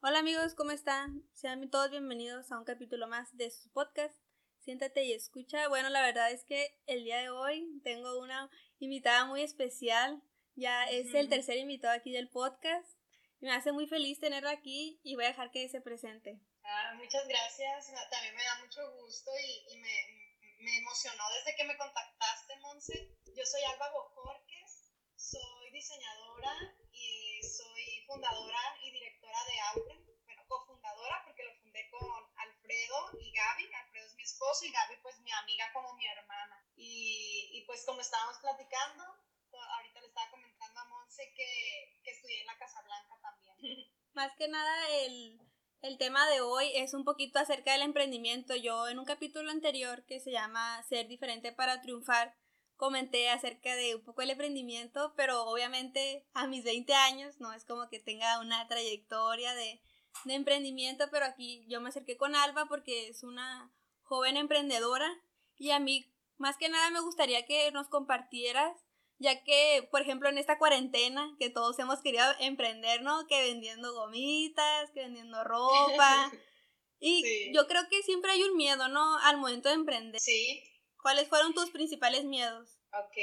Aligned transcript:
Hola 0.00 0.20
amigos, 0.20 0.54
¿cómo 0.54 0.70
están? 0.70 1.28
Sean 1.34 1.68
todos 1.70 1.90
bienvenidos 1.90 2.52
a 2.52 2.58
un 2.58 2.64
capítulo 2.64 3.08
más 3.08 3.36
de 3.36 3.50
su 3.50 3.68
podcast. 3.72 4.14
Siéntate 4.60 5.02
y 5.02 5.12
escucha. 5.12 5.66
Bueno, 5.66 5.88
la 5.88 6.00
verdad 6.02 6.30
es 6.30 6.44
que 6.44 6.78
el 6.86 7.02
día 7.02 7.18
de 7.18 7.30
hoy 7.30 7.80
tengo 7.82 8.16
una 8.20 8.48
invitada 8.78 9.24
muy 9.24 9.42
especial. 9.42 10.22
Ya 10.54 10.84
es 10.84 11.12
el 11.14 11.28
tercer 11.28 11.56
invitado 11.56 11.94
aquí 11.94 12.12
del 12.12 12.30
podcast. 12.30 12.88
Me 13.40 13.50
hace 13.50 13.72
muy 13.72 13.88
feliz 13.88 14.20
tenerla 14.20 14.52
aquí 14.52 15.00
y 15.02 15.16
voy 15.16 15.24
a 15.24 15.34
dejar 15.34 15.50
que 15.50 15.68
se 15.68 15.80
presente. 15.80 16.38
Ah, 16.62 16.94
muchas 16.94 17.26
gracias. 17.26 17.92
También 18.08 18.36
me 18.36 18.44
da 18.44 18.60
mucho 18.60 18.80
gusto 19.02 19.32
y, 19.72 19.78
me, 19.78 20.64
me, 20.64 20.78
emocionó 20.78 21.24
desde 21.38 21.56
que 21.56 21.64
me 21.64 21.76
contactaste, 21.76 22.56
Monse. 22.60 23.16
Yo 23.34 23.44
soy 23.44 23.62
Alba 23.64 23.90
Bojorques, 23.90 24.92
soy 25.16 25.72
diseñadora 25.72 26.52
y 26.92 27.42
soy 27.42 27.77
fundadora 28.08 28.58
y 28.82 28.90
directora 28.90 29.38
de 29.44 29.60
Auten. 29.60 30.00
Bueno, 30.24 30.42
cofundadora 30.48 31.22
porque 31.24 31.44
lo 31.44 31.54
fundé 31.60 31.88
con 31.90 32.24
Alfredo 32.36 32.96
y 33.20 33.30
Gaby. 33.30 33.68
Alfredo 33.74 34.06
es 34.06 34.16
mi 34.16 34.22
esposo 34.22 34.64
y 34.64 34.72
Gaby 34.72 34.96
pues 35.02 35.20
mi 35.20 35.30
amiga 35.30 35.70
como 35.72 35.92
mi 35.94 36.06
hermana. 36.06 36.64
Y, 36.74 37.50
y 37.52 37.64
pues 37.66 37.84
como 37.84 38.00
estábamos 38.00 38.38
platicando, 38.38 39.04
ahorita 39.76 40.00
le 40.00 40.06
estaba 40.08 40.30
comentando 40.30 40.80
a 40.80 40.84
Monse 40.86 41.32
que, 41.36 42.00
que 42.02 42.10
estudié 42.10 42.40
en 42.40 42.46
la 42.46 42.58
Casa 42.58 42.80
Blanca 42.82 43.20
también. 43.20 43.92
Más 44.14 44.34
que 44.36 44.48
nada 44.48 44.88
el 45.04 45.38
el 45.80 45.96
tema 45.96 46.28
de 46.28 46.40
hoy 46.40 46.72
es 46.74 46.92
un 46.92 47.04
poquito 47.04 47.38
acerca 47.38 47.72
del 47.72 47.82
emprendimiento. 47.82 48.56
Yo 48.56 48.88
en 48.88 48.98
un 48.98 49.04
capítulo 49.04 49.48
anterior 49.50 50.04
que 50.06 50.18
se 50.18 50.32
llama 50.32 50.82
Ser 50.88 51.06
diferente 51.06 51.52
para 51.52 51.80
triunfar, 51.80 52.34
comenté 52.78 53.28
acerca 53.28 53.76
de 53.76 53.96
un 53.96 54.02
poco 54.02 54.22
el 54.22 54.30
emprendimiento, 54.30 55.12
pero 55.16 55.42
obviamente 55.42 56.24
a 56.32 56.46
mis 56.46 56.64
20 56.64 56.94
años 56.94 57.38
no 57.40 57.52
es 57.52 57.66
como 57.66 57.90
que 57.90 57.98
tenga 57.98 58.40
una 58.40 58.66
trayectoria 58.68 59.54
de, 59.54 59.82
de 60.24 60.34
emprendimiento, 60.34 61.04
pero 61.10 61.26
aquí 61.26 61.66
yo 61.68 61.82
me 61.82 61.90
acerqué 61.90 62.16
con 62.16 62.34
Alba 62.34 62.66
porque 62.66 63.08
es 63.08 63.22
una 63.24 63.70
joven 64.04 64.38
emprendedora 64.38 65.10
y 65.58 65.72
a 65.72 65.80
mí 65.80 66.10
más 66.38 66.56
que 66.56 66.70
nada 66.70 66.88
me 66.90 67.00
gustaría 67.00 67.44
que 67.44 67.70
nos 67.72 67.88
compartieras 67.88 68.72
ya 69.18 69.42
que, 69.42 69.86
por 69.90 70.00
ejemplo, 70.00 70.28
en 70.28 70.38
esta 70.38 70.58
cuarentena 70.58 71.34
que 71.38 71.50
todos 71.50 71.78
hemos 71.80 72.00
querido 72.00 72.24
emprender, 72.38 73.02
¿no? 73.02 73.26
Que 73.26 73.42
vendiendo 73.42 73.92
gomitas, 73.92 74.90
que 74.92 75.00
vendiendo 75.00 75.44
ropa. 75.44 76.32
Y 77.00 77.52
yo 77.54 77.68
creo 77.68 77.82
que 77.88 78.02
siempre 78.02 78.32
hay 78.32 78.42
un 78.42 78.56
miedo, 78.56 78.88
¿no? 78.88 79.18
Al 79.18 79.36
momento 79.36 79.68
de 79.68 79.76
emprender. 79.76 80.20
Sí. 80.20 80.64
¿Cuáles 81.02 81.28
fueron 81.28 81.54
tus 81.54 81.70
principales 81.70 82.24
miedos? 82.24 82.78
Ok, 82.92 83.16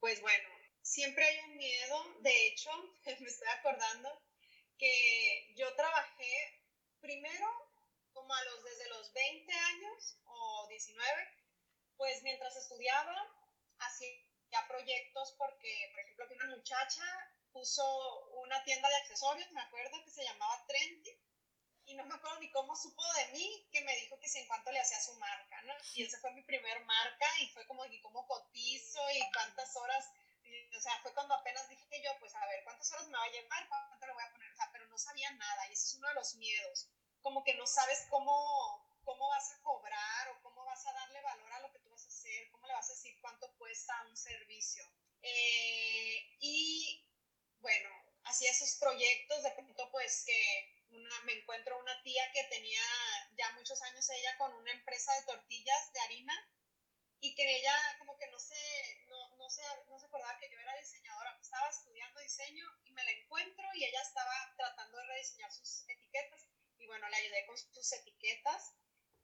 pues 0.00 0.20
bueno, 0.20 0.48
siempre 0.82 1.24
hay 1.24 1.38
un 1.50 1.56
miedo. 1.56 2.14
De 2.20 2.46
hecho, 2.46 2.70
me 3.20 3.28
estoy 3.28 3.48
acordando 3.48 4.22
que 4.78 5.54
yo 5.56 5.74
trabajé 5.74 6.62
primero 7.00 7.46
como 8.12 8.32
a 8.32 8.44
los 8.44 8.64
desde 8.64 8.88
los 8.88 9.12
20 9.12 9.52
años 9.52 10.18
o 10.24 10.66
19, 10.68 11.12
pues 11.96 12.22
mientras 12.22 12.56
estudiaba, 12.56 13.14
ya 14.50 14.66
proyectos 14.68 15.34
porque, 15.38 15.90
por 15.92 16.00
ejemplo, 16.00 16.24
aquí 16.24 16.34
una 16.34 16.56
muchacha 16.56 17.02
puso 17.52 17.84
una 18.42 18.62
tienda 18.64 18.88
de 18.88 18.96
accesorios, 18.96 19.50
me 19.52 19.60
acuerdo, 19.60 20.04
que 20.04 20.10
se 20.10 20.24
llamaba 20.24 20.64
Trendy, 20.66 21.10
y 21.86 21.94
no 21.94 22.04
me 22.04 22.14
acuerdo 22.14 22.38
ni 22.40 22.50
cómo 22.50 22.74
supo 22.74 23.02
de 23.14 23.26
mí, 23.28 23.68
que 23.70 23.80
me 23.82 23.94
dijo 23.96 24.18
que 24.18 24.28
si 24.28 24.38
en 24.38 24.46
cuánto 24.48 24.72
le 24.72 24.80
hacía 24.80 25.00
su 25.00 25.14
marca, 25.14 25.62
¿no? 25.62 25.74
Y 25.94 26.02
esa 26.02 26.18
fue 26.18 26.32
mi 26.32 26.42
primer 26.42 26.84
marca, 26.84 27.26
y 27.40 27.48
fue 27.50 27.66
como, 27.66 27.84
y 27.86 28.00
cómo 28.00 28.26
cotizo, 28.26 29.00
y 29.10 29.20
cuántas 29.32 29.74
horas, 29.76 30.10
o 30.76 30.80
sea, 30.80 30.98
fue 31.00 31.14
cuando 31.14 31.34
apenas 31.34 31.68
dije 31.68 32.02
yo, 32.02 32.10
pues 32.18 32.34
a 32.34 32.46
ver, 32.46 32.64
¿cuántas 32.64 32.90
horas 32.92 33.06
me 33.06 33.16
va 33.16 33.24
a 33.24 33.30
llevar? 33.30 33.68
¿Cuánto 33.68 34.06
le 34.06 34.12
voy 34.12 34.22
a 34.22 34.32
poner? 34.32 34.52
O 34.52 34.56
sea, 34.56 34.68
pero 34.72 34.86
no 34.88 34.98
sabía 34.98 35.30
nada, 35.32 35.68
y 35.68 35.72
ese 35.72 35.86
es 35.86 35.94
uno 35.94 36.08
de 36.08 36.14
los 36.14 36.34
miedos, 36.34 36.88
como 37.22 37.44
que 37.44 37.54
no 37.54 37.66
sabes 37.66 38.06
cómo, 38.10 38.84
cómo 39.04 39.28
vas 39.28 39.52
a 39.52 39.62
cobrar 39.62 40.28
o 40.30 40.42
cómo 40.42 40.64
vas 40.64 40.84
a 40.86 40.92
darle 40.92 41.20
valor 41.22 41.52
a 41.52 41.60
lo 41.60 41.72
que 41.72 41.78
tú 41.78 41.90
vas 41.90 42.04
a 42.04 42.08
hacer, 42.08 42.50
cómo 42.50 42.66
le 42.66 42.72
vas 42.72 42.90
a 42.90 42.94
decir 42.94 43.16
cuánto 43.20 43.52
cuesta 43.58 44.04
un 44.08 44.16
servicio. 44.16 44.84
Eh, 45.22 46.36
y 46.40 47.04
bueno, 47.60 47.88
hacía 48.24 48.50
esos 48.50 48.74
proyectos, 48.76 49.42
de 49.42 49.50
pronto 49.52 49.90
pues 49.90 50.24
que 50.24 50.75
una, 50.90 51.20
me 51.24 51.32
encuentro 51.38 51.78
una 51.78 52.02
tía 52.02 52.30
que 52.32 52.44
tenía 52.44 52.82
ya 53.36 53.50
muchos 53.52 53.80
años 53.82 54.08
ella 54.10 54.36
con 54.38 54.52
una 54.54 54.72
empresa 54.72 55.12
de 55.14 55.26
tortillas 55.26 55.92
de 55.92 56.00
harina 56.00 56.34
y 57.20 57.34
que 57.34 57.56
ella 57.56 57.74
como 57.98 58.16
que 58.18 58.28
no 58.28 58.38
se, 58.38 59.04
no, 59.08 59.36
no 59.36 59.50
se, 59.50 59.62
no 59.88 59.98
se 59.98 60.06
acordaba 60.06 60.38
que 60.38 60.50
yo 60.50 60.58
era 60.60 60.76
diseñadora, 60.76 61.38
estaba 61.40 61.68
estudiando 61.68 62.20
diseño 62.20 62.64
y 62.84 62.92
me 62.92 63.04
la 63.04 63.10
encuentro 63.12 63.64
y 63.74 63.84
ella 63.84 64.02
estaba 64.02 64.54
tratando 64.56 64.98
de 64.98 65.06
rediseñar 65.06 65.50
sus 65.52 65.88
etiquetas 65.88 66.46
y 66.78 66.86
bueno, 66.86 67.08
le 67.08 67.16
ayudé 67.16 67.46
con 67.46 67.56
sus 67.56 67.92
etiquetas 67.92 68.74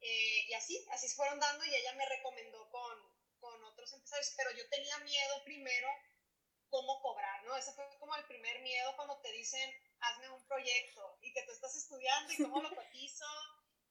eh, 0.01 0.47
y 0.49 0.55
así, 0.55 0.85
así 0.91 1.09
se 1.09 1.15
fueron 1.15 1.39
dando 1.39 1.65
y 1.65 1.75
ella 1.75 1.95
me 1.95 2.07
recomendó 2.07 2.69
con, 2.71 2.99
con 3.39 3.65
otros 3.65 3.93
empresarios, 3.93 4.35
pero 4.37 4.51
yo 4.53 4.69
tenía 4.69 4.99
miedo 4.99 5.45
primero 5.45 5.89
cómo 6.71 7.01
cobrar, 7.03 7.45
¿no? 7.45 7.57
Ese 7.57 7.73
fue 7.73 7.87
como 7.99 8.17
el 8.17 8.25
primer 8.25 8.63
miedo 8.63 8.97
cuando 8.97 9.21
te 9.21 9.31
dicen, 9.33 9.71
hazme 10.03 10.29
un 10.31 10.45
proyecto 10.47 11.19
y 11.23 11.33
que 11.33 11.43
tú 11.43 11.53
estás 11.53 11.75
estudiando 11.77 12.33
y 12.33 12.37
cómo 12.43 12.63
lo 12.63 12.71
cotizo. 12.77 13.27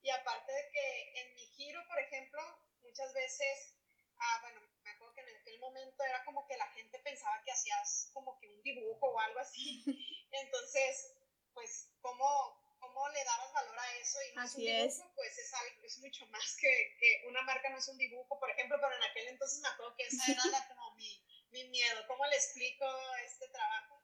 Y 0.02 0.10
aparte 0.10 0.52
de 0.52 0.70
que 0.70 1.20
en 1.20 1.34
mi 1.34 1.46
giro, 1.46 1.82
por 1.86 1.98
ejemplo, 1.98 2.40
muchas 2.82 3.12
veces, 3.14 3.76
ah, 4.18 4.38
bueno, 4.42 4.60
me 4.82 4.90
acuerdo 4.90 5.14
que 5.14 5.20
en 5.20 5.36
aquel 5.36 5.60
momento 5.60 6.04
era 6.04 6.24
como 6.24 6.46
que 6.46 6.56
la 6.56 6.66
gente 6.68 6.98
pensaba 6.98 7.40
que 7.44 7.52
hacías 7.52 8.10
como 8.12 8.38
que 8.38 8.48
un 8.48 8.62
dibujo 8.62 9.06
o 9.06 9.20
algo 9.20 9.40
así. 9.40 9.84
Entonces, 10.32 11.14
pues, 11.54 11.88
¿cómo, 12.00 12.60
cómo 12.80 13.08
le 13.10 13.24
dabas 13.24 13.52
valor 13.52 13.78
a 13.78 13.96
eso 13.96 14.18
y 14.22 14.34
no 14.34 14.42
Así 14.42 14.68
es 14.68 14.94
un 14.94 14.98
dibujo, 14.98 15.14
pues 15.14 15.38
es, 15.38 15.54
algo, 15.54 15.84
es 15.84 15.98
mucho 15.98 16.26
más 16.26 16.56
que, 16.56 16.96
que, 16.98 17.24
una 17.28 17.42
marca 17.42 17.70
no 17.70 17.78
es 17.78 17.88
un 17.88 17.98
dibujo, 17.98 18.38
por 18.40 18.50
ejemplo, 18.50 18.76
pero 18.80 18.96
en 18.96 19.02
aquel 19.04 19.28
entonces 19.28 19.60
me 19.60 19.68
acuerdo 19.68 19.94
que 19.96 20.06
esa 20.06 20.32
era 20.32 20.44
la, 20.46 20.66
como 20.68 20.94
mi, 20.96 21.24
mi 21.50 21.64
miedo, 21.68 22.04
cómo 22.08 22.26
le 22.26 22.36
explico 22.36 22.86
este 23.24 23.48
trabajo. 23.48 24.01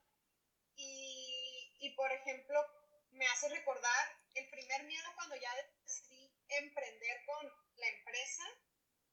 Y, 1.79 1.91
por 1.91 2.11
ejemplo, 2.13 2.65
me 3.11 3.27
hace 3.27 3.49
recordar 3.49 4.17
el 4.35 4.49
primer 4.51 4.85
miedo 4.85 5.09
cuando 5.15 5.37
ya 5.37 5.51
decidí 5.83 6.33
emprender 6.49 7.25
con 7.27 7.53
la 7.77 7.89
empresa, 7.89 8.45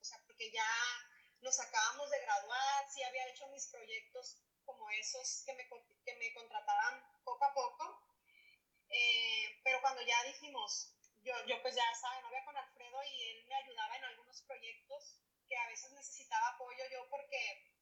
o 0.00 0.04
sea, 0.04 0.18
porque 0.26 0.50
ya 0.50 0.68
nos 1.40 1.58
acabamos 1.60 2.10
de 2.10 2.20
graduar, 2.20 2.90
sí 2.90 3.02
había 3.02 3.28
hecho 3.28 3.48
mis 3.48 3.66
proyectos 3.68 4.42
como 4.64 4.88
esos 4.90 5.44
que 5.46 5.54
me, 5.54 5.68
que 6.04 6.14
me 6.16 6.32
contrataban 6.34 7.02
poco 7.24 7.44
a 7.44 7.54
poco, 7.54 8.02
eh, 8.88 9.60
pero 9.62 9.80
cuando 9.80 10.02
ya 10.02 10.22
dijimos, 10.24 10.92
yo, 11.22 11.34
yo 11.46 11.60
pues 11.62 11.74
ya 11.74 11.84
estaba 11.92 12.16
de 12.16 12.22
novia 12.22 12.44
con 12.44 12.56
Alfredo 12.56 13.02
y 13.04 13.22
él 13.22 13.46
me 13.48 13.54
ayudaba 13.56 13.96
en 13.96 14.04
algunos 14.04 14.42
proyectos 14.42 15.20
que 15.48 15.56
a 15.56 15.66
veces 15.68 15.92
necesitaba 15.92 16.48
apoyo 16.50 16.84
yo 16.90 17.08
porque, 17.10 17.75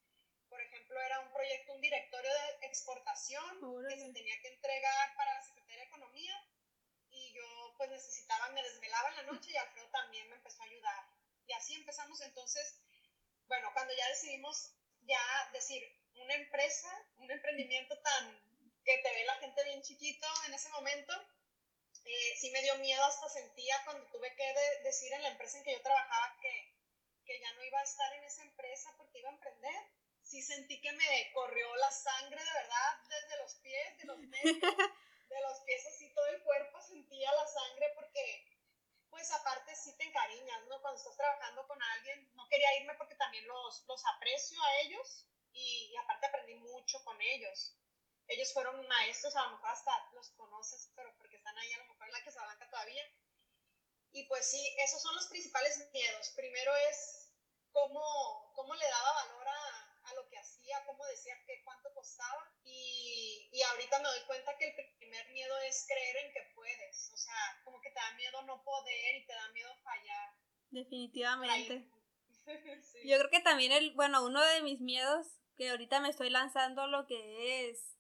por 0.55 0.63
ejemplo, 0.63 1.01
era 1.03 1.19
un 1.19 1.33
proyecto, 1.33 1.73
un 1.73 1.81
directorio 1.81 2.31
de 2.31 2.67
exportación 2.67 3.59
que 3.89 3.99
se 3.99 4.13
tenía 4.13 4.41
que 4.41 4.55
entregar 4.55 5.17
para 5.17 5.35
la 5.35 5.43
Secretaría 5.43 5.83
de 5.83 5.89
Economía 5.89 6.49
y 7.11 7.33
yo 7.33 7.75
pues 7.77 7.91
necesitaba, 7.91 8.51
me 8.51 8.63
desvelaba 8.63 9.09
en 9.09 9.17
la 9.17 9.23
noche 9.25 9.51
y 9.51 9.57
Alfredo 9.57 9.89
también 9.91 10.31
me 10.31 10.37
empezó 10.37 10.63
a 10.63 10.67
ayudar. 10.67 11.07
Y 11.49 11.53
así 11.55 11.75
empezamos 11.75 12.21
entonces, 12.21 12.81
bueno, 13.49 13.69
cuando 13.75 13.93
ya 13.97 14.09
decidimos 14.11 14.77
ya 15.03 15.51
decir 15.53 15.83
una 16.23 16.35
empresa, 16.35 16.89
un 17.17 17.33
emprendimiento 17.33 18.01
tan 18.01 18.41
que 18.85 18.99
te 18.99 19.13
ve 19.13 19.25
la 19.25 19.35
gente 19.39 19.65
bien 19.65 19.83
chiquito 19.83 20.29
en 20.47 20.55
ese 20.55 20.69
momento. 20.69 21.13
Eh, 22.05 22.37
sí 22.39 22.53
me 22.53 22.63
dio 22.63 22.77
miedo, 22.77 23.03
hasta 23.03 23.29
sentía 23.29 23.75
cuando 23.85 24.07
tuve 24.13 24.33
que 24.37 24.55
decir 24.85 25.13
en 25.15 25.23
la 25.23 25.31
empresa 25.31 25.59
en 25.59 25.65
que 25.65 25.73
yo 25.73 25.83
trabajaba 25.83 26.39
que, 26.41 26.77
que 27.27 27.41
ya 27.41 27.53
no 27.55 27.65
iba 27.65 27.81
a 27.81 27.83
estar 27.83 28.13
en 28.13 28.23
esa 28.23 28.43
empresa 28.43 28.95
porque 28.97 29.19
iba 29.19 29.31
a 29.31 29.33
emprender. 29.33 29.94
Sí 30.35 30.43
sentí 30.43 30.81
que 30.81 30.91
me 30.91 31.31
corrió 31.33 31.77
la 31.77 31.93
sangre 31.93 32.43
de 32.43 32.53
verdad 32.55 32.99
desde 33.09 33.37
los 33.37 33.55
pies, 33.55 33.99
de 33.99 34.05
los 34.05 34.19
pies, 34.33 34.43
de 34.43 35.41
los 35.41 35.61
pies 35.61 35.87
así 35.87 36.13
todo 36.13 36.27
el 36.27 36.43
cuerpo 36.43 36.83
sentía 36.83 37.31
la 37.31 37.47
sangre 37.47 37.93
porque 37.95 38.45
pues 39.11 39.31
aparte 39.31 39.77
sí 39.77 39.97
te 39.97 40.03
encariñas, 40.03 40.67
¿no? 40.67 40.81
Cuando 40.81 40.99
estás 40.99 41.17
trabajando 41.17 41.65
con 41.69 41.81
alguien, 41.81 42.35
no 42.35 42.49
quería 42.49 42.81
irme 42.81 42.97
porque 42.97 43.15
también 43.15 43.47
los, 43.47 43.85
los 43.87 44.05
aprecio 44.07 44.61
a 44.61 44.81
ellos 44.81 45.25
y, 45.53 45.93
y 45.93 45.97
aparte 45.99 46.27
aprendí 46.27 46.57
mucho 46.57 47.05
con 47.05 47.23
ellos 47.23 47.79
ellos 48.27 48.53
fueron 48.53 48.89
maestros, 48.89 49.37
a 49.37 49.45
lo 49.45 49.51
mejor 49.53 49.69
hasta 49.69 50.11
los 50.15 50.31
conoces, 50.31 50.91
pero 50.97 51.17
porque 51.17 51.37
están 51.37 51.57
ahí 51.59 51.73
a 51.75 51.79
lo 51.79 51.85
mejor 51.85 52.09
en 52.09 52.13
la 52.13 52.25
Casablanca 52.25 52.69
todavía. 52.71 53.05
Y 54.11 54.27
pues 54.27 54.51
sí, 54.51 54.77
esos 54.79 55.01
son 55.01 55.15
los 55.15 55.29
principales 55.29 55.93
miedos. 55.93 56.31
Primero 56.31 56.75
es 56.91 57.31
cómo, 57.71 58.51
cómo 58.55 58.75
le 58.75 58.89
daba 58.89 59.13
valor 59.13 59.47
a, 59.47 59.84
a 60.05 60.15
lo 60.15 60.29
que 60.29 60.39
hacía, 60.39 60.85
cómo 60.87 61.05
decía 61.07 61.35
que 61.47 61.63
cuánto 61.65 61.93
costaba. 61.95 62.53
Y, 62.65 63.49
y, 63.53 63.63
ahorita 63.63 63.99
me 63.99 64.09
doy 64.09 64.27
cuenta 64.27 64.57
que 64.59 64.67
el 64.67 64.97
primer 64.99 65.29
miedo 65.31 65.55
es 65.69 65.87
creer 65.87 66.17
en 66.25 66.33
que 66.33 66.53
puedes. 66.55 67.11
O 67.13 67.17
sea, 67.17 67.61
como 67.65 67.81
que 67.81 67.91
te 67.91 68.01
da 68.01 68.15
miedo 68.17 68.43
no 68.43 68.63
poder 68.63 69.17
y 69.17 69.27
te 69.27 69.33
da 69.33 69.49
miedo 69.53 69.75
fallar. 69.83 70.31
Definitivamente. 70.71 71.89
Yo 73.05 73.19
creo 73.19 73.31
que 73.31 73.41
también 73.41 73.73
el, 73.73 73.95
bueno, 73.95 74.25
uno 74.25 74.43
de 74.43 74.63
mis 74.63 74.81
miedos 74.81 75.27
que 75.57 75.71
ahorita 75.71 76.01
me 76.01 76.11
estoy 76.11 76.31
lanzando 76.31 76.87
lo 76.87 77.07
que 77.07 77.71
es 77.71 77.95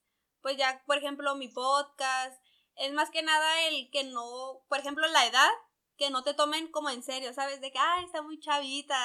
pues 0.44 0.58
ya, 0.58 0.82
por 0.84 0.98
ejemplo, 0.98 1.34
mi 1.36 1.48
podcast, 1.48 2.38
es 2.76 2.92
más 2.92 3.08
que 3.08 3.22
nada 3.22 3.66
el 3.66 3.90
que 3.90 4.04
no, 4.04 4.62
por 4.68 4.78
ejemplo, 4.78 5.06
la 5.08 5.24
edad, 5.24 5.48
que 5.96 6.10
no 6.10 6.22
te 6.24 6.34
tomen 6.34 6.68
como 6.68 6.90
en 6.90 7.02
serio, 7.02 7.32
¿sabes? 7.32 7.60
De 7.60 7.70
que, 7.70 7.78
ay, 7.78 8.04
está 8.04 8.22
muy 8.22 8.40
chavita. 8.40 8.96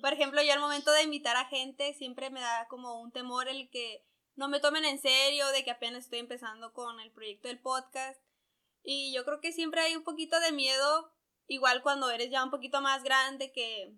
Por 0.00 0.12
ejemplo, 0.12 0.42
yo 0.42 0.52
al 0.52 0.60
momento 0.60 0.92
de 0.92 1.02
invitar 1.02 1.36
a 1.36 1.46
gente 1.46 1.94
siempre 1.94 2.30
me 2.30 2.40
da 2.40 2.68
como 2.68 3.00
un 3.00 3.10
temor 3.10 3.48
el 3.48 3.70
que 3.70 4.04
no 4.36 4.48
me 4.48 4.60
tomen 4.60 4.84
en 4.84 5.00
serio, 5.00 5.46
de 5.48 5.64
que 5.64 5.70
apenas 5.70 6.04
estoy 6.04 6.18
empezando 6.18 6.72
con 6.72 7.00
el 7.00 7.10
proyecto 7.10 7.48
del 7.48 7.58
podcast. 7.58 8.20
Y 8.82 9.12
yo 9.14 9.24
creo 9.24 9.40
que 9.40 9.52
siempre 9.52 9.80
hay 9.80 9.96
un 9.96 10.04
poquito 10.04 10.38
de 10.40 10.52
miedo, 10.52 11.12
igual 11.46 11.82
cuando 11.82 12.10
eres 12.10 12.30
ya 12.30 12.44
un 12.44 12.50
poquito 12.50 12.80
más 12.80 13.02
grande, 13.02 13.52
que, 13.52 13.94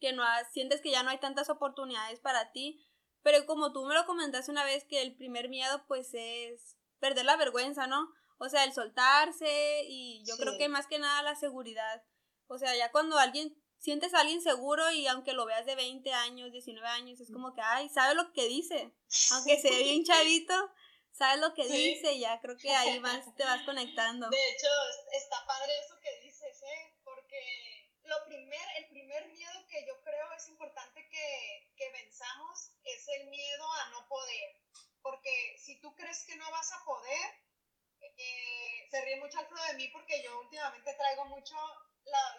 que 0.00 0.12
no 0.12 0.24
sientes 0.52 0.80
que 0.80 0.90
ya 0.90 1.02
no 1.02 1.10
hay 1.10 1.18
tantas 1.18 1.50
oportunidades 1.50 2.20
para 2.20 2.52
ti. 2.52 2.84
Pero 3.22 3.46
como 3.46 3.72
tú 3.72 3.84
me 3.84 3.94
lo 3.94 4.06
comentaste 4.06 4.50
una 4.50 4.64
vez, 4.64 4.84
que 4.84 5.02
el 5.02 5.14
primer 5.16 5.48
miedo 5.48 5.84
pues 5.86 6.10
es 6.12 6.76
perder 7.00 7.24
la 7.24 7.36
vergüenza, 7.36 7.86
¿no? 7.86 8.12
O 8.38 8.48
sea, 8.48 8.64
el 8.64 8.72
soltarse 8.72 9.82
y 9.86 10.22
yo 10.24 10.36
creo 10.36 10.56
que 10.58 10.68
más 10.68 10.86
que 10.86 10.98
nada 10.98 11.22
la 11.22 11.34
seguridad. 11.34 12.02
O 12.46 12.58
sea, 12.58 12.74
ya 12.76 12.90
cuando 12.90 13.18
alguien 13.18 13.56
sientes 13.78 14.14
a 14.14 14.20
alguien 14.20 14.42
seguro 14.42 14.90
y 14.90 15.06
aunque 15.06 15.32
lo 15.32 15.44
veas 15.44 15.66
de 15.66 15.74
20 15.74 16.12
años, 16.12 16.52
19 16.52 16.86
años, 16.88 17.20
es 17.20 17.30
como 17.32 17.54
que, 17.54 17.60
ay, 17.60 17.88
sabe 17.88 18.14
lo 18.14 18.32
que 18.32 18.46
dice. 18.48 18.92
Aunque 19.32 19.60
sea 19.60 19.76
bien 19.78 20.04
chavito, 20.04 20.54
sabes 21.12 21.40
lo 21.40 21.54
que 21.54 21.66
dice 21.68 22.12
y 22.12 22.20
ya 22.20 22.40
creo 22.40 22.56
que 22.56 22.70
ahí 22.70 23.00
más 23.00 23.34
te 23.34 23.44
vas 23.44 23.62
conectando. 23.62 24.28
De 24.30 24.50
hecho, 24.50 24.68
está 25.12 25.44
padre 25.46 25.72
eso 25.84 25.98
que 26.00 26.20
dices, 26.20 26.62
¿eh? 26.62 26.94
Porque 27.04 27.88
lo 28.04 28.24
primer, 28.26 28.66
el 28.78 28.88
primer 28.88 29.28
miedo 29.28 29.66
que 29.68 29.84
yo 29.86 30.00
creo 30.02 30.32
es 30.36 30.48
importante 30.48 31.08
que, 31.08 31.72
que 31.76 31.90
venzamos 31.90 32.70
es 32.84 33.08
el 33.20 33.28
miedo 33.28 33.72
a 33.72 33.90
no 33.90 34.08
poder. 34.08 34.56
Porque 35.02 35.56
si 35.58 35.80
tú 35.80 35.94
crees 35.94 36.24
que 36.24 36.36
no 36.36 36.50
vas 36.50 36.72
a 36.72 36.84
poder, 36.84 37.37
se 38.98 39.04
ríe 39.04 39.16
mucho 39.16 39.38
Alfredo 39.38 39.64
de 39.66 39.74
mí 39.74 39.88
porque 39.88 40.22
yo 40.22 40.40
últimamente 40.40 40.92
traigo 40.94 41.24
mucho 41.26 41.54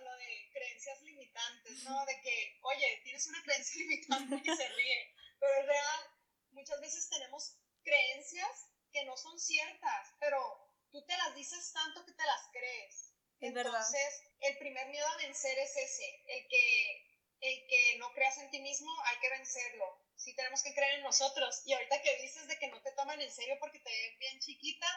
lo 0.04 0.18
de 0.18 0.50
creencias 0.52 1.02
limitantes, 1.04 1.84
¿no? 1.84 2.06
De 2.06 2.20
que, 2.22 2.60
oye, 2.64 3.02
tienes 3.04 3.28
una 3.28 3.42
creencia 3.44 3.82
limitante 3.82 4.36
y 4.44 4.56
se 4.56 4.68
ríe, 4.70 5.16
pero 5.40 5.54
es 5.62 5.66
real. 5.68 6.00
Muchas 6.52 6.82
veces 6.82 7.10
tenemos 7.10 7.56
creencias 7.84 8.72
que 8.92 9.06
no 9.06 9.16
son 9.16 9.40
ciertas, 9.40 10.14
pero 10.20 10.40
tú 10.92 11.06
te 11.06 11.16
las 11.18 11.36
dices 11.36 11.72
tanto 11.72 12.06
que 12.06 12.14
te 12.14 12.26
las 12.26 12.42
crees. 12.52 13.14
Es 13.40 13.56
Entonces, 13.56 14.24
el 14.42 14.58
primer 14.58 14.88
miedo 14.88 15.08
a 15.08 15.18
vencer 15.18 15.58
es 15.60 15.78
ese, 15.78 16.24
el 16.28 16.48
que, 16.50 17.20
el 17.40 17.68
que 17.68 17.98
no 18.00 18.12
creas 18.14 18.38
en 18.40 18.50
ti 18.50 18.60
mismo, 18.60 18.92
hay 19.06 19.20
que 19.20 19.30
vencerlo. 19.30 20.04
Sí 20.16 20.36
tenemos 20.36 20.62
que 20.62 20.74
creer 20.74 20.96
en 20.96 21.04
nosotros. 21.04 21.62
Y 21.66 21.74
ahorita 21.74 22.02
que 22.02 22.22
dices 22.22 22.48
de 22.48 22.60
que 22.60 22.68
no 22.68 22.82
te 22.82 22.92
toman 22.94 23.22
en 23.22 23.32
serio 23.32 23.56
porque 23.62 23.80
te 23.80 23.90
ven 23.90 24.20
bien 24.20 24.40
chiquita, 24.40 24.88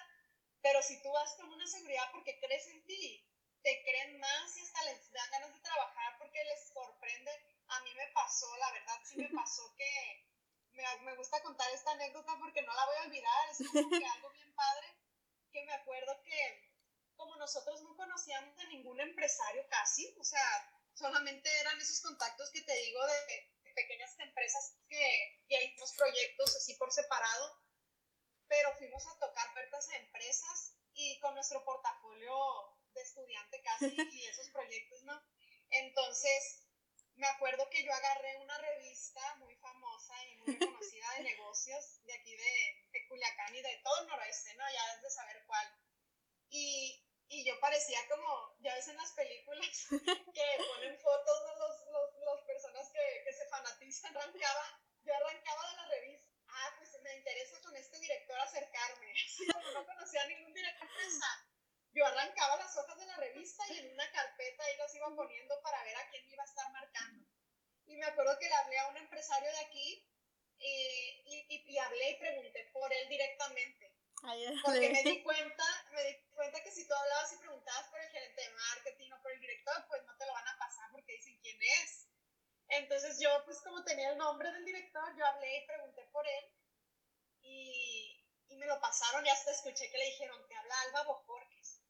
pero 0.63 0.81
si 0.83 1.03
tú 1.03 1.11
vas 1.13 1.35
con 1.35 1.53
una 1.53 1.67
seguridad 1.67 2.09
porque 2.13 2.39
crees 2.41 2.67
en 2.69 2.85
ti, 2.87 3.29
te 3.63 3.83
creen 3.83 4.19
más 4.19 4.57
y 4.57 4.63
hasta 4.63 4.85
les 4.85 5.13
dan 5.13 5.31
ganas 5.31 5.55
de 5.55 5.61
trabajar 5.61 6.19
porque 6.19 6.45
les 6.45 6.69
sorprende. 6.69 7.31
A 7.69 7.81
mí 7.83 7.95
me 7.95 8.07
pasó, 8.09 8.57
la 8.57 8.71
verdad, 8.73 9.01
sí 9.05 9.17
me 9.17 9.29
pasó 9.35 9.75
que 9.77 10.27
me, 10.73 10.85
me 11.03 11.17
gusta 11.17 11.43
contar 11.43 11.71
esta 11.73 11.93
anécdota 11.93 12.37
porque 12.39 12.63
no 12.63 12.75
la 12.75 12.87
voy 12.87 12.97
a 12.97 13.03
olvidar, 13.03 13.51
es 13.51 13.59
como 13.59 13.91
que 13.91 14.07
algo 14.07 14.31
bien 14.31 14.55
padre, 14.55 14.97
que 15.53 15.65
me 15.65 15.75
acuerdo 15.75 16.23
que 16.23 16.73
como 17.17 17.37
nosotros 17.37 17.83
no 17.83 17.95
conocíamos 17.97 18.59
a 18.59 18.65
ningún 18.69 19.01
empresario 19.01 19.67
casi, 19.69 20.15
o 20.19 20.25
sea, 20.25 20.73
solamente 20.95 21.49
eran 21.61 21.81
esos 21.81 22.01
contactos 22.01 22.51
que 22.51 22.63
te 22.63 22.75
digo 22.75 23.01
de, 23.07 23.53
pequeñas 23.75 24.19
empresas 24.19 24.77
que, 24.87 25.41
que 25.49 25.65
hicimos 25.65 25.93
proyectos 25.93 26.57
así 26.57 26.75
por 26.75 26.93
separado, 26.93 27.59
pero 28.53 28.77
fuimos 28.77 29.07
a 29.07 29.19
tocar 29.19 29.51
puertas 29.55 29.89
a 29.89 29.97
empresas 29.97 30.77
y 30.93 31.19
con 31.21 31.35
nuestro 31.35 31.65
portafolio 31.65 32.37
de 32.93 33.01
estudiante 33.01 33.63
casi 33.63 33.87
y 34.13 34.27
esos 34.27 34.51
proyectos, 34.51 35.03
¿no? 35.05 35.19
Entonces, 35.71 36.69
me 37.15 37.27
acuerdo 37.29 37.71
que 37.71 37.83
yo 37.83 37.91
agarré 37.91 38.37
una 38.37 38.59
revista 38.59 39.37
muy 39.37 39.57
famosa 39.57 40.13
y 40.27 40.37
muy 40.37 40.55
reconocida 40.55 41.15
de 41.17 41.23
negocios 41.33 42.05
de 42.05 42.13
aquí 42.13 42.37
de, 42.37 42.89
de 42.93 43.09
Culiacán 43.09 43.55
y 43.57 43.63
de 43.63 43.81
todo 43.83 44.03
el 44.03 44.09
noroeste, 44.09 44.55
¿no? 44.57 44.65
Ya 44.71 44.97
desde 44.97 45.11
saber 45.11 45.43
cuál. 45.47 45.67
Y, 46.51 47.09
y 47.29 47.47
yo 47.47 47.59
parecía 47.59 48.07
como, 48.11 48.55
ya 48.61 48.75
ves 48.75 48.89
en 48.89 48.99
las 48.99 49.13
películas 49.13 49.87
que 50.35 50.47
ponen 50.69 51.01
fotos 51.01 51.45
de 51.49 51.57
los, 51.57 51.87
los, 51.89 52.21
los 52.21 52.43
personas 52.43 52.91
que, 52.93 53.23
que 53.25 53.33
se 53.33 53.49
fanatizan, 53.49 54.15
arrancaba, 54.15 54.79
yo 55.05 55.15
arrancaba 55.15 55.71
de 55.71 55.77
la 55.77 55.89
revista. 55.89 56.33
Ah, 56.49 56.75
pues 56.77 56.92
me 57.13 57.19
interesa 57.19 57.61
con 57.61 57.77
este 57.77 57.99
director 57.99 58.39
acercarme. 58.41 59.13
No 59.73 59.87
conocía 59.87 60.23
a 60.23 60.27
ningún 60.27 60.53
director 60.53 60.89
yo 61.95 62.07
arrancaba 62.07 62.57
las 62.57 62.75
hojas 62.77 62.97
de 62.99 63.07
la 63.07 63.17
revista 63.17 63.63
y 63.69 63.79
en 63.79 63.93
una 63.93 64.11
carpeta 64.13 64.65
ahí 64.65 64.77
los 64.79 64.95
iba 64.95 65.15
poniendo 65.15 65.61
para 65.63 65.83
ver 65.85 65.97
a 65.97 66.09
quién 66.09 66.27
iba 66.27 66.43
a 66.43 66.47
estar 66.47 66.73
marcando. 66.73 67.27
Y 67.85 67.97
me 67.97 68.07
acuerdo 68.07 68.39
que 68.39 68.49
le 68.49 68.55
hablé 68.55 68.79
a 68.79 68.89
un 68.89 68.97
empresario 68.97 69.51
de 69.51 69.59
aquí 69.59 70.09
eh, 70.59 71.23
y, 71.27 71.65
y, 71.67 71.79
hablé 71.79 72.11
y 72.13 72.19
pregunté 72.19 72.71
por 72.73 72.91
él 72.93 73.09
directamente. 73.09 73.95
porque 74.65 74.89
me 74.89 75.03
di 75.03 75.23
cuenta, 75.23 75.65
me 75.91 76.03
di 76.05 76.23
cuenta 76.31 76.63
que 76.63 76.71
si 76.71 76.87
tú 76.89 76.95
hablabas 76.95 77.33
y 77.35 77.39
preguntabas 77.39 77.89
por 77.91 78.01
el 78.01 78.09
gerente 78.09 78.41
de 78.41 78.51
marketing 78.51 79.13
o 79.13 79.23
por 79.23 79.33
el 79.33 79.41
director, 79.41 79.85
pues 79.89 80.03
no 80.05 80.17
te 80.17 80.27
lo 80.27 80.33
van 80.33 80.49
a 80.49 80.59
pasar 80.59 80.91
porque 80.93 81.13
dicen 81.13 81.39
quién 81.43 81.59
es. 81.83 82.09
Entonces 82.69 83.19
yo, 83.21 83.29
pues 83.45 83.61
como 83.61 83.85
tenía 83.85 84.13
el 84.13 84.19
nombre 84.19 84.51
del 84.51 84.65
director, 84.65 85.15
yo 85.15 85.27
hablé 85.27 85.59
y 85.59 85.67
pregunté 85.67 86.09
por 86.11 86.27
él 86.27 86.51
y, 87.43 88.25
y 88.49 88.57
me 88.57 88.67
lo 88.67 88.81
pasaron 88.81 89.25
y 89.27 89.31
hasta 89.31 89.51
escuché 89.51 89.91
que 89.91 89.99
le 89.99 90.07
dijeron, 90.07 90.47
te 90.49 90.57
habla 90.57 90.81
Alba 90.83 91.03
Bojorques 91.05 91.83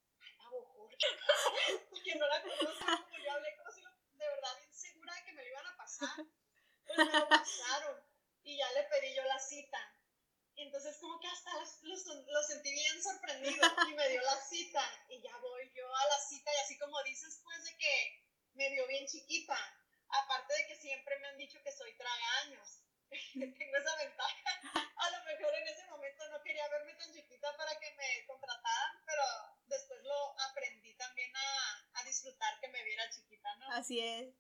porque 1.89 2.15
no 2.19 2.27
la 2.27 2.43
conozco, 2.43 3.17
yo 3.25 3.33
hablé 3.33 3.57
como 3.57 3.73
si 3.73 3.81
de 3.81 4.29
verdad 4.29 4.63
insegura 4.69 5.15
de 5.15 5.25
que 5.25 5.33
me 5.33 5.43
lo 5.43 5.49
iban 5.49 5.67
a 5.67 5.77
pasar, 5.77 6.17
pues 6.87 6.99
me 6.99 7.05
lo 7.05 7.29
pasaron 7.29 8.05
y 8.43 8.57
ya 8.59 8.71
le 8.73 8.83
pedí 8.85 9.15
yo 9.15 9.25
la 9.25 9.39
cita. 9.39 9.79
Y 10.55 10.63
entonces 10.65 10.99
como 11.01 11.19
que 11.19 11.29
hasta 11.29 11.51
lo, 11.55 12.43
sentí 12.43 12.73
bien 12.73 13.03
sorprendido 13.03 13.67
y 13.89 13.95
me 13.95 14.09
dio 14.11 14.21
la 14.21 14.37
cita 14.43 14.85
y 15.09 15.23
ya 15.23 15.35
voy 15.39 15.73
yo 15.75 15.87
a 15.95 16.07
la 16.09 16.19
cita 16.21 16.53
y 16.53 16.59
así 16.59 16.79
como 16.79 17.03
dices 17.05 17.41
pues 17.43 17.65
de 17.65 17.79
que 17.79 18.27
me 18.55 18.69
vio 18.71 18.87
bien 18.87 19.07
chiquita, 19.07 19.57
aparte 20.09 20.53
de 20.55 20.67
que 20.67 20.77
siempre 20.77 21.19
me 21.21 21.29
han 21.29 21.39
dicho 21.39 21.59
que 21.63 21.73
soy 21.73 21.97
tragaños 21.97 22.82
tengo 23.59 23.77
esa 23.77 23.97
ventaja. 23.97 24.93
A 24.97 25.11
lo 25.11 25.25
mejor 25.25 25.55
en 25.55 25.69
ese 25.69 25.85
momento 25.87 26.29
no 26.31 26.43
quería 26.43 26.69
verme 26.69 26.95
tan 26.95 27.13
chiquita 27.13 27.57
para 27.57 27.79
que 27.79 27.91
me 27.95 28.27
contrataran, 28.27 29.03
pero 29.05 29.23
después 29.67 30.03
lo 30.03 30.41
aprendí 30.41 30.95
también 30.95 31.33
a, 31.37 32.01
a 32.01 32.05
disfrutar 32.05 32.61
que 32.61 32.69
me 32.69 32.83
viera 32.85 33.11
chiquita, 33.11 33.55
¿no? 33.57 33.71
Así 33.73 34.01
es. 34.01 34.35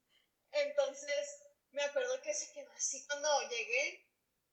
Entonces, 0.53 1.43
me 1.73 1.83
acuerdo 1.83 2.21
que 2.23 2.35
se 2.35 2.53
quedó 2.53 2.71
así 2.73 3.07
cuando 3.07 3.49
llegué, 3.49 4.07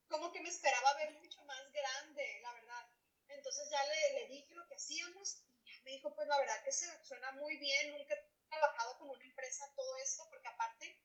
como 0.08 0.32
que 0.32 0.42
me 0.42 0.50
esperaba 0.50 0.96
ver 0.96 1.12
mucho 1.14 1.44
más 1.46 1.72
grande, 1.72 2.40
la 2.42 2.54
verdad. 2.54 2.90
Entonces 3.28 3.70
ya 3.70 3.84
le, 3.86 4.14
le 4.22 4.28
dije 4.28 4.56
lo 4.56 4.68
que 4.68 4.76
hacíamos 4.76 5.44
y 5.64 5.72
ya 5.72 5.82
me 5.84 5.92
dijo, 5.92 6.14
pues 6.16 6.28
la 6.28 6.38
verdad 6.40 6.64
que 6.64 6.72
se 6.72 7.06
suena 7.06 7.32
muy 7.34 7.58
bien, 7.58 7.92
nunca 7.92 8.16
he 8.16 8.50
trabajado 8.50 8.98
con 8.98 9.10
una 9.10 9.24
empresa 9.24 9.72
todo 9.76 9.96
esto, 9.98 10.28
porque 10.30 10.48
aparte 10.48 10.99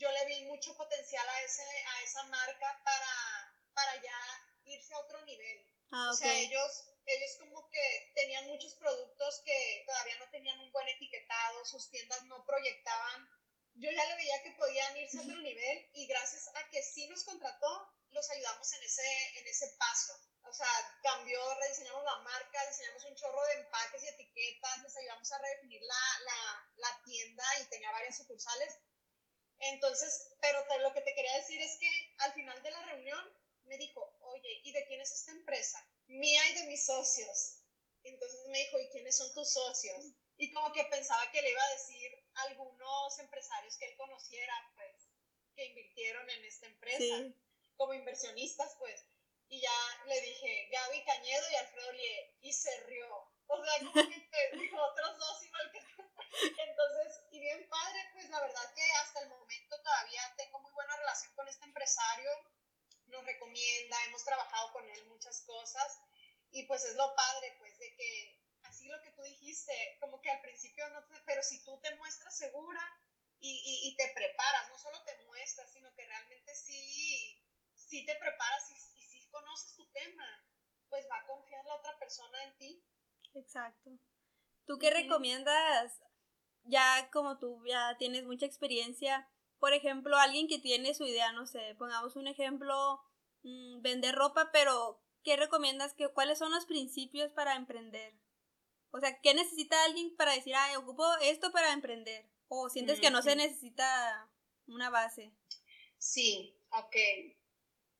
yo 0.00 0.10
le 0.10 0.24
vi 0.24 0.44
mucho 0.46 0.74
potencial 0.76 1.28
a, 1.28 1.42
ese, 1.42 1.62
a 1.62 2.02
esa 2.02 2.22
marca 2.24 2.80
para, 2.82 3.54
para 3.74 4.02
ya 4.02 4.18
irse 4.64 4.94
a 4.94 4.98
otro 5.00 5.20
nivel. 5.26 5.66
Ah, 5.92 6.08
o 6.10 6.14
sea, 6.14 6.32
ellos, 6.38 6.84
ellos 7.04 7.36
como 7.38 7.68
que 7.68 8.12
tenían 8.14 8.46
muchos 8.46 8.74
productos 8.76 9.42
que 9.44 9.84
todavía 9.86 10.16
no 10.16 10.30
tenían 10.30 10.58
un 10.60 10.72
buen 10.72 10.88
etiquetado, 10.88 11.64
sus 11.66 11.90
tiendas 11.90 12.24
no 12.24 12.44
proyectaban. 12.46 13.28
Yo 13.74 13.90
ya 13.90 14.04
le 14.06 14.16
veía 14.16 14.42
que 14.42 14.52
podían 14.52 14.96
irse 14.96 15.18
a 15.18 15.22
otro 15.22 15.36
nivel 15.36 15.90
y 15.92 16.06
gracias 16.06 16.48
a 16.54 16.68
que 16.70 16.82
sí 16.82 17.06
nos 17.08 17.22
contrató, 17.24 17.92
los 18.10 18.30
ayudamos 18.30 18.72
en 18.72 18.82
ese, 18.82 19.38
en 19.38 19.46
ese 19.48 19.68
paso. 19.78 20.18
O 20.44 20.52
sea, 20.52 20.98
cambió, 21.02 21.38
rediseñamos 21.56 22.02
la 22.04 22.16
marca, 22.20 22.66
diseñamos 22.66 23.04
un 23.04 23.14
chorro 23.16 23.44
de 23.46 23.60
empaques 23.60 24.02
y 24.02 24.08
etiquetas, 24.08 24.82
les 24.82 24.96
ayudamos 24.96 25.30
a 25.30 25.38
redefinir 25.38 25.82
la, 25.82 26.20
la, 26.24 26.72
la 26.76 27.02
tienda 27.04 27.44
y 27.60 27.64
tenía 27.66 27.92
varias 27.92 28.16
sucursales 28.16 28.78
entonces, 29.60 30.36
pero 30.40 30.64
lo 30.80 30.92
que 30.92 31.02
te 31.02 31.14
quería 31.14 31.36
decir 31.36 31.60
es 31.60 31.76
que 31.78 32.14
al 32.18 32.32
final 32.32 32.62
de 32.62 32.70
la 32.70 32.82
reunión 32.86 33.40
me 33.64 33.76
dijo, 33.76 34.16
oye, 34.20 34.60
¿y 34.64 34.72
de 34.72 34.86
quién 34.86 35.00
es 35.00 35.12
esta 35.12 35.32
empresa? 35.32 35.78
Mía 36.06 36.42
y 36.50 36.54
de 36.54 36.66
mis 36.66 36.84
socios. 36.86 37.62
Entonces 38.02 38.46
me 38.48 38.58
dijo, 38.58 38.80
¿y 38.80 38.88
quiénes 38.88 39.16
son 39.16 39.32
tus 39.34 39.52
socios? 39.52 40.12
Y 40.38 40.52
como 40.52 40.72
que 40.72 40.84
pensaba 40.84 41.30
que 41.30 41.42
le 41.42 41.50
iba 41.50 41.62
a 41.62 41.72
decir 41.72 42.10
algunos 42.34 43.18
empresarios 43.18 43.76
que 43.76 43.86
él 43.86 43.96
conociera, 43.96 44.54
pues, 44.74 45.08
que 45.54 45.66
invirtieron 45.66 46.28
en 46.30 46.44
esta 46.46 46.66
empresa, 46.66 47.34
como 47.76 47.92
inversionistas, 47.92 48.74
pues. 48.78 49.04
Y 49.48 49.60
ya 49.60 50.04
le 50.06 50.20
dije, 50.20 50.68
Gaby 50.72 51.04
Cañedo 51.04 51.50
y 51.50 51.54
Alfredo 51.56 51.92
Lie, 51.92 52.36
y 52.40 52.52
se 52.52 52.80
rió. 52.84 53.30
O 53.46 53.64
sea, 53.64 53.78
como 53.80 53.92
que 53.92 54.56
dijo 54.56 54.76
otros 54.80 55.18
dos 55.18 55.42
igual 55.42 55.72
que 55.72 55.80
tú. 55.80 55.99
Entonces, 56.32 57.22
y 57.30 57.40
bien 57.40 57.68
padre, 57.68 58.10
pues 58.12 58.28
la 58.30 58.40
verdad 58.40 58.74
que 58.74 58.90
hasta 59.02 59.20
el 59.20 59.28
momento 59.28 59.82
todavía 59.82 60.22
tengo 60.36 60.60
muy 60.60 60.72
buena 60.72 60.96
relación 60.96 61.34
con 61.34 61.48
este 61.48 61.64
empresario, 61.64 62.30
nos 63.06 63.24
recomienda, 63.24 64.04
hemos 64.06 64.24
trabajado 64.24 64.72
con 64.72 64.88
él 64.88 65.06
muchas 65.06 65.42
cosas 65.42 66.00
y 66.52 66.64
pues 66.66 66.84
es 66.84 66.94
lo 66.94 67.14
padre, 67.14 67.56
pues 67.58 67.78
de 67.78 67.94
que 67.96 68.40
dijiste, 69.30 69.72
como 70.00 70.20
que 70.20 70.30
al 70.30 70.40
principio 70.40 70.88
no 70.90 71.04
te, 71.04 71.20
pero 71.26 71.42
si 71.42 71.62
tú 71.64 71.78
te 71.80 71.94
muestras 71.96 72.36
segura 72.36 72.80
y, 73.40 73.88
y, 73.88 73.96
te 73.96 74.12
preparas, 74.14 74.68
no 74.68 74.78
solo 74.78 75.02
te 75.04 75.16
muestras, 75.24 75.72
sino 75.72 75.92
que 75.94 76.06
realmente 76.06 76.54
sí, 76.54 77.42
sí 77.74 78.04
te 78.04 78.14
preparas 78.16 78.70
y, 78.70 78.74
y 79.00 79.06
sí 79.06 79.28
conoces 79.30 79.76
tu 79.76 79.90
tema, 79.92 80.46
pues 80.90 81.06
va 81.10 81.18
a 81.18 81.26
confiar 81.26 81.64
la 81.64 81.76
otra 81.76 81.98
persona 81.98 82.44
en 82.44 82.56
ti. 82.58 82.84
Exacto. 83.34 83.90
¿Tú 84.66 84.78
qué 84.78 84.90
recomiendas? 84.90 86.00
Ya 86.64 87.10
como 87.12 87.38
tú 87.38 87.64
ya 87.66 87.96
tienes 87.98 88.24
mucha 88.24 88.46
experiencia, 88.46 89.28
por 89.58 89.72
ejemplo, 89.74 90.16
alguien 90.16 90.48
que 90.48 90.58
tiene 90.58 90.94
su 90.94 91.04
idea, 91.04 91.32
no 91.32 91.46
sé, 91.46 91.74
pongamos 91.78 92.16
un 92.16 92.26
ejemplo, 92.26 93.00
mm, 93.42 93.82
vender 93.82 94.14
ropa, 94.14 94.50
pero 94.52 95.02
¿qué 95.22 95.36
recomiendas? 95.36 95.94
Que, 95.94 96.08
¿Cuáles 96.08 96.38
son 96.38 96.52
los 96.52 96.66
principios 96.66 97.32
para 97.32 97.56
emprender? 97.56 98.14
O 98.90 99.00
sea, 99.00 99.20
¿qué 99.20 99.34
necesita 99.34 99.84
alguien 99.84 100.16
para 100.16 100.32
decir, 100.32 100.54
ay, 100.56 100.76
ocupo 100.76 101.04
esto 101.22 101.52
para 101.52 101.72
emprender? 101.72 102.28
¿O 102.48 102.68
sientes 102.68 102.98
que 103.00 103.10
no 103.10 103.22
se 103.22 103.36
necesita 103.36 104.28
una 104.66 104.90
base? 104.90 105.32
Sí, 105.98 106.58
ok. 106.72 106.96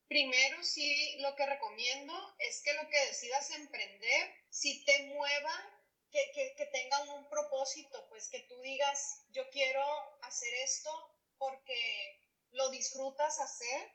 Primero, 0.08 0.64
sí, 0.64 1.18
lo 1.20 1.36
que 1.36 1.46
recomiendo 1.46 2.12
es 2.38 2.62
que 2.64 2.72
lo 2.74 2.88
que 2.88 3.06
decidas 3.06 3.50
emprender, 3.52 4.34
si 4.48 4.84
te 4.84 5.06
mueva, 5.14 5.79
que, 6.10 6.32
que, 6.32 6.54
que 6.56 6.66
tenga 6.66 7.02
un 7.14 7.28
propósito, 7.28 8.06
pues 8.08 8.28
que 8.28 8.40
tú 8.40 8.60
digas, 8.60 9.24
yo 9.30 9.48
quiero 9.50 9.82
hacer 10.22 10.52
esto 10.54 10.90
porque 11.38 12.20
lo 12.52 12.70
disfrutas 12.70 13.38
hacer. 13.40 13.94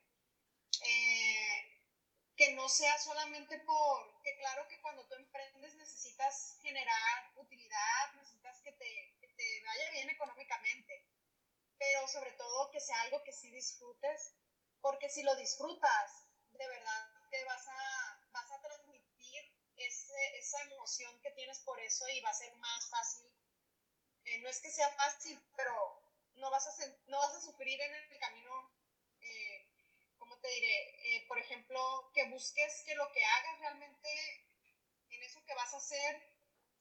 Eh, 0.82 1.76
que 2.36 2.52
no 2.54 2.68
sea 2.68 2.98
solamente 3.00 3.60
por, 3.60 4.22
que 4.22 4.36
claro 4.38 4.68
que 4.68 4.82
cuando 4.82 5.08
tú 5.08 5.16
emprendes 5.16 5.74
necesitas 5.76 6.58
generar 6.62 7.32
utilidad, 7.38 8.14
necesitas 8.16 8.62
que 8.62 8.74
te, 8.74 9.18
que 9.22 9.28
te 9.30 9.64
vaya 9.66 9.92
bien 9.92 10.10
económicamente, 10.10 11.08
pero 11.78 12.08
sobre 12.08 12.32
todo 12.34 12.72
que 12.72 12.82
sea 12.82 13.00
algo 13.02 13.24
que 13.24 13.32
sí 13.32 13.50
disfrutes, 13.52 14.36
porque 14.82 15.10
si 15.10 15.24
lo 15.24 15.36
disfrutas, 15.38 16.28
de 16.52 16.68
verdad 16.68 17.10
te 17.32 17.44
vas 17.46 17.66
a, 17.68 18.15
ese, 19.78 20.38
esa 20.38 20.62
emoción 20.64 21.20
que 21.22 21.32
tienes 21.32 21.60
por 21.60 21.80
eso 21.80 22.08
y 22.10 22.22
va 22.22 22.30
a 22.30 22.34
ser 22.34 22.56
más 22.58 22.90
fácil. 22.90 23.28
Eh, 24.26 24.40
no 24.40 24.50
es 24.50 24.60
que 24.62 24.72
sea 24.72 24.90
fácil, 24.92 25.40
pero 25.56 26.02
no 26.36 26.50
vas 26.50 26.68
a, 26.68 26.88
no 27.08 27.18
vas 27.20 27.36
a 27.36 27.42
sufrir 27.42 27.80
en 27.80 27.94
el 27.96 28.20
camino 28.20 28.76
te 30.46 30.54
diré? 30.54 31.16
Eh, 31.16 31.26
por 31.28 31.40
ejemplo, 31.40 32.12
que 32.14 32.30
busques 32.30 32.84
que 32.86 32.96
lo 32.96 33.12
que 33.12 33.24
hagas 33.24 33.60
realmente 33.60 34.10
en 35.10 35.24
eso 35.24 35.44
que 35.46 35.56
vas 35.56 35.74
a 35.74 35.78
hacer, 35.78 36.22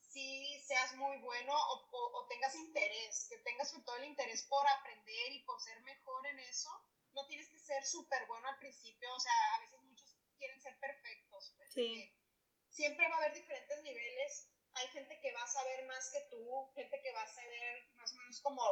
si 0.00 0.60
seas 0.60 0.94
muy 0.96 1.16
bueno 1.18 1.52
o, 1.54 1.88
o, 1.92 2.26
tengas 2.28 2.54
interés, 2.54 3.26
que 3.28 3.38
tengas 3.38 3.72
todo 3.84 3.96
el 3.96 4.04
interés 4.04 4.44
por 4.44 4.66
aprender 4.68 5.32
y 5.32 5.42
por 5.44 5.60
ser 5.60 5.80
mejor 5.82 6.26
en 6.26 6.38
eso. 6.40 6.70
No 7.12 7.26
tienes 7.26 7.48
que 7.48 7.58
ser 7.58 7.84
súper 7.86 8.26
bueno 8.26 8.48
al 8.48 8.58
principio, 8.58 9.12
o 9.14 9.20
sea, 9.20 9.54
a 9.54 9.60
veces 9.60 9.80
muchos 9.82 10.16
quieren 10.38 10.60
ser 10.60 10.78
perfectos. 10.78 11.54
Pues, 11.56 11.72
sí. 11.72 12.12
Siempre 12.75 13.09
va 13.09 13.14
a 13.14 13.19
haber 13.19 13.35
diferentes 13.35 13.83
niveles. 13.83 14.49
Hay 14.73 14.88
gente 14.88 15.21
que 15.21 15.33
va 15.33 15.43
a 15.45 15.47
saber 15.47 15.87
más 15.87 16.11
que 16.11 16.21
tú, 16.23 16.73
gente 16.75 17.00
que 17.00 17.12
va 17.12 17.23
a 17.23 17.33
saber 17.33 17.87
más 17.95 18.12
o 18.12 18.16
menos 18.16 18.40
como 18.40 18.62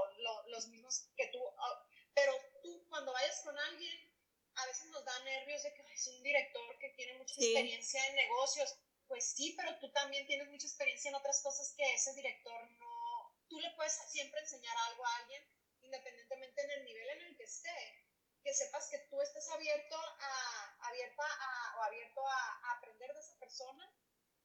los 0.48 0.66
mismos 0.66 1.06
que 1.16 1.28
tú. 1.28 1.40
Ah, 1.56 1.86
pero 2.12 2.32
tú, 2.64 2.84
cuando 2.88 3.12
vayas 3.12 3.40
con 3.42 3.56
alguien, 3.56 4.12
a 4.56 4.66
veces 4.66 4.86
nos 4.90 5.04
da 5.04 5.16
nervios 5.20 5.62
de 5.62 5.72
que 5.72 5.82
es 5.94 6.06
un 6.08 6.20
director 6.20 6.78
que 6.80 6.88
tiene 6.90 7.14
mucha 7.14 7.34
experiencia 7.34 8.04
en 8.08 8.16
negocios. 8.16 8.76
Pues 9.06 9.24
sí, 9.36 9.54
pero 9.56 9.78
tú 9.78 9.92
también 9.92 10.26
tienes 10.26 10.48
mucha 10.48 10.66
experiencia 10.66 11.08
en 11.10 11.14
otras 11.14 11.40
cosas 11.40 11.72
que 11.76 11.94
ese 11.94 12.12
director 12.14 12.70
no... 12.72 13.36
Tú 13.48 13.60
le 13.60 13.70
puedes 13.76 13.92
siempre 14.10 14.40
enseñar 14.40 14.76
algo 14.88 15.06
a 15.06 15.16
alguien, 15.18 15.46
independientemente 15.82 16.60
en 16.60 16.70
el 16.72 16.84
nivel 16.84 17.08
en 17.10 17.22
el 17.22 17.36
que 17.36 17.44
esté. 17.44 18.01
Que 18.42 18.52
sepas 18.54 18.88
que 18.88 18.98
tú 19.10 19.20
estés 19.20 19.48
abierto 19.50 19.96
a, 19.96 20.76
abierta 20.88 21.22
a, 21.24 21.76
o 21.78 21.82
abierto 21.82 22.26
a, 22.26 22.72
aprender 22.76 23.12
de 23.12 23.20
esa 23.20 23.38
persona, 23.38 23.92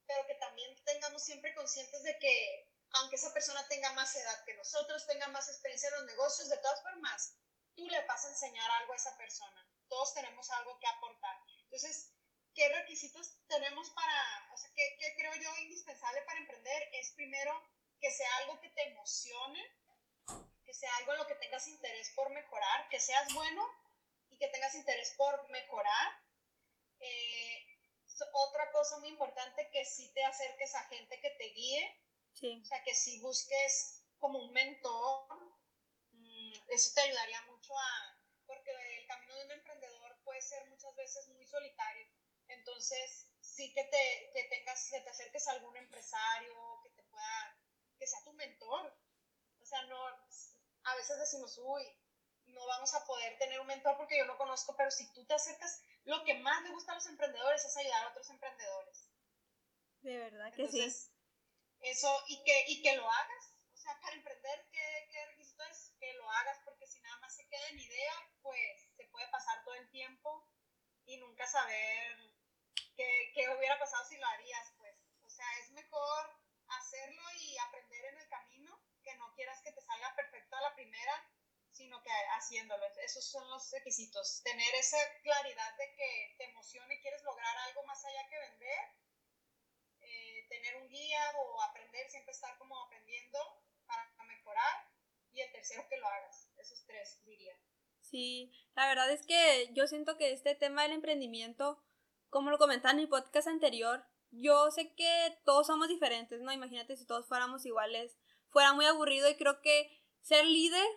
pero 0.06 0.26
que 0.28 0.36
también 0.36 0.76
tengamos 0.86 1.24
siempre 1.24 1.54
conscientes 1.56 2.04
de 2.04 2.18
que 2.20 2.70
aunque 2.92 3.16
esa 3.16 3.34
persona 3.34 3.68
tenga 3.68 3.92
más 3.94 4.16
edad 4.16 4.44
que 4.46 4.54
nosotros, 4.54 5.06
tenga 5.08 5.28
más 5.28 5.50
experiencia 5.50 5.90
en 5.90 5.96
los 5.96 6.06
negocios, 6.06 6.50
de 6.50 6.58
todas 6.58 6.82
formas, 6.82 7.36
tú 7.76 7.88
le 7.90 8.06
vas 8.06 8.24
a 8.24 8.30
enseñar 8.30 8.72
algo 8.72 8.94
a 8.94 8.96
esa 8.96 9.18
persona 9.18 9.68
todos 9.88 10.14
tenemos 10.14 10.50
algo 10.52 10.80
que 10.80 10.88
aportar. 10.88 11.36
Entonces, 11.64 12.14
¿qué 12.54 12.70
requisitos 12.70 13.38
tenemos 13.48 13.90
para, 13.92 14.50
o 14.54 14.58
sea, 14.58 14.70
qué, 14.76 14.98
qué 15.00 15.16
creo 15.16 15.34
yo 15.36 15.58
indispensable 15.58 16.22
para 16.24 16.40
emprender? 16.40 16.90
Es 16.94 17.12
primero 17.12 17.54
que 18.00 18.12
sea 18.12 18.30
algo 18.38 18.60
que 18.60 18.70
te 18.70 18.84
emocione, 18.90 19.64
que 20.66 20.74
sea 20.74 20.96
algo 20.98 21.14
en 21.14 21.20
lo 21.20 21.28
que 21.28 21.36
tengas 21.36 21.68
interés 21.68 22.12
por 22.16 22.30
mejorar, 22.30 22.90
que 22.90 23.00
seas 23.00 23.34
bueno 23.34 23.87
y 24.38 24.40
que 24.40 24.50
tengas 24.50 24.76
interés 24.76 25.14
por 25.18 25.50
mejorar. 25.50 26.22
Eh, 27.00 27.66
otra 28.34 28.72
cosa 28.72 28.98
muy 29.00 29.10
importante, 29.10 29.70
que 29.72 29.86
sí 29.86 30.12
te 30.14 30.24
acerques 30.24 30.74
a 30.76 30.84
gente 30.86 31.20
que 31.20 31.30
te 31.32 31.50
guíe, 31.50 32.02
sí. 32.34 32.62
o 32.62 32.66
sea, 32.66 32.84
que 32.84 32.94
si 32.94 33.20
busques 33.22 34.04
como 34.20 34.40
un 34.40 34.52
mentor, 34.52 35.28
mm, 36.12 36.54
eso 36.70 36.92
te 36.96 37.02
ayudaría 37.02 37.42
mucho 37.44 37.78
a, 37.78 38.20
porque 38.46 38.72
el 38.72 39.08
camino 39.08 39.36
de 39.36 39.46
un 39.46 39.52
emprendedor 39.52 40.20
puede 40.24 40.42
ser 40.42 40.68
muchas 40.70 40.96
veces 40.96 41.28
muy 41.30 41.46
solitario. 41.46 42.08
Entonces, 42.48 43.30
sí 43.42 43.74
que 43.74 43.84
te, 43.84 44.32
que 44.34 44.44
tengas, 44.46 44.90
que 44.90 45.02
te 45.02 45.10
acerques 45.10 45.48
a 45.48 45.52
algún 45.52 45.76
empresario 45.78 46.80
que 46.84 46.90
te 46.92 47.04
pueda, 47.04 47.60
que 48.00 48.08
sea 48.08 48.24
tu 48.24 48.34
mentor. 48.34 48.98
O 49.60 49.66
sea, 49.66 49.82
no, 49.84 49.98
a 50.84 50.96
veces 50.96 51.20
decimos, 51.20 51.58
uy, 51.58 51.84
no 52.58 52.66
vamos 52.68 52.94
a 52.94 53.06
poder 53.06 53.38
tener 53.38 53.60
un 53.60 53.68
mentor 53.68 53.96
porque 53.98 54.18
yo 54.18 54.26
no 54.26 54.38
conozco, 54.38 54.76
pero 54.76 54.92
si 54.92 55.12
tú 55.14 55.26
te 55.26 55.34
acercas, 55.34 55.82
lo 56.04 56.24
que 56.24 56.36
más 56.36 56.62
le 56.64 56.72
gusta 56.72 56.92
a 56.92 56.96
los 56.96 57.06
emprendedores 57.06 57.64
es 57.64 57.78
ayudar 57.78 58.06
a 58.06 58.10
otros 58.10 58.30
emprendedores. 58.30 59.10
De 60.02 60.18
verdad 60.18 60.54
que 60.54 60.68
sí. 60.68 60.82
Eso, 61.80 62.24
y 62.28 62.44
que, 62.44 62.66
y 62.68 62.82
que 62.82 62.96
lo 62.96 63.10
hagas. 63.10 63.54
O 63.74 63.78
sea, 63.78 64.00
para 64.02 64.16
emprender, 64.16 64.68
¿qué, 64.72 65.08
qué 65.12 65.26
requisito 65.28 65.64
es? 65.64 65.94
Que 66.00 66.14
lo 66.14 66.30
hagas, 66.30 66.60
porque 66.66 66.88
si 66.88 67.00
nada 67.02 67.18
más 67.20 67.36
se 67.36 67.48
queda 67.48 67.68
en 67.70 67.80
idea, 67.80 68.14
pues 68.42 68.90
se 68.96 69.06
puede 69.06 69.28
pasar 69.30 69.64
todo 69.64 69.76
el 69.76 69.90
tiempo 69.92 70.48
y 71.06 71.18
nunca 71.18 71.48
saber 71.48 72.34
qué, 72.96 73.32
qué 73.34 73.50
hubiera 73.50 73.78
pasado 73.80 74.04
si 74.06 74.18
lo 74.18 74.26
harías, 74.26 74.74
pues. 74.78 74.96
O 75.24 75.30
sea, 75.30 75.46
es 75.60 75.72
mejor 75.72 76.36
hacerlo 76.68 77.22
y 77.40 77.58
aprender 77.60 78.06
en 78.06 78.18
el 78.18 78.30
camino, 78.30 78.82
que 79.04 79.16
no 79.16 79.34
quieras 79.36 79.62
que 79.62 79.72
te 79.72 79.82
salga 79.82 80.14
perfecto 80.16 80.56
a 80.56 80.62
la 80.62 80.76
primera, 80.76 81.32
sino 81.78 82.02
que 82.02 82.10
haciéndolo. 82.36 82.84
Esos 83.04 83.24
son 83.24 83.48
los 83.50 83.72
requisitos. 83.72 84.42
Tener 84.44 84.74
esa 84.76 84.98
claridad 85.22 85.78
de 85.78 85.94
que 85.96 86.36
te 86.38 86.46
emocione 86.46 86.96
y 86.96 87.02
quieres 87.02 87.24
lograr 87.24 87.56
algo 87.70 87.84
más 87.84 88.04
allá 88.04 88.28
que 88.28 88.40
vender. 88.40 88.80
Eh, 90.02 90.46
tener 90.50 90.78
un 90.78 90.90
guía 90.90 91.22
o 91.38 91.62
aprender, 91.62 92.10
siempre 92.10 92.32
estar 92.32 92.58
como 92.58 92.78
aprendiendo 92.80 93.40
para 93.86 94.26
mejorar. 94.26 94.90
Y 95.32 95.42
el 95.42 95.52
tercero, 95.52 95.88
que 95.88 95.98
lo 95.98 96.08
hagas. 96.08 96.52
Esos 96.58 96.84
tres, 96.86 97.24
diría. 97.24 97.56
Sí, 98.02 98.52
la 98.76 98.88
verdad 98.88 99.12
es 99.12 99.26
que 99.26 99.70
yo 99.74 99.86
siento 99.88 100.18
que 100.18 100.32
este 100.32 100.56
tema 100.56 100.84
del 100.84 100.94
emprendimiento, 100.94 101.84
como 102.30 102.50
lo 102.50 102.58
comentaba 102.58 102.92
en 102.92 102.98
mi 102.98 103.08
podcast 103.08 103.48
anterior, 103.48 104.04
yo 104.32 104.72
sé 104.72 104.94
que 104.96 105.38
todos 105.46 105.68
somos 105.68 105.88
diferentes, 105.90 106.42
¿no? 106.42 106.52
Imagínate 106.52 106.98
si 106.98 107.06
todos 107.06 107.28
fuéramos 107.28 107.66
iguales, 107.66 108.18
fuera 108.50 108.74
muy 108.74 108.86
aburrido 108.86 109.30
y 109.30 109.36
creo 109.36 109.62
que 109.62 109.92
ser 110.22 110.46
líder, 110.46 110.88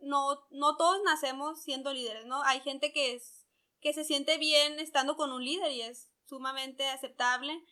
no, 0.00 0.46
no 0.50 0.76
todos 0.76 1.00
nacemos 1.04 1.62
siendo 1.62 1.92
líderes, 1.92 2.26
¿no? 2.26 2.42
Hay 2.44 2.60
gente 2.60 2.92
que, 2.92 3.14
es, 3.14 3.46
que 3.80 3.92
se 3.92 4.04
siente 4.04 4.38
bien 4.38 4.78
estando 4.78 5.16
con 5.16 5.32
un 5.32 5.44
líder 5.44 5.72
y 5.72 5.82
es 5.82 6.10
sumamente 6.26 6.86
aceptable. 6.88 7.64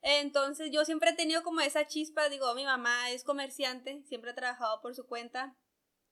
Entonces 0.00 0.70
yo 0.72 0.84
siempre 0.84 1.10
he 1.10 1.14
tenido 1.14 1.42
como 1.42 1.60
esa 1.60 1.86
chispa, 1.86 2.28
digo, 2.28 2.54
mi 2.54 2.64
mamá 2.64 3.10
es 3.10 3.24
comerciante, 3.24 4.02
siempre 4.04 4.32
ha 4.32 4.34
trabajado 4.34 4.80
por 4.80 4.94
su 4.94 5.06
cuenta, 5.06 5.56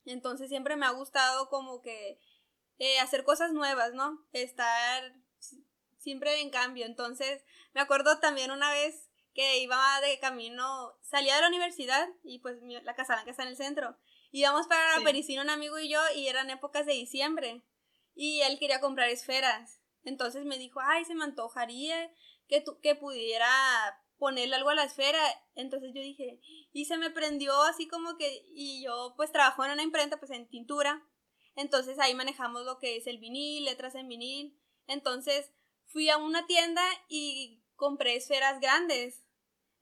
entonces 0.04 0.48
siempre 0.48 0.76
me 0.76 0.86
ha 0.86 0.90
gustado 0.90 1.48
como 1.48 1.82
que 1.82 2.20
eh, 2.78 2.98
hacer 3.00 3.24
cosas 3.24 3.52
nuevas, 3.52 3.92
¿no? 3.92 4.24
Estar 4.32 5.14
siempre 5.98 6.40
en 6.40 6.50
cambio. 6.50 6.86
Entonces, 6.86 7.44
me 7.74 7.80
acuerdo 7.80 8.18
también 8.20 8.50
una 8.50 8.70
vez 8.70 9.10
que 9.34 9.58
iba 9.58 10.00
de 10.00 10.18
camino, 10.18 10.96
salía 11.02 11.36
de 11.36 11.42
la 11.42 11.48
universidad 11.48 12.08
y 12.22 12.40
pues 12.40 12.56
la 12.62 12.94
casa 12.94 13.22
que 13.24 13.30
está 13.30 13.42
en 13.42 13.50
el 13.50 13.56
centro. 13.56 13.96
Íbamos 14.32 14.66
para 14.68 14.99
la 14.99 15.04
Pericina 15.04 15.42
un 15.42 15.50
amigo 15.50 15.78
y 15.78 15.88
yo 15.88 16.00
y 16.14 16.28
eran 16.28 16.50
épocas 16.50 16.87
de 16.87 16.92
diciembre 16.92 17.62
y 18.14 18.42
él 18.42 18.58
quería 18.58 18.80
comprar 18.80 19.08
esferas. 19.08 19.80
Entonces 20.04 20.44
me 20.44 20.58
dijo, 20.58 20.80
ay, 20.80 21.04
se 21.04 21.14
me 21.14 21.25
antojaría 21.25 22.12
que, 22.49 22.60
tu, 22.60 22.80
que 22.80 22.94
pudiera 22.94 23.49
ponerle 24.18 24.56
algo 24.56 24.70
a 24.70 24.75
la 24.75 24.84
esfera. 24.84 25.20
Entonces 25.54 25.92
yo 25.94 26.00
dije, 26.00 26.40
y 26.72 26.84
se 26.84 26.96
me 26.96 27.10
prendió 27.10 27.60
así 27.62 27.88
como 27.88 28.16
que, 28.16 28.44
y 28.54 28.84
yo 28.84 29.14
pues 29.16 29.32
trabajo 29.32 29.64
en 29.64 29.72
una 29.72 29.82
imprenta 29.82 30.18
pues 30.18 30.30
en 30.30 30.49
tintura. 30.49 31.04
Entonces 31.56 31.99
ahí 31.99 32.14
manejamos 32.14 32.64
lo 32.64 32.78
que 32.78 32.96
es 32.96 33.06
el 33.06 33.18
vinil, 33.18 33.64
letras 33.64 33.94
en 33.96 34.08
vinil. 34.08 34.56
Entonces 34.87 35.50
fui 35.87 36.08
a 36.08 36.18
una 36.18 36.46
tienda 36.46 36.82
y 37.08 37.62
compré 37.75 38.14
esferas 38.14 38.60
grandes. 38.60 39.25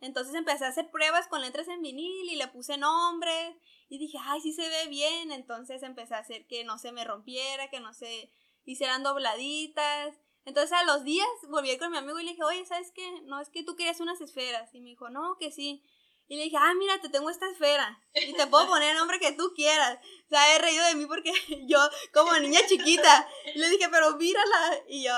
Entonces 0.00 0.34
empecé 0.34 0.64
a 0.64 0.68
hacer 0.68 0.90
pruebas 0.90 1.28
con 1.28 1.42
letras 1.42 1.68
en 1.68 1.82
vinil 1.82 2.30
y 2.30 2.36
le 2.36 2.48
puse 2.48 2.78
nombres 2.78 3.56
y 3.88 3.98
dije, 3.98 4.18
ay, 4.22 4.40
sí 4.40 4.52
se 4.52 4.68
ve 4.68 4.86
bien. 4.88 5.32
Entonces 5.32 5.82
empecé 5.82 6.14
a 6.14 6.18
hacer 6.18 6.46
que 6.46 6.64
no 6.64 6.78
se 6.78 6.92
me 6.92 7.04
rompiera, 7.04 7.70
que 7.70 7.80
no 7.80 7.94
se 7.94 8.30
hicieran 8.64 9.02
dobladitas. 9.02 10.14
Entonces 10.44 10.72
a 10.72 10.84
los 10.84 11.04
días 11.04 11.28
volví 11.48 11.76
con 11.78 11.90
mi 11.90 11.98
amigo 11.98 12.18
y 12.20 12.24
le 12.24 12.30
dije, 12.30 12.44
oye, 12.44 12.64
¿sabes 12.66 12.92
qué? 12.94 13.20
No, 13.22 13.40
es 13.40 13.48
que 13.48 13.64
tú 13.64 13.76
querías 13.76 14.00
unas 14.00 14.20
esferas. 14.20 14.74
Y 14.74 14.80
me 14.80 14.90
dijo, 14.90 15.08
no, 15.10 15.36
que 15.38 15.50
sí. 15.50 15.82
Y 16.26 16.36
le 16.36 16.44
dije, 16.44 16.56
ah, 16.58 16.74
mira, 16.74 17.00
te 17.00 17.08
tengo 17.08 17.30
esta 17.30 17.50
esfera. 17.50 18.02
Y 18.14 18.34
te 18.34 18.46
puedo 18.46 18.66
poner 18.66 18.90
el 18.90 18.98
nombre 18.98 19.18
que 19.18 19.32
tú 19.32 19.52
quieras. 19.54 19.98
O 20.26 20.28
sea, 20.28 20.54
he 20.54 20.58
reído 20.58 20.84
de 20.84 20.94
mí 20.94 21.06
porque 21.06 21.32
yo, 21.66 21.78
como 22.12 22.34
niña 22.34 22.60
chiquita, 22.66 23.26
le 23.54 23.70
dije, 23.70 23.88
pero 23.90 24.16
mírala. 24.16 24.78
Y 24.88 25.04
yo, 25.04 25.14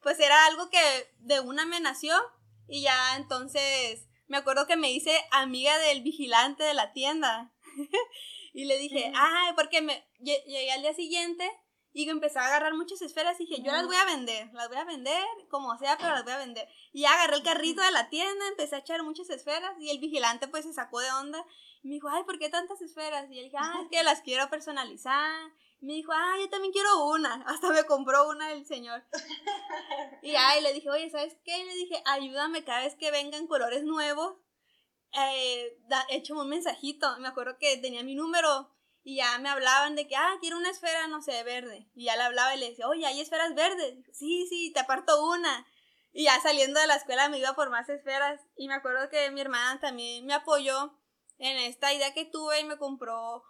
pues 0.00 0.20
era 0.20 0.46
algo 0.46 0.70
que 0.70 1.12
de 1.18 1.40
una 1.40 1.66
me 1.66 1.80
nació. 1.80 2.14
Y 2.68 2.82
ya 2.82 3.16
entonces 3.16 4.06
me 4.28 4.38
acuerdo 4.38 4.66
que 4.66 4.76
me 4.76 4.92
hice 4.92 5.12
amiga 5.32 5.76
del 5.78 6.02
vigilante 6.02 6.62
de 6.62 6.74
la 6.74 6.92
tienda. 6.92 7.52
y 8.52 8.64
le 8.64 8.78
dije, 8.78 9.12
ay, 9.14 9.52
porque 9.54 9.82
me 9.82 10.06
llegué 10.20 10.72
al 10.72 10.82
día 10.82 10.94
siguiente 10.94 11.50
y 11.94 12.08
empecé 12.08 12.38
a 12.38 12.46
agarrar 12.46 12.74
muchas 12.74 13.02
esferas 13.02 13.38
y 13.38 13.44
dije, 13.44 13.62
yo 13.62 13.70
las 13.70 13.86
voy 13.86 13.96
a 13.96 14.04
vender, 14.04 14.50
las 14.54 14.68
voy 14.68 14.78
a 14.78 14.84
vender, 14.84 15.24
como 15.50 15.76
sea, 15.78 15.98
pero 15.98 16.10
las 16.10 16.24
voy 16.24 16.32
a 16.32 16.38
vender. 16.38 16.66
Y 16.92 17.04
agarré 17.04 17.36
el 17.36 17.42
carrito 17.42 17.82
de 17.82 17.90
la 17.90 18.08
tienda, 18.08 18.48
empecé 18.48 18.76
a 18.76 18.78
echar 18.78 19.02
muchas 19.02 19.28
esferas 19.28 19.72
y 19.78 19.90
el 19.90 19.98
vigilante 19.98 20.48
pues 20.48 20.64
se 20.64 20.72
sacó 20.72 21.00
de 21.00 21.10
onda 21.12 21.44
y 21.82 21.88
me 21.88 21.94
dijo, 21.94 22.08
ay, 22.08 22.22
¿por 22.24 22.38
qué 22.38 22.48
tantas 22.48 22.80
esferas? 22.80 23.30
Y 23.30 23.38
él 23.38 23.44
dije, 23.46 23.58
ah, 23.58 23.80
es 23.82 23.88
que 23.90 24.02
las 24.04 24.22
quiero 24.22 24.48
personalizar. 24.48 25.50
Y 25.80 25.86
me 25.86 25.94
dijo, 25.94 26.12
ah, 26.12 26.36
yo 26.40 26.48
también 26.48 26.72
quiero 26.72 27.06
una. 27.06 27.34
Hasta 27.46 27.70
me 27.70 27.84
compró 27.84 28.28
una 28.28 28.52
el 28.52 28.64
señor. 28.64 29.04
Y 30.22 30.34
ay, 30.36 30.62
le 30.62 30.72
dije, 30.72 30.88
oye, 30.88 31.10
¿sabes 31.10 31.36
qué? 31.44 31.58
Y 31.58 31.64
le 31.64 31.74
dije, 31.74 32.02
ayúdame 32.06 32.64
cada 32.64 32.80
vez 32.80 32.94
que 32.94 33.10
vengan 33.10 33.48
colores 33.48 33.82
nuevos. 33.82 34.36
Eh, 35.12 35.78
da, 35.88 36.06
un 36.30 36.48
mensajito. 36.48 37.18
Me 37.18 37.28
acuerdo 37.28 37.58
que 37.58 37.76
tenía 37.78 38.02
mi 38.02 38.14
número 38.14 38.70
y 39.04 39.16
ya 39.16 39.38
me 39.38 39.48
hablaban 39.48 39.94
de 39.96 40.06
que, 40.06 40.16
ah, 40.16 40.36
quiero 40.40 40.56
una 40.58 40.70
esfera, 40.70 41.06
no 41.08 41.22
sé, 41.22 41.42
verde. 41.42 41.88
Y 41.94 42.04
ya 42.04 42.16
le 42.16 42.22
hablaba 42.22 42.54
y 42.54 42.58
le 42.58 42.70
decía, 42.70 42.88
oye, 42.88 43.06
¿hay 43.06 43.20
esferas 43.20 43.54
verdes? 43.54 43.94
Sí, 44.12 44.46
sí, 44.48 44.72
te 44.72 44.80
aparto 44.80 45.24
una. 45.26 45.66
Y 46.12 46.24
ya 46.24 46.40
saliendo 46.40 46.78
de 46.78 46.86
la 46.86 46.96
escuela 46.96 47.28
me 47.28 47.38
iba 47.38 47.54
por 47.54 47.70
más 47.70 47.88
esferas. 47.88 48.40
Y 48.56 48.68
me 48.68 48.74
acuerdo 48.74 49.08
que 49.08 49.30
mi 49.30 49.40
hermana 49.40 49.80
también 49.80 50.24
me 50.26 50.34
apoyó 50.34 50.98
en 51.38 51.56
esta 51.58 51.92
idea 51.92 52.14
que 52.14 52.24
tuve 52.24 52.60
y 52.60 52.64
me 52.64 52.78
compró. 52.78 53.42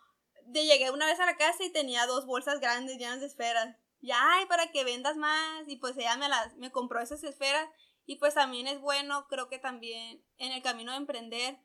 De 0.47 0.65
llegué 0.65 0.91
una 0.91 1.07
vez 1.07 1.21
a 1.21 1.27
la 1.27 1.37
casa 1.37 1.63
y 1.63 1.71
tenía 1.71 2.07
dos 2.07 2.27
bolsas 2.27 2.61
grandes 2.61 2.99
llenas 2.99 3.21
de 3.21 3.27
esferas. 3.27 3.77
Y 4.01 4.11
ay, 4.13 4.47
para 4.47 4.73
que 4.73 4.85
vendas 4.85 5.17
más. 5.17 5.69
Y 5.69 5.77
pues 5.77 5.97
ella 5.97 6.17
me 6.17 6.29
las, 6.29 6.55
me 6.57 6.73
compró 6.73 7.01
esas 7.01 7.23
esferas. 7.25 7.69
Y 8.05 8.17
pues 8.17 8.35
también 8.35 8.67
es 8.67 8.81
bueno, 8.81 9.27
creo 9.29 9.49
que 9.49 9.59
también 9.59 10.25
en 10.39 10.53
el 10.53 10.63
camino 10.63 10.93
de 10.93 10.99
emprender, 10.99 11.59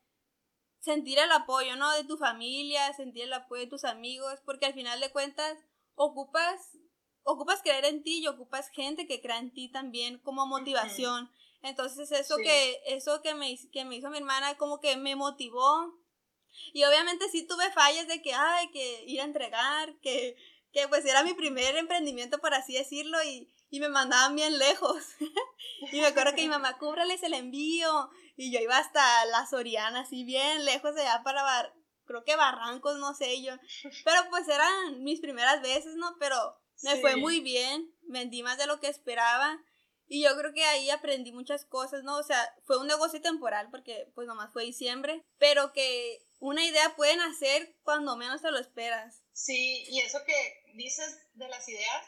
sentir 0.80 1.20
el 1.20 1.32
apoyo, 1.32 1.76
¿no? 1.76 1.92
De 1.94 2.04
tu 2.04 2.18
familia, 2.18 2.94
sentir 2.94 3.24
el 3.24 3.34
apoyo 3.34 3.62
de 3.62 3.70
tus 3.70 3.84
amigos, 3.84 4.40
porque 4.46 4.68
al 4.68 4.74
final 4.74 5.00
de 5.00 5.12
cuentas 5.12 5.58
ocupas, 5.96 6.78
ocupas 7.24 7.62
creer 7.62 7.86
en 7.86 8.04
ti 8.04 8.20
y 8.20 8.28
ocupas 8.28 8.70
gente 8.70 9.08
que 9.08 9.22
crea 9.22 9.40
en 9.40 9.52
ti 9.52 9.70
también 9.70 10.20
como 10.20 10.46
motivación. 10.46 11.32
Entonces 11.64 12.12
eso 12.12 12.38
que, 12.38 12.82
eso 12.86 13.22
que 13.22 13.34
me, 13.34 13.58
que 13.72 13.84
me 13.84 13.96
hizo 13.96 14.10
mi 14.10 14.18
hermana 14.18 14.58
como 14.58 14.80
que 14.80 14.96
me 14.96 15.16
motivó. 15.16 16.00
Y 16.74 16.84
obviamente 16.84 17.28
sí 17.30 17.46
tuve 17.46 17.72
fallas 17.72 18.08
de 18.08 18.22
que, 18.22 18.34
ay, 18.34 18.70
que 18.70 19.04
ir 19.06 19.22
a 19.22 19.26
entregar, 19.26 20.00
que, 20.02 20.38
que 20.72 20.88
pues 20.88 21.06
era 21.06 21.24
mi 21.24 21.34
primer 21.34 21.76
emprendimiento, 21.76 22.40
por 22.40 22.54
así 22.54 22.74
decirlo, 22.74 23.22
y, 23.24 23.52
y 23.70 23.80
me 23.80 23.90
mandaban 23.90 24.36
bien 24.36 24.58
lejos. 24.58 25.04
y 25.92 26.00
me 26.00 26.08
acuerdo 26.08 26.34
que 26.36 26.42
mi 26.42 26.50
mamá, 26.50 26.78
cúbrales 26.78 27.24
el 27.24 27.34
envío. 27.34 28.10
Y 28.36 28.52
yo 28.52 28.60
iba 28.60 28.78
hasta 28.78 29.26
la 29.26 29.46
Soriana, 29.48 30.02
así 30.02 30.24
bien 30.24 30.66
lejos 30.66 30.96
de 30.96 31.02
allá 31.02 31.24
para, 31.24 31.74
creo 32.06 32.24
que 32.24 32.36
Barrancos, 32.36 32.98
no 32.98 33.14
sé 33.16 33.42
yo. 33.42 33.56
Pero 34.06 34.22
pues 34.30 34.48
eran 34.48 35.04
mis 35.04 35.20
primeras 35.20 35.62
veces, 35.62 35.96
¿no? 35.96 36.16
Pero 36.20 36.38
me 36.84 36.98
fue 37.02 37.16
muy 37.16 37.40
bien, 37.40 37.92
vendí 38.04 38.44
más 38.44 38.58
de 38.58 38.68
lo 38.68 38.80
que 38.80 38.88
esperaba. 38.88 39.60
Y 40.10 40.24
yo 40.24 40.38
creo 40.38 40.54
que 40.54 40.64
ahí 40.64 40.90
aprendí 40.90 41.34
muchas 41.34 41.66
cosas, 41.66 42.04
¿no? 42.04 42.18
O 42.18 42.24
sea, 42.24 42.54
fue 42.64 42.80
un 42.80 42.88
negocio 42.88 43.22
temporal 43.22 43.70
porque 43.70 44.10
pues 44.16 44.26
nomás 44.26 44.54
fue 44.54 44.64
diciembre, 44.64 45.26
pero 45.38 45.74
que 45.74 46.20
una 46.40 46.64
idea 46.64 46.96
puede 46.96 47.18
nacer 47.18 47.76
cuando 47.84 48.16
menos 48.16 48.42
te 48.42 48.52
lo 48.52 48.58
esperas. 48.58 49.24
Sí, 49.34 49.84
y 49.90 50.00
eso 50.02 50.20
que 50.26 50.74
dices 50.76 51.18
de 51.34 51.50
las 51.50 51.68
ideas 51.68 52.06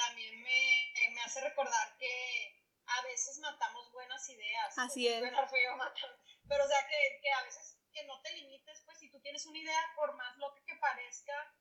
también 0.00 0.42
me 0.42 0.90
me 1.12 1.20
hace 1.22 1.40
recordar 1.40 1.96
que 1.98 2.64
a 2.86 3.02
veces 3.02 3.38
matamos 3.38 3.92
buenas 3.92 4.28
ideas. 4.28 4.78
Así 4.78 5.06
es. 5.08 5.20
Pero 5.20 6.64
o 6.64 6.68
sea, 6.68 6.86
que, 6.88 7.20
que, 7.22 7.32
a 7.32 7.42
veces 7.44 7.78
que 7.92 8.04
no 8.04 8.20
te 8.22 8.32
limites, 8.32 8.82
pues 8.84 8.98
si 8.98 9.10
tú 9.10 9.20
tienes 9.20 9.44
una 9.46 9.58
idea, 9.58 9.80
por 9.94 10.14
más 10.16 10.36
loca 10.38 10.60
que 10.66 10.74
parezca, 10.76 11.54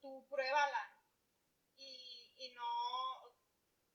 tú 0.00 0.26
pruébala. 0.28 0.94
Y, 1.76 2.34
y 2.36 2.50
no, 2.50 3.34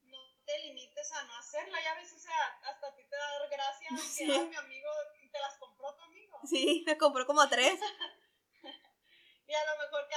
no 0.03 0.17
te 0.45 0.60
limites 0.60 1.12
a 1.13 1.23
no 1.23 1.38
hacerla. 1.38 1.82
Ya 1.82 1.91
a 1.91 1.95
veces, 1.95 2.13
o 2.13 2.19
sea, 2.19 2.60
hasta 2.63 2.88
a 2.88 2.95
ti 2.95 3.03
te 3.06 3.15
da 3.15 3.47
gracia 3.47 3.89
sí. 3.97 4.25
que 4.25 4.45
mi 4.45 4.56
amigo 4.56 4.89
te 5.32 5.39
las 5.39 5.58
compró 5.58 5.95
tu 5.95 6.03
amigo. 6.03 6.39
Sí, 6.45 6.84
me 6.86 6.97
compró 6.97 7.25
como 7.25 7.47
tres. 7.47 7.79
y 9.47 9.53
a 9.53 9.65
lo 9.65 9.77
mejor 9.77 10.08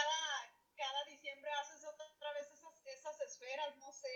cada 0.77 1.05
diciembre 1.05 1.51
haces 1.53 1.85
otra 1.85 2.33
vez 2.33 2.47
esas 2.93 3.21
esferas, 3.47 3.77
no 3.77 3.93
sé, 3.93 4.11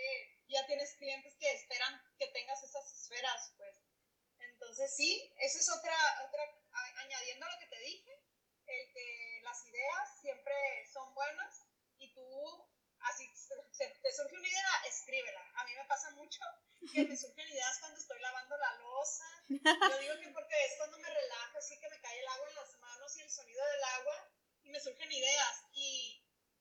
ya 0.47 0.65
tienes 0.67 0.93
clientes 0.95 1.35
que 1.39 1.51
esperan 1.53 2.01
que 2.17 2.27
tengas 2.27 2.61
esas 2.63 2.91
esferas, 2.91 3.53
pues. 3.57 3.77
Entonces 4.39 4.93
sí, 4.95 5.33
eso 5.37 5.59
es 5.59 5.69
otra, 5.69 5.95
otra 6.27 6.43
añadiendo 6.97 7.47
lo 7.47 7.59
que 7.59 7.67
te 7.67 7.79
dije, 7.79 8.23
el 8.67 8.93
que 8.93 9.41
las 9.43 9.65
ideas 9.65 10.19
siempre 10.19 10.53
son 10.91 11.13
buenas 11.13 11.65
y 11.97 12.13
tú, 12.13 12.69
así 12.99 13.29
te 13.77 14.13
surge 14.13 14.35
una 14.35 14.47
idea, 14.47 14.83
escríbela. 14.87 15.51
A 15.55 15.65
mí 15.65 15.73
me 15.75 15.85
pasa 15.85 16.11
mucho 16.11 16.41
que 16.93 17.05
me 17.05 17.15
surgen 17.15 17.47
ideas 17.47 17.79
cuando 17.79 17.99
estoy 17.99 18.19
lavando 18.19 18.57
la 18.57 18.73
losa. 18.79 19.25
Yo 19.47 19.99
digo 19.99 20.19
que 20.19 20.27
porque 20.29 20.65
es 20.65 20.77
cuando 20.77 20.97
me 20.97 21.09
relajo, 21.09 21.57
así 21.57 21.79
que 21.79 21.89
me 21.89 22.01
cae 22.01 22.19
el 22.19 22.27
agua 22.27 22.49
en 22.49 22.55
las 22.55 22.73
manos 22.79 23.17
y 23.17 23.21
el 23.21 23.31
sonido 23.31 23.65
del 23.65 23.83
agua 23.83 24.31
y 24.63 24.69
me 24.69 24.79
surgen 24.79 25.11
ideas. 25.11 25.63
Y 25.71 26.10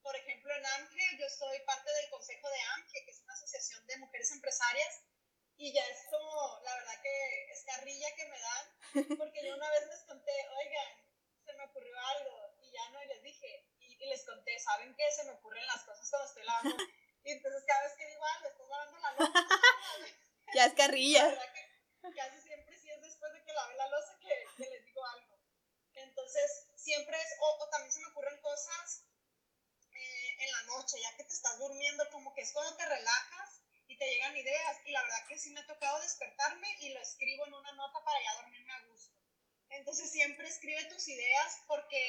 por 0.03 0.17
ejemplo, 0.17 0.55
en 0.55 0.67
AMGE, 0.67 1.19
yo 1.19 1.29
soy 1.29 1.59
parte 1.61 1.91
del 1.93 2.11
consejo 2.11 2.49
de 2.49 2.61
AMGE, 2.75 3.05
que 3.05 3.11
es 3.11 3.21
una 3.21 3.35
asociación 3.35 3.87
de 3.87 3.97
mujeres 3.99 4.31
empresarias, 4.33 5.03
y 5.57 5.73
ya 5.73 5.87
es 5.87 6.07
como, 6.11 6.61
la 6.65 6.75
verdad 6.75 7.03
que 7.03 7.53
es 7.53 7.65
carrilla 7.65 8.15
que 8.17 8.27
me 8.27 8.39
dan, 8.41 8.79
porque 9.19 9.45
yo 9.45 9.55
una 9.55 9.71
vez 9.71 9.87
les 9.89 10.01
conté, 10.05 10.33
oigan, 10.57 11.05
se 11.45 11.53
me 11.53 11.65
ocurrió 11.65 11.95
algo, 11.99 12.57
y 12.61 12.73
ya 12.73 12.89
no, 12.91 13.03
y 13.03 13.09
les 13.09 13.23
dije, 13.23 13.67
y, 13.79 14.07
les 14.07 14.25
conté, 14.25 14.59
¿saben 14.59 14.95
qué? 14.97 15.11
Se 15.13 15.25
me 15.25 15.33
ocurren 15.33 15.67
las 15.67 15.85
cosas 15.85 16.09
cuando 16.09 16.29
estoy 16.29 16.45
lavando. 16.45 16.77
Y 17.23 17.33
entonces 17.33 17.63
cada 17.67 17.83
vez 17.83 17.93
que 17.99 18.07
digo 18.07 18.25
algo, 18.25 18.49
estás 18.49 18.67
lavando 18.67 18.99
la 18.99 19.13
losa. 19.13 19.33
ya 20.55 20.65
es 20.65 20.73
carrilla. 20.73 21.23
La 21.25 21.29
verdad 21.29 21.53
que 21.53 22.15
casi 22.17 22.41
siempre 22.41 22.79
sí 22.79 22.91
es 22.91 23.03
después 23.03 23.31
de 23.35 23.45
que 23.45 23.53
lave 23.53 23.77
la 23.77 23.89
losa 23.89 24.19
que, 24.19 24.47
que 24.57 24.71
les 24.71 24.85
digo 24.87 25.05
algo. 25.05 25.39
Entonces, 25.93 26.67
siempre 26.77 27.19
es, 27.19 27.37
o, 27.41 27.63
o 27.63 27.69
también 27.69 27.93
se 27.93 28.01
me 28.01 28.07
ocurren 28.07 28.41
cosas 28.41 29.05
noche, 30.77 31.01
ya 31.01 31.17
que 31.17 31.25
te 31.25 31.35
estás 31.35 31.59
durmiendo, 31.59 32.09
como 32.11 32.33
que 32.35 32.43
es 32.43 32.53
cuando 32.53 32.77
te 32.77 32.87
relajas 32.87 33.63
y 33.87 33.97
te 33.99 34.07
llegan 34.07 34.37
ideas. 34.37 34.77
Y 34.85 34.93
la 34.93 35.03
verdad 35.03 35.27
que 35.29 35.39
sí 35.39 35.51
me 35.51 35.61
ha 35.61 35.67
tocado 35.67 36.01
despertarme 36.01 36.69
y 36.81 36.93
lo 36.95 37.01
escribo 37.01 37.47
en 37.47 37.55
una 37.55 37.73
nota 37.73 38.03
para 38.05 38.23
ya 38.23 38.43
dormirme 38.43 38.73
a 38.73 38.87
gusto. 38.87 39.15
Entonces 39.71 40.11
siempre 40.11 40.49
escribe 40.49 40.85
tus 40.87 41.07
ideas 41.09 41.63
porque 41.67 42.01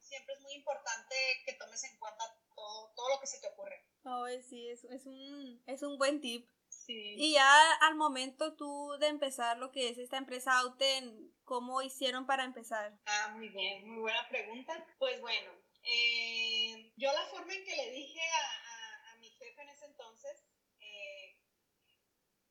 siempre 0.00 0.34
es 0.34 0.40
muy 0.40 0.52
importante 0.54 1.14
que 1.44 1.54
tomes 1.54 1.82
en 1.84 1.98
cuenta 1.98 2.24
todo, 2.54 2.92
todo 2.94 3.08
lo 3.10 3.20
que 3.20 3.26
se 3.26 3.40
te 3.40 3.48
ocurre. 3.48 3.84
Oh, 4.04 4.26
sí, 4.48 4.68
es, 4.68 4.84
es, 4.84 5.06
un, 5.06 5.62
es 5.66 5.82
un 5.82 5.98
buen 5.98 6.20
tip. 6.20 6.48
Sí. 6.68 7.14
Y 7.16 7.34
ya 7.34 7.74
al 7.82 7.96
momento 7.96 8.54
tú 8.54 8.96
de 9.00 9.08
empezar 9.08 9.58
lo 9.58 9.72
que 9.72 9.88
es 9.88 9.98
esta 9.98 10.18
empresa 10.18 10.58
Auten, 10.58 11.32
¿cómo 11.44 11.82
hicieron 11.82 12.26
para 12.26 12.44
empezar? 12.44 12.96
Ah, 13.06 13.32
muy 13.34 13.48
bien, 13.48 13.88
muy 13.88 14.00
buena 14.00 14.28
pregunta. 14.28 14.86
Pues 14.98 15.20
bueno, 15.20 15.50
eh, 15.82 16.75
yo 16.96 17.12
la 17.12 17.26
forma 17.26 17.54
en 17.54 17.64
que 17.64 17.76
le 17.76 17.90
dije 17.90 18.20
a, 18.20 19.12
a, 19.12 19.16
mi 19.16 19.30
jefe 19.30 19.60
en 19.60 19.68
ese 19.68 19.84
entonces, 19.84 20.44
eh, 20.80 21.36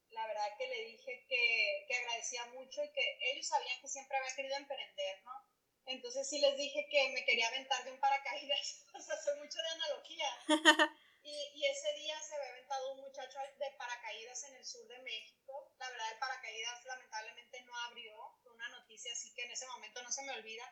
la 0.10 0.26
verdad 0.28 0.56
que 0.58 0.68
le 0.68 0.86
dije 0.86 1.26
que, 1.28 1.86
que, 1.88 1.96
agradecía 1.96 2.46
mucho 2.48 2.84
y 2.84 2.92
que 2.92 3.18
ellos 3.32 3.48
sabían 3.48 3.82
que 3.82 3.88
siempre 3.88 4.18
había 4.18 4.36
querido 4.36 4.56
emprender, 4.58 5.24
¿no? 5.24 5.32
Entonces 5.88 6.30
sí 6.30 6.40
les 6.40 6.56
dije 6.58 6.88
que 6.90 7.10
me 7.10 7.26
quería 7.26 7.48
aventar 7.48 7.84
de 7.84 7.92
un 7.92 8.00
paracaídas, 8.00 8.86
o 8.94 9.00
sea, 9.00 9.18
soy 9.18 9.40
mucho 9.40 9.60
de 9.60 9.70
analogía. 9.70 10.30
Y, 11.28 11.34
y, 11.56 11.66
ese 11.66 11.92
día 11.94 12.22
se 12.22 12.36
había 12.36 12.52
aventado 12.52 12.94
un 12.94 13.02
muchacho 13.02 13.40
de 13.40 13.72
paracaídas 13.80 14.44
en 14.44 14.58
el 14.58 14.64
sur 14.64 14.88
de 14.88 15.00
México. 15.00 15.74
La 15.80 15.90
verdad, 15.90 16.12
el 16.12 16.20
paracaídas 16.20 16.86
lamentablemente 16.86 17.64
no 17.64 17.76
abrió, 17.80 18.38
fue 18.44 18.54
una 18.54 18.70
noticia 18.70 19.12
así 19.12 19.34
que 19.34 19.44
en 19.44 19.50
ese 19.50 19.66
momento 19.66 20.04
no 20.04 20.12
se 20.12 20.22
me 20.22 20.34
olvida. 20.34 20.72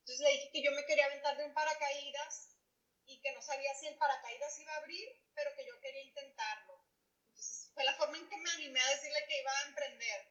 Entonces 0.00 0.18
le 0.26 0.32
dije 0.32 0.50
que 0.52 0.62
yo 0.64 0.72
me 0.72 0.84
quería 0.84 1.06
aventar 1.06 1.36
de 1.36 1.44
un 1.44 1.54
paracaídas 1.54 2.53
sabía 3.54 3.74
si 3.74 3.86
el 3.86 3.96
paracaídas 3.96 4.58
iba 4.58 4.72
a 4.72 4.78
abrir, 4.78 5.08
pero 5.34 5.54
que 5.54 5.66
yo 5.66 5.80
quería 5.80 6.02
intentarlo. 6.02 6.84
Entonces 7.28 7.70
fue 7.72 7.84
la 7.84 7.94
forma 7.94 8.18
en 8.18 8.28
que 8.28 8.36
me 8.36 8.50
animé 8.50 8.80
a 8.80 8.90
decirle 8.90 9.26
que 9.28 9.40
iba 9.40 9.52
a 9.52 9.62
emprender. 9.68 10.28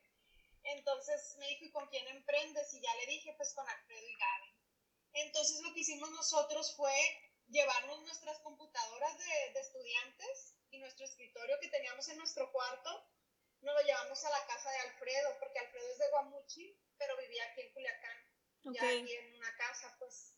Entonces 0.63 1.35
me 1.39 1.47
dijo, 1.47 1.65
¿y 1.65 1.71
con 1.71 1.87
quién 1.87 2.07
emprendes? 2.07 2.73
Y 2.73 2.81
ya 2.81 2.95
le 2.95 3.05
dije, 3.07 3.33
pues 3.37 3.53
con 3.53 3.67
Alfredo 3.67 4.07
y 4.07 4.15
Gaby. 4.15 4.53
Entonces 5.13 5.61
lo 5.61 5.73
que 5.73 5.81
hicimos 5.81 6.09
nosotros 6.11 6.75
fue 6.75 6.93
llevarnos 7.47 8.01
nuestras 8.01 8.39
computadoras 8.39 9.17
de, 9.17 9.53
de 9.53 9.59
estudiantes 9.59 10.55
y 10.71 10.79
nuestro 10.79 11.05
escritorio 11.05 11.59
que 11.59 11.69
teníamos 11.69 12.07
en 12.09 12.17
nuestro 12.17 12.51
cuarto, 12.51 13.09
nos 13.61 13.75
lo 13.75 13.81
llevamos 13.81 14.23
a 14.25 14.29
la 14.31 14.45
casa 14.47 14.69
de 14.71 14.77
Alfredo, 14.79 15.37
porque 15.39 15.59
Alfredo 15.59 15.89
es 15.91 15.97
de 15.99 16.09
Guamuchi, 16.09 16.77
pero 16.97 17.15
vivía 17.17 17.45
aquí 17.45 17.61
en 17.61 17.73
Culiacán, 17.73 18.17
ya 18.63 18.89
aquí 18.89 19.13
en 19.13 19.35
una 19.35 19.55
casa, 19.55 19.95
pues. 19.99 20.33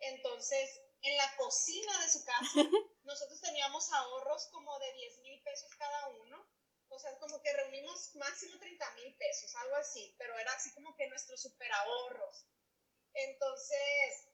Entonces, 0.00 0.80
en 1.02 1.16
la 1.16 1.36
cocina 1.36 1.98
de 2.00 2.10
su 2.10 2.24
casa, 2.24 2.54
nosotros 3.04 3.40
teníamos 3.40 3.92
ahorros 3.92 4.46
como 4.52 4.78
de 4.78 4.92
10 4.92 5.18
mil 5.18 5.42
pesos 5.42 5.74
cada 5.76 6.08
uno. 6.08 6.46
O 6.90 6.98
sea, 6.98 7.16
como 7.18 7.40
que 7.42 7.52
reunimos 7.52 8.14
máximo 8.14 8.58
30 8.58 8.90
mil 8.92 9.14
pesos, 9.16 9.54
algo 9.56 9.76
así, 9.76 10.14
pero 10.18 10.38
era 10.38 10.52
así 10.54 10.72
como 10.72 10.96
que 10.96 11.06
nuestros 11.08 11.40
super 11.42 11.70
ahorros. 11.70 12.46
Entonces, 13.12 14.28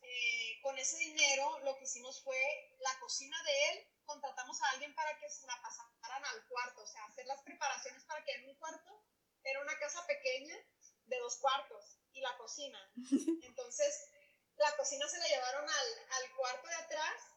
eh, 0.00 0.60
con 0.62 0.78
ese 0.78 0.96
dinero 0.98 1.58
lo 1.60 1.76
que 1.76 1.84
hicimos 1.84 2.22
fue 2.22 2.38
la 2.78 2.98
cocina 3.00 3.36
de 3.42 3.70
él, 3.70 3.88
contratamos 4.04 4.60
a 4.62 4.70
alguien 4.70 4.94
para 4.94 5.18
que 5.18 5.28
se 5.28 5.46
la 5.46 5.60
pasaran 5.60 6.24
al 6.24 6.46
cuarto, 6.46 6.82
o 6.82 6.86
sea, 6.86 7.04
hacer 7.06 7.26
las 7.26 7.42
preparaciones 7.42 8.04
para 8.04 8.24
que 8.24 8.32
en 8.32 8.48
un 8.50 8.54
cuarto 8.56 9.04
era 9.42 9.60
una 9.60 9.78
casa 9.78 10.06
pequeña 10.06 10.56
de 11.06 11.18
dos 11.18 11.38
cuartos 11.38 11.98
y 12.12 12.20
la 12.20 12.36
cocina. 12.36 12.78
Entonces, 13.42 14.10
la 14.56 14.76
cocina 14.76 15.08
se 15.08 15.18
la 15.18 15.28
llevaron 15.28 15.68
al, 15.68 16.06
al 16.10 16.36
cuarto 16.36 16.68
de 16.68 16.74
atrás 16.74 17.34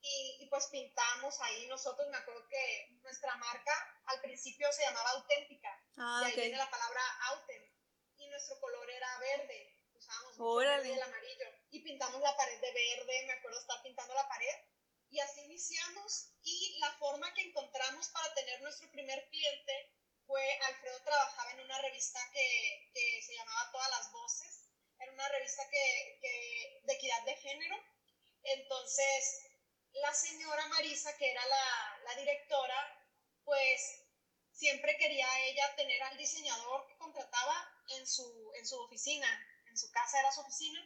y, 0.00 0.36
y, 0.40 0.46
pues 0.48 0.66
pintamos 0.66 1.40
ahí. 1.40 1.66
Nosotros 1.68 2.08
me 2.08 2.16
acuerdo 2.16 2.46
que 2.48 2.88
nuestra 3.02 3.34
marca 3.36 4.00
al 4.06 4.20
principio 4.20 4.70
se 4.72 4.82
llamaba 4.82 5.10
Auténtica. 5.10 5.70
Ah, 5.96 6.22
y 6.22 6.30
ahí 6.30 6.36
viene 6.36 6.56
la 6.56 6.70
palabra 6.70 7.00
Auten. 7.28 7.72
Y 8.16 8.28
nuestro 8.28 8.58
color 8.60 8.90
era 8.90 9.18
verde. 9.18 9.78
Usábamos 9.94 10.58
verde 10.58 10.88
y 10.88 10.92
el 10.92 11.02
amarillo. 11.02 11.46
Y 11.70 11.80
pintamos 11.80 12.20
la 12.20 12.36
pared 12.36 12.60
de 12.60 12.72
verde. 12.72 13.26
Me 13.26 13.32
acuerdo 13.34 13.60
estar 13.60 13.80
pintando 13.82 14.14
la 14.14 14.28
pared. 14.28 14.58
Y 15.10 15.20
así 15.20 15.42
iniciamos. 15.42 16.32
Y 16.42 16.78
la 16.80 16.90
forma 16.94 17.32
que 17.34 17.42
encontramos 17.42 18.08
para 18.08 18.34
tener 18.34 18.60
nuestro 18.62 18.90
primer 18.90 19.28
cliente 19.28 19.94
fue 20.26 20.42
Alfredo 20.66 21.00
trabajaba 21.04 21.52
en 21.52 21.60
una 21.60 21.80
revista 21.80 22.18
que, 22.32 22.90
que 22.92 23.22
se 23.24 23.34
llamaba 23.34 23.70
Todas 23.70 23.90
las 23.90 24.12
Voces 24.12 24.51
era 25.02 25.12
una 25.12 25.28
revista 25.28 25.68
que, 25.68 26.18
que, 26.20 26.80
de 26.84 26.92
equidad 26.92 27.22
de 27.24 27.36
género. 27.36 27.76
Entonces, 28.44 29.42
la 29.92 30.12
señora 30.14 30.66
Marisa, 30.68 31.16
que 31.16 31.30
era 31.30 31.44
la, 31.46 32.00
la 32.04 32.14
directora, 32.16 33.06
pues 33.44 34.06
siempre 34.52 34.96
quería 34.96 35.26
ella 35.46 35.74
tener 35.76 36.02
al 36.02 36.16
diseñador 36.16 36.86
que 36.86 36.96
contrataba 36.96 37.68
en 37.88 38.06
su, 38.06 38.52
en 38.54 38.66
su 38.66 38.80
oficina, 38.80 39.28
en 39.66 39.76
su 39.76 39.90
casa 39.90 40.20
era 40.20 40.32
su 40.32 40.40
oficina. 40.40 40.80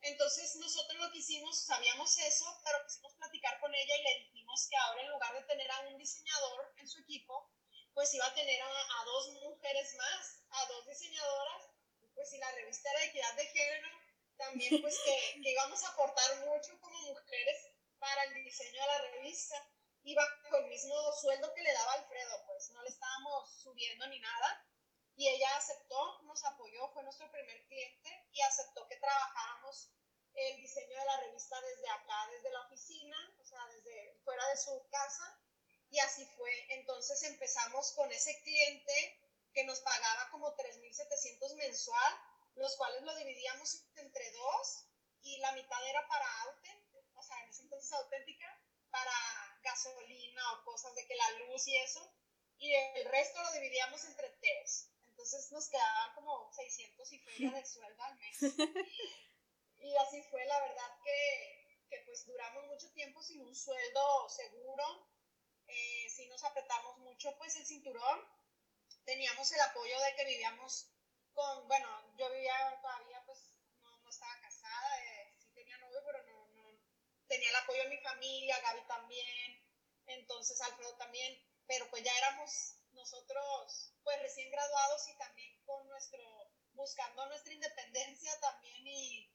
Entonces 0.00 0.56
nosotros 0.56 0.98
lo 1.00 1.10
que 1.10 1.18
hicimos, 1.18 1.64
sabíamos 1.64 2.18
eso, 2.18 2.60
pero 2.62 2.84
quisimos 2.86 3.14
platicar 3.14 3.58
con 3.60 3.74
ella 3.74 3.96
y 3.96 4.02
le 4.02 4.24
dijimos 4.24 4.68
que 4.68 4.76
ahora 4.76 5.02
en 5.02 5.10
lugar 5.10 5.34
de 5.34 5.44
tener 5.44 5.70
a 5.70 5.80
un 5.80 5.98
diseñador 5.98 6.74
en 6.76 6.88
su 6.88 7.00
equipo, 7.00 7.50
pues 7.94 8.12
iba 8.12 8.26
a 8.26 8.34
tener 8.34 8.60
a, 8.60 9.00
a 9.00 9.04
dos 9.04 9.30
mujeres 9.42 9.94
más, 9.94 10.42
a 10.50 10.66
dos 10.66 10.86
diseñadoras 10.86 11.73
pues 12.14 12.30
si 12.30 12.38
la 12.38 12.50
revista 12.52 12.90
era 12.90 13.00
de 13.00 13.06
equidad 13.06 13.34
de 13.34 13.46
género, 13.46 13.88
también 14.36 14.80
pues 14.80 14.98
que, 15.04 15.40
que 15.42 15.50
íbamos 15.50 15.82
a 15.84 15.88
aportar 15.88 16.46
mucho 16.46 16.78
como 16.80 16.98
mujeres 17.00 17.74
para 17.98 18.24
el 18.24 18.44
diseño 18.44 18.80
de 18.80 18.86
la 18.86 18.98
revista. 19.12 19.56
Iba 20.02 20.22
con 20.50 20.62
el 20.62 20.68
mismo 20.68 20.94
sueldo 21.12 21.52
que 21.54 21.62
le 21.62 21.72
daba 21.72 21.94
Alfredo, 21.94 22.44
pues 22.46 22.70
no 22.70 22.82
le 22.82 22.90
estábamos 22.90 23.50
subiendo 23.62 24.06
ni 24.08 24.20
nada. 24.20 24.66
Y 25.16 25.28
ella 25.28 25.56
aceptó, 25.56 26.22
nos 26.22 26.44
apoyó, 26.44 26.88
fue 26.92 27.04
nuestro 27.04 27.30
primer 27.30 27.64
cliente 27.66 28.26
y 28.32 28.42
aceptó 28.42 28.86
que 28.88 28.96
trabajáramos 28.96 29.90
el 30.34 30.56
diseño 30.56 30.98
de 30.98 31.04
la 31.04 31.20
revista 31.20 31.60
desde 31.60 31.88
acá, 31.88 32.28
desde 32.32 32.50
la 32.50 32.60
oficina, 32.62 33.16
o 33.40 33.44
sea, 33.44 33.64
desde 33.68 34.18
fuera 34.24 34.46
de 34.48 34.56
su 34.56 34.86
casa. 34.90 35.40
Y 35.88 36.00
así 36.00 36.26
fue. 36.36 36.50
Entonces 36.74 37.22
empezamos 37.22 37.92
con 37.92 38.10
ese 38.10 38.42
cliente 38.42 39.23
que 39.54 39.64
nos 39.64 39.80
pagaba 39.80 40.30
como 40.30 40.54
3.700 40.56 41.54
mensual, 41.54 42.14
los 42.56 42.76
cuales 42.76 43.02
lo 43.02 43.14
dividíamos 43.16 43.86
entre 43.96 44.30
dos 44.32 44.88
y 45.22 45.38
la 45.38 45.52
mitad 45.52 45.88
era 45.88 46.06
para 46.08 46.42
Auten, 46.42 46.84
o 47.14 47.22
sea, 47.22 47.40
en 47.42 47.50
ese 47.50 47.62
entonces 47.62 47.92
auténtica, 47.92 48.60
para 48.90 49.12
gasolina 49.62 50.52
o 50.52 50.64
cosas 50.64 50.94
de 50.94 51.06
que 51.06 51.14
la 51.14 51.30
luz 51.38 51.66
y 51.66 51.76
eso, 51.76 52.12
y 52.58 52.74
el 52.74 53.04
resto 53.06 53.42
lo 53.42 53.52
dividíamos 53.52 54.04
entre 54.04 54.28
tres. 54.40 54.90
Entonces 55.06 55.50
nos 55.52 55.68
quedaban 55.68 56.14
como 56.14 56.52
600 56.52 57.12
y 57.12 57.18
feria 57.20 57.50
de 57.52 57.64
sueldo 57.64 58.02
al 58.02 58.16
mes. 58.16 58.38
y 59.78 59.96
así 59.96 60.22
fue, 60.24 60.44
la 60.44 60.60
verdad 60.60 60.98
que, 61.02 61.78
que, 61.88 62.02
pues 62.04 62.26
duramos 62.26 62.66
mucho 62.66 62.90
tiempo 62.92 63.22
sin 63.22 63.40
un 63.40 63.54
sueldo 63.54 64.28
seguro, 64.28 65.08
eh, 65.68 66.10
sí 66.10 66.26
nos 66.26 66.42
apretamos 66.44 66.98
mucho 66.98 67.36
pues 67.38 67.56
el 67.56 67.66
cinturón, 67.66 68.20
teníamos 69.04 69.50
el 69.52 69.60
apoyo 69.60 70.00
de 70.00 70.14
que 70.16 70.24
vivíamos 70.24 70.90
con, 71.32 71.68
bueno, 71.68 71.88
yo 72.16 72.30
vivía 72.30 72.78
todavía, 72.80 73.22
pues 73.26 73.50
no, 73.80 73.98
no 73.98 74.08
estaba 74.10 74.38
casada, 74.40 75.04
eh, 75.04 75.34
sí 75.38 75.48
tenía 75.54 75.76
novio, 75.78 76.00
pero 76.04 76.22
no, 76.24 76.48
no, 76.48 76.80
tenía 77.26 77.50
el 77.50 77.56
apoyo 77.56 77.82
de 77.82 77.88
mi 77.90 77.98
familia, 77.98 78.60
Gaby 78.60 78.86
también, 78.86 79.62
entonces 80.06 80.60
Alfredo 80.60 80.96
también, 80.96 81.38
pero 81.66 81.88
pues 81.90 82.02
ya 82.02 82.16
éramos 82.18 82.76
nosotros 82.92 83.92
pues 84.04 84.20
recién 84.20 84.50
graduados 84.50 85.08
y 85.08 85.18
también 85.18 85.60
con 85.64 85.88
nuestro, 85.88 86.20
buscando 86.72 87.26
nuestra 87.26 87.52
independencia 87.52 88.38
también 88.40 88.86
y, 88.86 89.32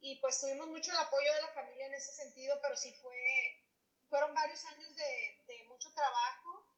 y 0.00 0.16
pues 0.20 0.40
tuvimos 0.40 0.68
mucho 0.68 0.92
el 0.92 0.98
apoyo 0.98 1.34
de 1.34 1.42
la 1.42 1.52
familia 1.52 1.86
en 1.86 1.94
ese 1.94 2.12
sentido, 2.12 2.58
pero 2.62 2.76
sí 2.76 2.92
fue, 3.02 3.64
fueron 4.08 4.32
varios 4.34 4.64
años 4.66 4.94
de, 4.94 5.44
de 5.46 5.64
mucho 5.64 5.92
trabajo 5.92 6.70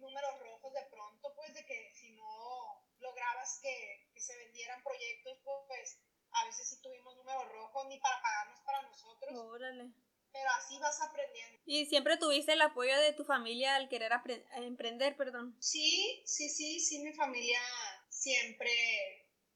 números 0.00 0.40
rojos 0.40 0.72
de 0.72 0.82
pronto, 0.86 0.99
pues 1.22 1.54
de 1.54 1.64
que 1.64 1.92
si 1.94 2.12
no 2.12 2.84
lograbas 2.98 3.58
que, 3.62 4.08
que 4.12 4.20
se 4.20 4.36
vendieran 4.36 4.82
proyectos, 4.82 5.38
pues 5.66 6.00
a 6.32 6.44
veces 6.46 6.68
sí 6.68 6.80
tuvimos 6.80 7.16
números 7.16 7.50
rojos 7.52 7.86
ni 7.88 7.98
para 8.00 8.20
pagarnos 8.22 8.60
para 8.60 8.82
nosotros. 8.82 9.32
Órale. 9.34 9.92
Pero 10.32 10.48
así 10.50 10.78
vas 10.78 11.00
aprendiendo. 11.02 11.58
¿Y 11.66 11.86
siempre 11.86 12.16
tuviste 12.16 12.52
el 12.52 12.62
apoyo 12.62 12.96
de 13.00 13.12
tu 13.12 13.24
familia 13.24 13.74
al 13.74 13.88
querer 13.88 14.12
emprender, 14.56 15.16
perdón? 15.16 15.56
Sí, 15.60 16.22
sí, 16.24 16.48
sí, 16.48 16.78
sí, 16.78 17.00
mi 17.00 17.12
familia 17.12 17.60
siempre, 18.08 18.70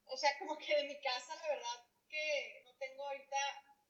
o 0.07 0.17
sea, 0.17 0.37
como 0.39 0.59
que 0.59 0.75
de 0.75 0.85
mi 0.85 1.01
casa, 1.01 1.37
la 1.37 1.49
verdad 1.49 1.87
que 2.09 2.63
no 2.65 2.77
tengo 2.77 3.07
ahorita 3.07 3.37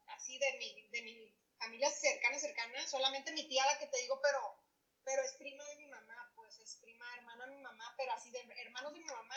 así 0.09 0.39
de 0.39 0.59
mi, 0.59 0.89
de 0.91 1.03
mi 1.03 1.35
familia 1.59 1.91
cercana, 1.91 2.39
cercana, 2.39 2.87
solamente 2.87 3.33
mi 3.33 3.49
tía 3.49 3.65
la 3.65 3.79
que 3.79 3.87
te 3.87 4.03
digo, 4.03 4.21
pero, 4.23 4.63
pero 5.05 5.23
es 5.23 5.33
prima 5.37 5.65
de 5.65 5.77
mi 5.77 5.87
mamá 5.87 6.25
es 6.65 6.77
prima, 6.81 7.05
hermana 7.17 7.47
de 7.47 7.57
mi 7.57 7.63
mamá, 7.63 7.84
pero 7.97 8.13
así 8.13 8.31
de 8.31 8.41
hermanos 8.59 8.93
de 8.93 9.01
mi 9.01 9.07
mamá, 9.07 9.37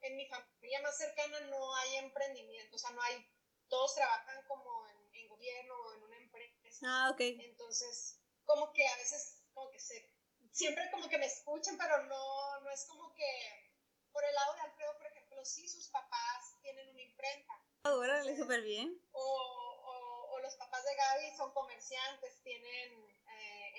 en 0.00 0.16
mi 0.16 0.26
familia 0.26 0.80
más 0.82 0.96
cercana 0.96 1.40
no 1.40 1.74
hay 1.76 1.96
emprendimiento, 1.96 2.76
o 2.76 2.78
sea, 2.78 2.90
no 2.90 3.02
hay, 3.02 3.26
todos 3.68 3.94
trabajan 3.94 4.44
como 4.46 4.86
en, 4.88 5.14
en 5.14 5.28
gobierno 5.28 5.74
o 5.74 5.94
en 5.94 6.02
una 6.02 6.16
empresa. 6.18 6.86
Ah, 6.86 7.10
ok. 7.10 7.20
Entonces, 7.20 8.20
como 8.44 8.72
que 8.72 8.86
a 8.86 8.96
veces, 8.96 9.42
como 9.52 9.70
que 9.70 9.78
se, 9.78 10.12
siempre 10.52 10.90
como 10.90 11.08
que 11.08 11.18
me 11.18 11.26
escuchan, 11.26 11.76
pero 11.78 12.02
no, 12.04 12.60
no 12.60 12.70
es 12.70 12.84
como 12.86 13.14
que, 13.14 13.72
por 14.12 14.24
el 14.24 14.34
lado 14.34 14.54
de 14.54 14.60
Alfredo, 14.60 14.96
por 14.98 15.06
ejemplo, 15.06 15.44
sí, 15.44 15.68
sus 15.68 15.88
papás 15.88 16.60
tienen 16.62 16.88
una 16.90 17.02
imprenta. 17.02 17.52
Ah, 17.84 17.94
órale, 17.94 18.36
súper 18.36 18.62
bien. 18.62 19.00
O, 19.12 19.20
o, 19.20 20.32
o 20.32 20.38
los 20.40 20.54
papás 20.56 20.84
de 20.84 20.94
Gaby 20.94 21.36
son 21.36 21.52
comerciantes, 21.52 22.42
tienen 22.42 23.14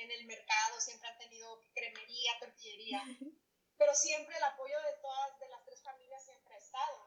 en 0.06 0.12
el 0.12 0.26
mercado, 0.26 0.80
siempre 0.80 1.08
han 1.08 1.18
tenido 1.18 1.62
cremería, 1.74 2.38
tortillería, 2.40 3.02
pero 3.78 3.94
siempre 3.94 4.38
el 4.38 4.44
apoyo 4.44 4.82
de 4.82 4.94
todas, 5.02 5.40
de 5.40 5.50
las 5.50 5.64
tres 5.66 5.82
familias 5.84 6.24
siempre 6.24 6.54
ha 6.54 6.58
estado. 6.58 7.04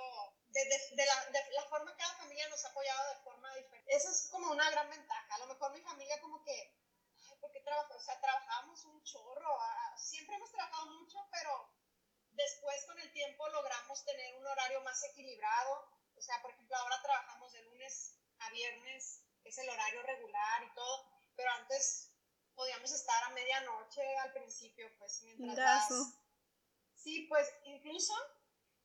De, 0.48 0.60
de, 0.64 1.06
la, 1.06 1.26
de, 1.26 1.52
la, 1.52 1.64
forma 1.64 1.96
cada 1.96 2.14
familia 2.14 2.48
nos 2.48 2.64
ha 2.64 2.68
apoyado 2.68 3.08
de 3.14 3.20
forma 3.20 3.54
diferente. 3.54 3.94
Eso 3.94 4.10
es 4.10 4.28
como 4.30 4.50
una 4.50 4.70
gran 4.70 4.88
ventaja. 4.90 5.34
A 5.34 5.38
lo 5.38 5.46
mejor 5.46 5.72
mi 5.72 5.80
familia 5.80 6.20
como 6.20 6.42
que, 6.42 6.74
ay, 7.30 7.36
¿por 7.40 7.50
qué 7.52 7.62
O 7.94 8.00
sea, 8.00 8.20
trabajamos 8.20 8.84
un 8.84 9.02
chorro, 9.04 9.58
siempre 9.96 10.36
hemos 10.36 10.50
trabajado 10.50 10.86
mucho, 10.92 11.26
pero 11.30 11.72
después 12.30 12.84
con 12.86 12.98
el 12.98 13.12
tiempo 13.12 13.48
logramos 13.48 14.04
tener 14.04 14.34
un 14.36 14.46
horario 14.46 14.80
más 14.82 15.02
equilibrado. 15.04 15.88
O 16.16 16.20
sea, 16.20 16.40
por 16.42 16.50
ejemplo, 16.50 16.76
ahora 16.76 17.00
trabajamos 17.02 17.52
de 17.52 17.62
lunes 17.62 18.18
a 18.40 18.50
viernes, 18.50 19.22
es 19.44 19.58
el 19.58 19.68
horario 19.68 20.02
regular 20.02 20.64
y 20.64 20.74
todo, 20.74 21.08
pero 21.34 21.50
antes 21.52 22.12
podíamos 22.54 22.90
estar 22.90 23.22
a 23.24 23.30
medianoche 23.30 24.18
al 24.18 24.32
principio, 24.32 24.90
pues 24.98 25.22
mientras 25.22 25.88
Sí, 26.98 27.26
pues 27.28 27.48
incluso 27.64 28.12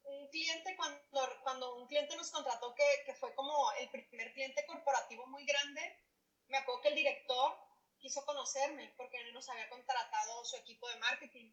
un 0.04 0.30
cliente, 0.30 0.76
cuando, 0.76 1.00
cuando 1.42 1.76
un 1.76 1.88
cliente 1.88 2.16
nos 2.16 2.30
contrató, 2.30 2.74
que, 2.76 2.84
que 3.06 3.16
fue 3.16 3.34
como 3.34 3.72
el 3.74 3.90
primer 3.90 4.34
cliente 4.34 4.66
corporativo 4.66 5.26
muy 5.28 5.46
grande, 5.46 6.00
me 6.48 6.58
acuerdo 6.58 6.82
que 6.82 6.90
el 6.90 6.96
director 6.96 7.58
quiso 8.00 8.24
conocerme 8.26 8.94
porque 8.98 9.32
nos 9.32 9.50
había 9.50 9.70
contratado 9.70 10.46
su 10.46 10.58
equipo 10.58 10.88
de 10.90 10.98
marketing. 10.98 11.52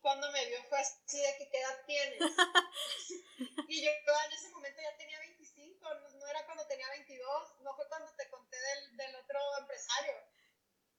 cuando 0.00 0.30
me 0.30 0.46
vio 0.46 0.62
fue 0.64 0.78
así 0.78 1.18
de 1.18 1.36
que 1.36 1.50
qué 1.50 1.58
edad 1.58 1.84
tienes. 1.86 2.20
y 3.68 3.82
yo 3.84 3.90
en 3.90 4.32
ese 4.32 4.48
momento 4.50 4.80
ya 4.80 4.96
tenía 4.96 5.18
25, 5.18 5.94
no, 6.14 6.26
era 6.28 6.46
cuando 6.46 6.66
tenía 6.68 6.88
22, 6.90 7.60
no 7.60 7.74
fue 7.74 7.88
cuando 7.88 8.14
te 8.14 8.30
conté 8.30 8.56
del, 8.56 8.96
del 8.96 9.16
otro 9.16 9.40
empresario. 9.58 10.14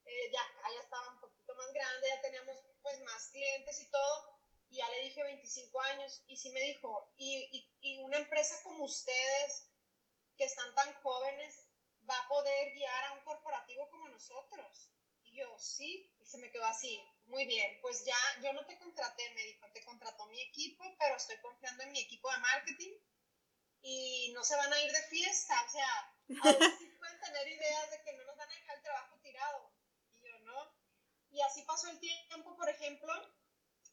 Eh, 0.05 0.31
ya, 0.31 0.41
ya 0.75 0.81
estaba 0.81 1.09
un 1.09 1.19
poquito 1.21 1.55
más 1.55 1.71
grande, 1.71 2.09
ya 2.09 2.21
teníamos 2.21 2.57
pues 2.81 2.99
más 3.01 3.29
clientes 3.29 3.79
y 3.81 3.89
todo, 3.89 4.38
y 4.69 4.77
ya 4.77 4.89
le 4.89 5.01
dije 5.03 5.23
25 5.23 5.81
años, 5.81 6.23
y 6.27 6.37
sí 6.37 6.51
me 6.51 6.61
dijo, 6.61 7.11
y, 7.17 7.49
y, 7.51 7.71
y 7.81 7.97
una 7.99 8.17
empresa 8.17 8.61
como 8.63 8.85
ustedes, 8.85 9.67
que 10.37 10.45
están 10.45 10.73
tan 10.75 10.93
jóvenes, 11.01 11.67
va 12.09 12.17
a 12.17 12.27
poder 12.27 12.73
guiar 12.73 13.05
a 13.05 13.13
un 13.13 13.21
corporativo 13.21 13.89
como 13.89 14.07
nosotros. 14.09 14.89
Y 15.23 15.35
yo, 15.35 15.57
sí, 15.59 16.11
y 16.19 16.25
se 16.25 16.37
me 16.37 16.51
quedó 16.51 16.65
así, 16.65 16.99
muy 17.25 17.45
bien, 17.45 17.79
pues 17.81 18.05
ya 18.05 18.17
yo 18.41 18.53
no 18.53 18.65
te 18.65 18.77
contraté, 18.79 19.29
me 19.31 19.43
dijo, 19.43 19.67
te 19.73 19.83
contrató 19.83 20.25
mi 20.27 20.41
equipo, 20.41 20.83
pero 20.97 21.15
estoy 21.15 21.37
confiando 21.41 21.83
en 21.83 21.91
mi 21.91 21.99
equipo 21.99 22.31
de 22.31 22.37
marketing 22.39 22.93
y 23.81 24.31
no 24.33 24.43
se 24.43 24.55
van 24.55 24.73
a 24.73 24.81
ir 24.81 24.91
de 24.91 25.01
fiesta, 25.03 25.63
o 25.65 25.69
sea, 25.69 26.15
a 26.43 26.53
veces 26.53 26.79
sí 26.79 26.85
pueden 26.97 27.19
tener 27.19 27.47
ideas 27.47 27.91
de 27.91 28.01
que 28.03 28.13
no 28.13 28.23
nos 28.25 28.37
van 28.37 28.49
a 28.49 28.55
dejar 28.55 28.77
el 28.77 28.83
trabajo 28.83 29.19
tirado. 29.21 29.71
Y 30.19 30.27
yo, 30.27 30.39
no. 30.39 30.73
Y 31.31 31.41
así 31.41 31.61
pasó 31.63 31.89
el 31.89 31.99
tiempo, 31.99 32.55
por 32.55 32.69
ejemplo, 32.69 33.13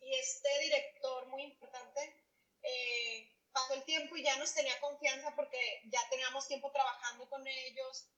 y 0.01 0.15
este 0.15 0.49
director 0.61 1.27
muy 1.29 1.43
importante, 1.43 2.25
eh, 2.62 3.37
pasó 3.53 3.75
el 3.75 3.85
tenía 4.54 4.78
confianza 4.80 5.35
porque 5.35 5.82
ya 5.87 6.00
teníamos 6.11 6.46
tiempo 6.46 6.70
trabajando 6.72 7.28
con 7.28 7.46
ellos. 7.46 8.09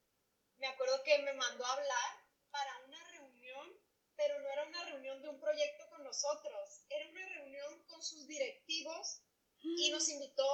Me 0.58 0.66
acuerdo 0.66 1.02
que 1.04 1.18
me 1.18 1.32
mandó 1.34 1.64
a 1.64 1.72
hablar 1.72 2.24
para 2.50 2.78
una 2.86 3.04
reunión, 3.10 3.80
pero 4.16 4.38
no 4.40 4.50
era 4.50 4.64
una 4.66 4.84
reunión 4.84 5.22
de 5.22 5.28
un 5.28 5.40
proyecto 5.40 5.88
con 5.90 6.02
nosotros, 6.02 6.84
era 6.88 7.08
una 7.08 7.28
reunión 7.28 7.84
con 7.86 8.02
sus 8.02 8.26
directivos 8.26 9.22
y 9.60 9.90
nos 9.90 10.08
invitó, 10.08 10.44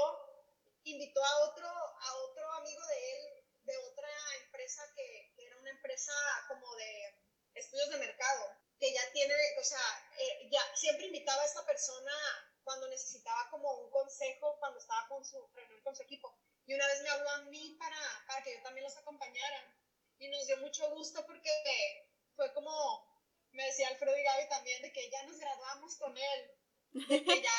invitó 0.85 1.25
a 1.25 1.45
otro, 1.45 1.67
a 1.69 2.17
otro 2.29 2.53
amigo 2.55 2.87
de 2.87 3.13
él, 3.13 3.45
de 3.65 3.77
otra 3.79 4.09
empresa 4.45 4.83
que, 4.95 5.33
que 5.37 5.47
era 5.47 5.57
una 5.57 5.71
empresa 5.71 6.13
como 6.49 6.75
de 6.77 7.15
estudios 7.55 7.91
de 7.91 7.99
mercado, 7.99 8.57
que 8.79 8.93
ya 8.93 9.13
tiene, 9.13 9.35
o 9.59 9.65
sea, 9.65 10.11
eh, 10.19 10.49
ya 10.51 10.77
siempre 10.77 11.07
invitaba 11.07 11.41
a 11.43 11.47
esta 11.47 11.65
persona 11.65 12.13
cuando 12.65 12.89
necesitaba 12.89 13.49
como 13.51 13.71
un 13.73 13.91
consejo 13.91 14.57
cuando 14.59 14.79
estaba 14.79 15.07
con 15.09 15.25
su 15.25 15.49
con 15.83 15.95
su 15.95 16.03
equipo. 16.03 16.35
Y 16.67 16.75
una 16.75 16.87
vez 16.87 17.03
me 17.03 17.11
habló 17.11 17.31
a 17.31 17.43
mí 17.43 17.77
para, 17.79 17.99
para 18.27 18.43
que 18.43 18.55
yo 18.55 18.63
también 18.63 18.85
los 18.85 18.97
acompañara. 18.97 19.77
Y 20.19 20.29
nos 20.29 20.47
dio 20.47 20.57
mucho 20.59 20.89
gusto 20.91 21.25
porque 21.27 21.51
fue 22.35 22.53
como, 22.55 22.73
me 23.53 23.65
decía 23.65 23.89
Alfredo 23.89 24.17
y 24.17 24.23
Gaby 24.23 24.49
también, 24.49 24.83
de 24.83 24.93
que 24.93 25.11
ya 25.11 25.23
nos 25.25 25.39
graduamos 25.39 25.97
con 25.97 26.17
él, 26.17 26.51
de 26.93 27.25
que 27.25 27.43
ya, 27.43 27.53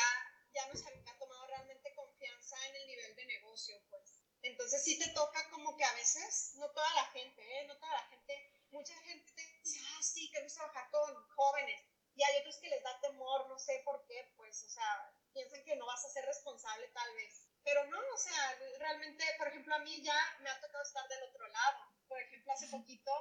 ya 0.53 0.67
nos 0.67 0.83
había 0.85 1.17
tomado 1.19 1.45
realmente 1.47 1.93
confianza 1.93 2.55
en 2.67 2.75
el 2.75 2.87
nivel 2.87 3.15
de 3.15 3.25
negocio, 3.25 3.81
pues. 3.89 4.23
Entonces 4.41 4.83
sí 4.83 4.99
te 4.99 5.09
toca 5.09 5.49
como 5.49 5.75
que 5.75 5.83
a 5.83 5.93
veces, 5.93 6.53
no 6.55 6.69
toda 6.71 6.93
la 6.95 7.05
gente, 7.07 7.41
¿eh? 7.41 7.65
no 7.67 7.77
toda 7.77 7.93
la 7.93 8.07
gente, 8.07 8.53
mucha 8.69 8.95
gente 9.01 9.31
te 9.33 9.41
dice, 9.41 9.79
ah, 9.89 10.03
sí, 10.03 10.29
queremos 10.29 10.53
trabajar 10.53 10.89
con 10.91 11.27
jóvenes, 11.29 11.81
y 12.15 12.23
hay 12.23 12.39
otros 12.39 12.57
que 12.57 12.69
les 12.69 12.81
da 12.81 12.99
temor, 13.01 13.47
no 13.47 13.59
sé 13.59 13.81
por 13.83 14.05
qué, 14.07 14.31
pues, 14.37 14.63
o 14.63 14.69
sea, 14.69 15.13
piensan 15.33 15.63
que 15.65 15.75
no 15.75 15.85
vas 15.85 16.03
a 16.05 16.09
ser 16.09 16.25
responsable 16.25 16.87
tal 16.89 17.13
vez. 17.15 17.45
Pero 17.63 17.85
no, 17.87 17.99
o 17.99 18.17
sea, 18.17 18.59
realmente, 18.79 19.25
por 19.37 19.49
ejemplo, 19.49 19.75
a 19.75 19.79
mí 19.79 20.01
ya 20.01 20.17
me 20.39 20.49
ha 20.49 20.59
tocado 20.61 20.83
estar 20.83 21.05
del 21.09 21.23
otro 21.23 21.45
lado. 21.47 21.79
Por 22.07 22.21
ejemplo, 22.21 22.53
hace 22.53 22.67
poquito 22.67 23.11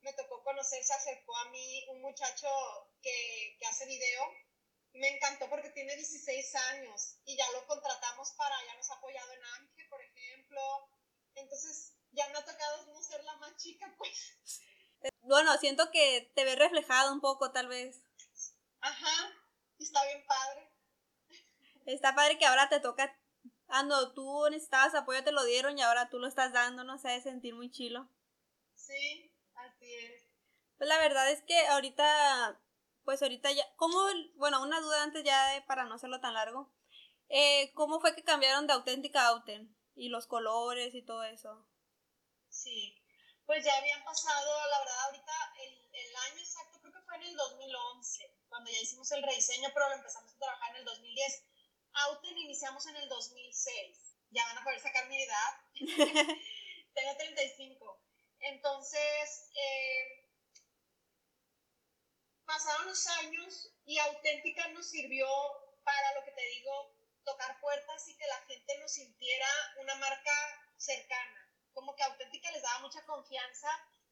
me 0.00 0.12
tocó 0.14 0.42
conocer, 0.42 0.82
se 0.82 0.94
acercó 0.94 1.36
a 1.36 1.50
mí 1.50 1.86
un 1.90 2.00
muchacho 2.00 2.48
que, 3.00 3.56
que 3.60 3.66
hace 3.66 3.86
video. 3.86 4.22
Me 4.94 5.08
encantó 5.08 5.48
porque 5.48 5.70
tiene 5.70 5.94
16 5.94 6.54
años 6.72 7.18
y 7.24 7.36
ya 7.36 7.48
lo 7.52 7.64
contratamos 7.66 8.32
para, 8.32 8.56
ya 8.66 8.74
nos 8.74 8.90
ha 8.90 8.94
apoyado 8.94 9.32
en 9.32 9.44
Ángel, 9.44 9.88
por 9.88 10.02
ejemplo. 10.02 10.60
Entonces, 11.34 11.94
ya 12.10 12.26
me 12.30 12.38
ha 12.38 12.44
tocado 12.44 12.86
no 12.86 13.00
ser 13.00 13.22
la 13.22 13.36
más 13.36 13.56
chica, 13.56 13.94
pues. 13.96 14.38
Bueno, 15.20 15.56
siento 15.58 15.90
que 15.92 16.32
te 16.34 16.44
ves 16.44 16.58
reflejado 16.58 17.12
un 17.12 17.20
poco, 17.20 17.52
tal 17.52 17.68
vez. 17.68 18.02
Ajá, 18.80 19.32
está 19.78 20.04
bien 20.06 20.24
padre. 20.26 20.70
Está 21.86 22.14
padre 22.14 22.38
que 22.38 22.46
ahora 22.46 22.68
te 22.68 22.80
toca, 22.80 23.18
ando, 23.68 24.12
tú 24.12 24.48
necesitabas 24.50 24.94
apoyo, 24.94 25.24
te 25.24 25.32
lo 25.32 25.44
dieron 25.44 25.78
y 25.78 25.82
ahora 25.82 26.08
tú 26.08 26.18
lo 26.18 26.26
estás 26.26 26.52
dando, 26.52 26.84
no 26.84 26.98
sé, 26.98 27.08
de 27.08 27.22
sentir 27.22 27.54
muy 27.54 27.70
chilo. 27.70 28.08
Sí, 28.74 29.32
así 29.54 29.94
es. 29.94 30.24
Pues 30.78 30.88
la 30.88 30.98
verdad 30.98 31.30
es 31.30 31.42
que 31.42 31.66
ahorita, 31.68 32.60
pues 33.04 33.22
ahorita 33.22 33.52
ya, 33.52 33.64
¿cómo, 33.76 33.98
bueno, 34.36 34.62
una 34.62 34.80
duda 34.80 35.02
antes 35.02 35.24
ya 35.24 35.64
para 35.66 35.84
no 35.84 35.94
hacerlo 35.94 36.20
tan 36.20 36.34
largo, 36.34 36.72
eh, 37.28 37.72
¿cómo 37.74 38.00
fue 38.00 38.14
que 38.14 38.24
cambiaron 38.24 38.66
de 38.66 38.72
auténtica 38.72 39.22
a 39.22 39.28
Auten? 39.28 39.76
Y 39.94 40.08
los 40.08 40.26
colores 40.26 40.94
y 40.94 41.02
todo 41.02 41.24
eso. 41.24 41.66
Sí, 42.48 42.96
pues 43.44 43.64
ya 43.64 43.76
habían 43.76 44.02
pasado, 44.04 44.68
la 44.70 44.78
verdad, 44.78 45.00
ahorita 45.06 45.32
el, 45.60 45.88
el 45.92 46.16
año 46.16 46.40
exacto, 46.40 46.80
creo 46.80 46.92
que 46.92 47.02
fue 47.02 47.16
en 47.16 47.22
el 47.22 47.36
2011 47.36 48.39
cuando 48.50 48.70
ya 48.70 48.80
hicimos 48.80 49.10
el 49.12 49.22
rediseño, 49.22 49.70
pero 49.72 49.88
lo 49.88 49.94
empezamos 49.94 50.34
a 50.34 50.38
trabajar 50.38 50.70
en 50.70 50.76
el 50.76 50.84
2010. 50.84 51.44
Auten 51.92 52.36
iniciamos 52.36 52.84
en 52.86 52.96
el 52.96 53.08
2006. 53.08 54.16
Ya 54.30 54.44
van 54.44 54.58
a 54.58 54.64
poder 54.64 54.80
sacar 54.80 55.08
mi 55.08 55.22
edad. 55.22 55.54
Tengo 56.94 57.16
35. 57.16 58.02
Entonces, 58.40 59.50
eh, 59.54 60.28
pasaron 62.44 62.86
los 62.86 63.06
años 63.06 63.72
y 63.84 63.98
Auténtica 63.98 64.68
nos 64.68 64.90
sirvió 64.90 65.28
para 65.84 66.14
lo 66.14 66.24
que 66.24 66.32
te 66.32 66.42
digo, 66.42 66.94
tocar 67.24 67.60
puertas 67.60 68.08
y 68.08 68.16
que 68.16 68.26
la 68.26 68.40
gente 68.42 68.78
nos 68.78 68.92
sintiera 68.92 69.48
una 69.78 69.94
marca 69.96 70.32
cercana. 70.76 71.48
Como 71.72 71.94
que 71.94 72.02
Auténtica 72.02 72.50
les 72.50 72.62
daba 72.62 72.80
mucha 72.80 73.04
confianza 73.06 73.68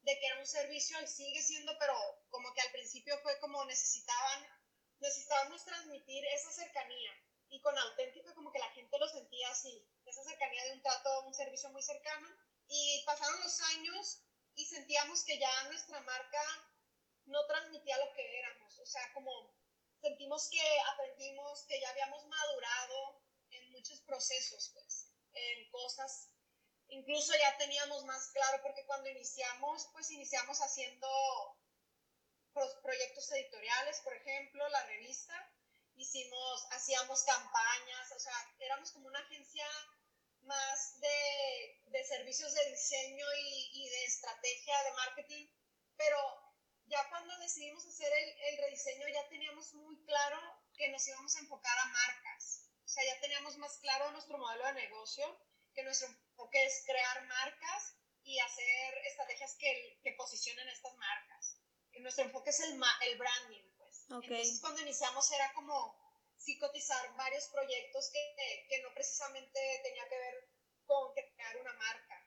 de 0.09 0.19
que 0.19 0.25
era 0.25 0.39
un 0.39 0.47
servicio 0.47 0.99
y 1.01 1.07
sigue 1.07 1.41
siendo, 1.41 1.77
pero 1.77 1.93
como 2.29 2.51
que 2.53 2.61
al 2.61 2.71
principio 2.71 3.17
fue 3.19 3.39
como 3.39 3.63
necesitaban, 3.65 4.47
necesitábamos 4.99 5.63
transmitir 5.63 6.25
esa 6.33 6.51
cercanía. 6.51 7.11
Y 7.51 7.61
con 7.61 7.77
auténtico 7.77 8.33
como 8.33 8.51
que 8.51 8.59
la 8.59 8.71
gente 8.71 8.97
lo 8.97 9.07
sentía 9.07 9.49
así, 9.49 9.87
esa 10.05 10.23
cercanía 10.23 10.63
de 10.65 10.73
un 10.73 10.81
trato, 10.81 11.25
un 11.25 11.33
servicio 11.33 11.69
muy 11.69 11.81
cercano. 11.81 12.27
Y 12.67 13.03
pasaron 13.05 13.39
los 13.41 13.59
años 13.73 14.23
y 14.55 14.65
sentíamos 14.65 15.23
que 15.23 15.39
ya 15.39 15.63
nuestra 15.65 16.01
marca 16.01 16.41
no 17.25 17.45
transmitía 17.45 17.97
lo 17.97 18.11
que 18.13 18.39
éramos, 18.39 18.79
o 18.79 18.85
sea, 18.85 19.13
como 19.13 19.55
sentimos 20.01 20.49
que 20.49 20.79
aprendimos, 20.93 21.65
que 21.67 21.79
ya 21.79 21.89
habíamos 21.89 22.25
madurado 22.25 23.21
en 23.51 23.71
muchos 23.71 24.01
procesos, 24.01 24.71
pues, 24.73 25.11
en 25.33 25.69
cosas 25.69 26.29
Incluso 26.89 27.33
ya 27.37 27.57
teníamos 27.57 28.03
más 28.05 28.29
claro 28.31 28.61
porque 28.63 28.85
cuando 28.85 29.09
iniciamos, 29.09 29.87
pues 29.93 30.09
iniciamos 30.11 30.59
haciendo 30.59 31.07
proyectos 32.81 33.31
editoriales, 33.31 34.01
por 34.01 34.13
ejemplo, 34.15 34.67
la 34.69 34.85
revista, 34.85 35.33
hicimos, 35.95 36.67
hacíamos 36.71 37.23
campañas, 37.23 38.11
o 38.15 38.19
sea, 38.19 38.33
éramos 38.59 38.91
como 38.91 39.07
una 39.07 39.19
agencia 39.19 39.65
más 40.41 40.99
de, 40.99 41.81
de 41.87 42.03
servicios 42.05 42.53
de 42.53 42.69
diseño 42.71 43.25
y, 43.37 43.69
y, 43.73 43.89
de 43.89 44.05
estrategia 44.05 44.83
de 44.83 44.91
marketing, 44.93 45.47
pero 45.95 46.17
ya 46.85 47.07
cuando 47.09 47.37
decidimos 47.37 47.85
hacer 47.85 48.11
el, 48.11 48.29
el 48.29 48.57
rediseño 48.57 49.07
ya 49.09 49.27
teníamos 49.29 49.73
muy 49.73 50.03
claro 50.05 50.39
que 50.75 50.89
nos 50.89 51.07
íbamos 51.07 51.35
a 51.35 51.39
enfocar 51.39 51.77
a 51.77 51.85
marcas, 51.85 52.69
o 52.83 52.87
sea, 52.87 53.03
ya 53.05 53.19
teníamos 53.19 53.57
más 53.57 53.77
claro 53.77 54.11
nuestro 54.11 54.37
modelo 54.37 54.65
de 54.65 54.73
negocio 54.73 55.39
que 55.75 55.83
nuestro 55.83 56.07
enfoque 56.39 56.65
es 56.65 56.83
crear 56.85 57.25
marcas 57.25 57.95
y 58.23 58.39
hacer 58.39 58.97
estrategias 59.05 59.55
que, 59.59 59.99
que 60.03 60.13
posicionen 60.13 60.67
estas 60.69 60.95
marcas. 60.95 61.57
Que 61.91 61.99
nuestro 61.99 62.23
enfoque 62.23 62.51
es 62.51 62.59
el, 62.61 62.79
el 63.07 63.17
branding, 63.17 63.63
pues. 63.77 64.05
Entonces, 64.09 64.59
cuando 64.61 64.81
iniciamos 64.81 65.29
era 65.31 65.51
como 65.53 65.97
psicotizar 66.37 67.13
varios 67.15 67.47
proyectos 67.47 68.09
que, 68.11 68.67
que 68.69 68.81
no 68.81 68.93
precisamente 68.93 69.59
tenía 69.83 70.07
que 70.07 70.17
ver 70.17 70.49
con 70.85 71.13
crear 71.13 71.57
una 71.57 71.73
marca. 71.73 72.25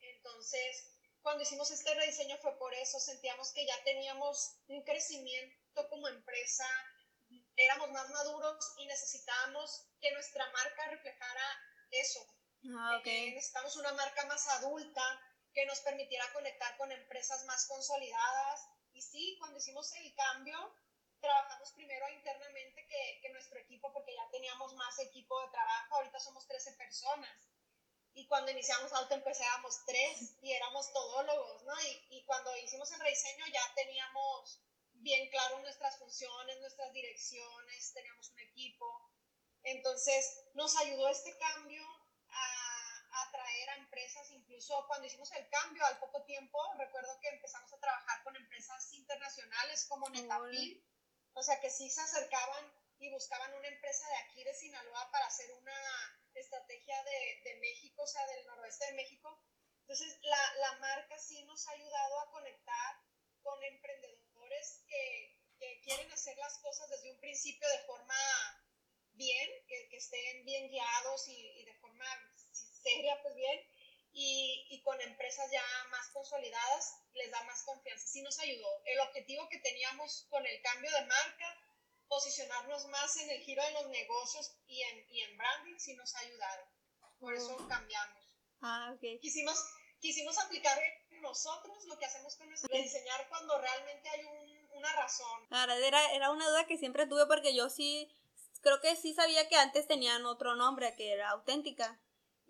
Entonces, 0.00 0.94
cuando 1.20 1.42
hicimos 1.42 1.70
este 1.70 1.94
rediseño 1.94 2.38
fue 2.38 2.58
por 2.58 2.72
eso, 2.74 2.98
sentíamos 2.98 3.52
que 3.52 3.66
ya 3.66 3.84
teníamos 3.84 4.56
un 4.68 4.82
crecimiento 4.82 5.88
como 5.90 6.08
empresa, 6.08 6.64
éramos 7.56 7.90
más 7.90 8.08
maduros 8.10 8.74
y 8.78 8.86
necesitábamos 8.86 9.86
que 10.00 10.10
nuestra 10.12 10.50
marca 10.50 10.88
reflejara 10.88 11.60
eso. 11.90 12.26
Ah, 12.70 12.98
okay. 12.98 13.28
Eh, 13.28 13.34
necesitamos 13.34 13.76
una 13.76 13.92
marca 13.92 14.24
más 14.26 14.46
adulta 14.48 15.02
que 15.52 15.66
nos 15.66 15.80
permitiera 15.80 16.32
conectar 16.32 16.76
con 16.76 16.90
empresas 16.92 17.44
más 17.44 17.66
consolidadas. 17.66 18.68
Y 18.92 19.02
sí, 19.02 19.36
cuando 19.38 19.58
hicimos 19.58 19.92
el 19.94 20.14
cambio, 20.14 20.56
trabajamos 21.20 21.72
primero 21.72 22.08
internamente 22.10 22.86
que, 22.86 23.18
que 23.20 23.32
nuestro 23.32 23.58
equipo, 23.58 23.92
porque 23.92 24.14
ya 24.14 24.28
teníamos 24.30 24.74
más 24.74 24.98
equipo 25.00 25.40
de 25.40 25.50
trabajo, 25.50 25.96
ahorita 25.96 26.20
somos 26.20 26.46
13 26.46 26.72
personas. 26.72 27.48
Y 28.14 28.26
cuando 28.26 28.50
iniciamos 28.50 28.92
Auto 28.92 29.14
empezábamos 29.14 29.84
tres 29.86 30.36
y 30.42 30.52
éramos 30.52 30.92
todólogos, 30.92 31.62
¿no? 31.64 31.72
Y, 31.80 32.18
y 32.18 32.24
cuando 32.24 32.54
hicimos 32.58 32.90
el 32.92 33.00
rediseño 33.00 33.46
ya 33.46 33.74
teníamos 33.74 34.60
bien 34.94 35.30
claro 35.30 35.58
nuestras 35.60 35.98
funciones, 35.98 36.60
nuestras 36.60 36.92
direcciones, 36.92 37.92
teníamos 37.94 38.28
un 38.30 38.40
equipo. 38.40 39.10
Entonces 39.62 40.44
nos 40.54 40.76
ayudó 40.76 41.08
este 41.08 41.36
cambio 41.38 41.82
atraer 43.12 43.70
a 43.70 43.76
empresas, 43.76 44.30
incluso 44.30 44.84
cuando 44.86 45.06
hicimos 45.06 45.30
el 45.32 45.48
cambio 45.50 45.84
al 45.84 45.98
poco 45.98 46.24
tiempo, 46.24 46.58
recuerdo 46.78 47.18
que 47.20 47.28
empezamos 47.28 47.72
a 47.72 47.78
trabajar 47.78 48.22
con 48.24 48.34
empresas 48.36 48.92
internacionales 48.94 49.84
como 49.88 50.08
Netafil, 50.08 50.84
o 51.34 51.42
sea 51.42 51.60
que 51.60 51.70
sí 51.70 51.90
se 51.90 52.00
acercaban 52.00 52.72
y 52.98 53.10
buscaban 53.10 53.52
una 53.54 53.68
empresa 53.68 54.06
de 54.08 54.16
aquí 54.16 54.44
de 54.44 54.54
Sinaloa 54.54 55.10
para 55.10 55.26
hacer 55.26 55.52
una 55.54 55.74
estrategia 56.34 57.02
de, 57.04 57.40
de 57.44 57.56
México, 57.56 58.02
o 58.02 58.06
sea, 58.06 58.26
del 58.26 58.46
noroeste 58.46 58.86
de 58.86 58.92
México. 58.92 59.42
Entonces, 59.80 60.18
la, 60.22 60.54
la, 60.60 60.78
marca 60.78 61.18
sí 61.18 61.42
nos 61.44 61.66
ha 61.66 61.72
ayudado 61.72 62.20
a 62.20 62.30
conectar 62.30 63.00
con 63.42 63.62
emprendedores 63.64 64.84
que, 64.86 65.36
que, 65.58 65.80
quieren 65.82 66.10
hacer 66.12 66.36
las 66.38 66.58
cosas 66.58 66.88
desde 66.90 67.10
un 67.10 67.18
principio 67.18 67.68
de 67.68 67.84
forma 67.84 68.14
bien, 69.14 69.50
que, 69.66 69.88
que 69.90 69.96
estén 69.96 70.44
bien 70.44 70.68
guiados 70.68 71.28
y, 71.28 71.60
y, 71.60 71.64
de 71.64 71.74
forma 71.74 72.06
seria, 72.82 73.20
pues 73.22 73.34
bien, 73.34 73.60
y, 74.12 74.66
y, 74.70 74.82
con 74.82 75.00
empresas 75.00 75.50
ya 75.50 75.64
más 75.90 76.08
consolidadas 76.10 77.00
les 77.14 77.30
da 77.30 77.42
más 77.44 77.62
confianza. 77.62 78.06
Sí 78.06 78.20
nos 78.22 78.38
ayudó. 78.40 78.68
El 78.84 79.00
objetivo 79.00 79.48
que 79.48 79.58
teníamos 79.58 80.26
con 80.28 80.44
el 80.44 80.60
cambio 80.60 80.90
de 80.90 81.06
marca 81.06 81.58
posicionarnos 82.08 82.86
más 82.88 83.16
en 83.16 83.30
el 83.30 83.40
giro 83.40 83.64
de 83.64 83.72
los 83.72 83.88
negocios 83.88 84.54
y 84.66 84.82
en, 84.82 85.06
y 85.08 85.20
en 85.22 85.38
branding 85.38 85.78
sí 85.78 85.94
nos 85.94 86.14
ha 86.14 86.18
ayudado. 86.18 86.68
Por 87.18 87.34
eso 87.34 87.56
cambiamos. 87.68 88.22
Ah, 88.60 88.92
ok. 88.94 89.20
Quisimos, 89.20 89.58
quisimos 89.98 90.38
aplicar 90.38 90.78
nosotros 91.22 91.86
lo 91.86 91.98
que 91.98 92.04
hacemos 92.04 92.36
con 92.36 92.48
nuestro 92.48 92.76
diseñar 92.76 93.28
cuando 93.30 93.58
realmente 93.58 94.08
hay 94.10 94.24
un, 94.24 94.68
una 94.72 94.92
razón. 94.92 95.46
Ahora, 95.50 95.76
era, 95.78 96.12
era 96.12 96.30
una 96.30 96.46
duda 96.48 96.66
que 96.66 96.76
siempre 96.76 97.06
tuve 97.06 97.26
porque 97.26 97.54
yo 97.54 97.70
sí, 97.70 98.14
creo 98.60 98.80
que 98.82 98.94
sí 98.96 99.14
sabía 99.14 99.48
que 99.48 99.56
antes 99.56 99.86
tenían 99.86 100.26
otro 100.26 100.54
nombre, 100.54 100.94
que 100.96 101.12
era 101.12 101.30
auténtica. 101.30 101.98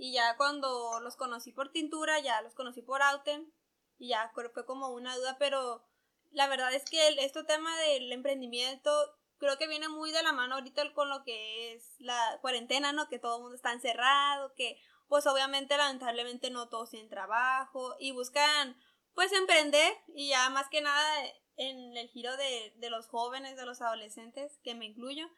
Y 0.03 0.11
ya 0.11 0.37
cuando 0.37 0.99
los 0.99 1.15
conocí 1.15 1.53
por 1.53 1.71
tintura, 1.71 2.19
ya 2.19 2.43
los 2.43 2.55
conocí 2.55 2.83
por 2.83 3.03
Auten. 3.03 3.55
Y 3.99 4.09
ya 4.09 4.33
fue 4.35 4.67
como 4.67 4.89
una 4.89 5.17
duda, 5.17 5.37
pero 5.39 5.87
la 6.33 6.49
verdad 6.49 6.75
es 6.75 6.85
que 6.85 7.07
este 7.21 7.45
tema 7.45 7.79
del 7.79 8.11
emprendimiento 8.11 8.91
creo 9.39 9.59
que 9.59 9.69
viene 9.69 9.89
muy 9.89 10.11
de 10.11 10.25
la 10.25 10.33
mano 10.33 10.57
ahorita 10.57 10.93
con 10.93 11.09
lo 11.09 11.23
que 11.23 11.75
es 11.75 11.95
la 12.01 12.37
cuarentena, 12.41 12.93
¿no? 12.93 13.09
Que 13.09 13.21
todo 13.21 13.37
el 13.37 13.43
mundo 13.43 13.55
está 13.55 13.73
encerrado, 13.73 14.53
que 14.57 14.77
pues 15.07 15.25
obviamente 15.29 15.77
lamentablemente 15.77 16.51
no 16.51 16.69
todos 16.69 16.91
tienen 16.91 17.09
trabajo 17.09 17.95
y 18.01 18.11
buscan 18.11 18.77
pues 19.15 19.33
emprender 19.33 19.93
y 20.17 20.31
ya 20.31 20.51
más 20.51 20.69
que 20.69 20.81
nada 20.81 21.15
en 21.55 21.97
el 21.97 22.09
giro 22.09 22.37
de, 22.37 22.73
de 22.75 22.91
los 22.91 23.07
jóvenes, 23.07 23.57
de 23.57 23.67
los 23.67 23.81
adolescentes, 23.81 24.59
que 24.65 24.75
me 24.75 24.87
incluyo, 24.87 25.29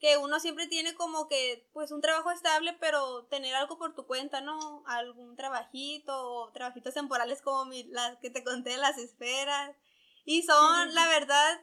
que 0.00 0.16
uno 0.16 0.40
siempre 0.40 0.66
tiene 0.66 0.94
como 0.94 1.28
que 1.28 1.68
pues 1.74 1.92
un 1.92 2.00
trabajo 2.00 2.30
estable, 2.30 2.72
pero 2.80 3.26
tener 3.26 3.54
algo 3.54 3.76
por 3.78 3.94
tu 3.94 4.06
cuenta, 4.06 4.40
¿no? 4.40 4.82
Algún 4.86 5.36
trabajito 5.36 6.12
o 6.16 6.52
trabajitos 6.52 6.94
temporales 6.94 7.42
como 7.42 7.66
mi, 7.66 7.84
las 7.84 8.16
que 8.18 8.30
te 8.30 8.42
conté, 8.42 8.78
las 8.78 8.96
esferas. 8.96 9.76
Y 10.24 10.42
son, 10.42 10.94
la 10.94 11.06
verdad, 11.08 11.60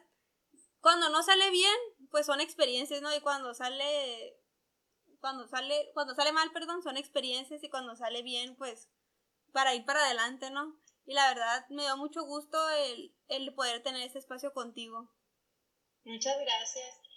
cuando 0.80 1.08
no 1.08 1.24
sale 1.24 1.50
bien, 1.50 1.74
pues 2.12 2.26
son 2.26 2.40
experiencias, 2.40 3.02
¿no? 3.02 3.12
Y 3.14 3.20
cuando 3.20 3.54
sale, 3.54 4.38
cuando 5.20 5.48
sale, 5.48 5.90
cuando 5.92 6.14
sale 6.14 6.32
mal, 6.32 6.52
perdón, 6.52 6.80
son 6.84 6.96
experiencias 6.96 7.64
y 7.64 7.68
cuando 7.68 7.96
sale 7.96 8.22
bien, 8.22 8.54
pues 8.54 8.88
para 9.52 9.74
ir 9.74 9.84
para 9.84 10.04
adelante, 10.04 10.50
¿no? 10.50 10.78
Y 11.06 11.14
la 11.14 11.28
verdad 11.28 11.66
me 11.70 11.82
dio 11.82 11.96
mucho 11.96 12.22
gusto 12.24 12.56
el, 12.70 13.16
el 13.26 13.52
poder 13.52 13.82
tener 13.82 14.02
este 14.02 14.20
espacio 14.20 14.52
contigo. 14.52 15.10
Muchas 16.04 16.38
gracias. 16.38 17.07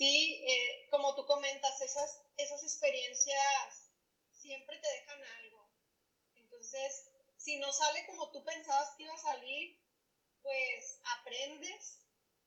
Sí, 0.00 0.42
eh, 0.48 0.88
como 0.88 1.14
tú 1.14 1.26
comentas, 1.26 1.78
esas, 1.82 2.22
esas 2.38 2.62
experiencias 2.62 3.92
siempre 4.32 4.78
te 4.78 4.88
dejan 4.88 5.22
algo. 5.22 5.70
Entonces, 6.36 7.10
si 7.36 7.58
no 7.58 7.70
sale 7.70 8.06
como 8.06 8.30
tú 8.30 8.42
pensabas 8.42 8.94
que 8.96 9.02
iba 9.02 9.12
a 9.12 9.18
salir, 9.18 9.78
pues 10.40 11.00
aprendes 11.18 12.00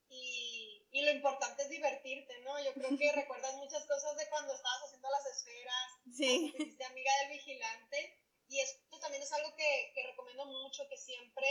y, 0.09 0.87
y, 0.89 1.03
lo 1.03 1.11
importante 1.11 1.61
es 1.61 1.69
divertirte, 1.69 2.39
¿no? 2.39 2.59
Yo 2.63 2.73
creo 2.73 2.97
que 2.97 3.11
recuerdas 3.21 3.53
muchas 3.57 3.85
cosas 3.85 4.17
de 4.17 4.27
cuando 4.29 4.51
estabas 4.51 4.85
haciendo 4.85 5.11
las 5.11 5.25
esferas, 5.27 5.91
sí. 6.11 6.53
fuiste 6.57 6.83
amiga 6.85 7.11
del 7.19 7.37
vigilante, 7.37 8.19
y 8.47 8.61
esto 8.61 8.99
también 8.99 9.21
es 9.21 9.31
algo 9.31 9.55
que, 9.55 9.91
que 9.93 10.07
recomiendo 10.07 10.47
mucho, 10.47 10.89
que 10.89 10.97
siempre, 10.97 11.47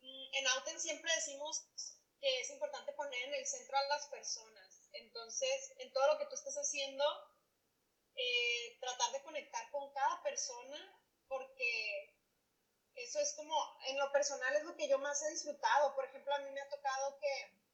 mm, 0.00 0.36
en 0.36 0.46
Auten 0.46 0.80
siempre 0.80 1.12
decimos 1.14 1.66
que 2.18 2.40
es 2.40 2.48
importante 2.48 2.94
poner 2.94 3.24
en 3.24 3.34
el 3.34 3.46
centro 3.46 3.76
a 3.76 3.88
las 3.88 4.06
personas. 4.06 4.53
Entonces, 4.94 5.74
en 5.78 5.92
todo 5.92 6.06
lo 6.12 6.18
que 6.18 6.26
tú 6.26 6.34
estés 6.34 6.56
haciendo, 6.56 7.04
eh, 8.16 8.78
tratar 8.80 9.12
de 9.12 9.22
conectar 9.22 9.70
con 9.70 9.92
cada 9.92 10.22
persona, 10.22 11.00
porque 11.28 12.16
eso 12.94 13.20
es 13.20 13.34
como, 13.34 13.54
en 13.86 13.98
lo 13.98 14.10
personal 14.12 14.54
es 14.56 14.64
lo 14.64 14.76
que 14.76 14.88
yo 14.88 14.98
más 14.98 15.22
he 15.22 15.30
disfrutado. 15.30 15.94
Por 15.94 16.04
ejemplo, 16.04 16.34
a 16.34 16.38
mí 16.38 16.50
me 16.50 16.60
ha 16.60 16.68
tocado 16.68 17.18
que 17.18 17.64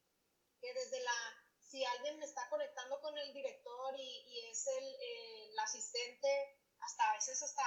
que 0.61 0.73
desde 0.73 0.99
la, 1.01 1.45
si 1.59 1.83
alguien 1.83 2.19
me 2.19 2.25
está 2.25 2.47
conectando 2.49 3.01
con 3.01 3.17
el 3.17 3.33
director 3.33 3.99
y, 3.99 4.25
y 4.27 4.51
es 4.51 4.67
el, 4.67 4.95
el, 5.49 5.59
asistente, 5.59 6.59
hasta 6.79 7.09
a 7.09 7.13
veces 7.13 7.41
hasta 7.41 7.63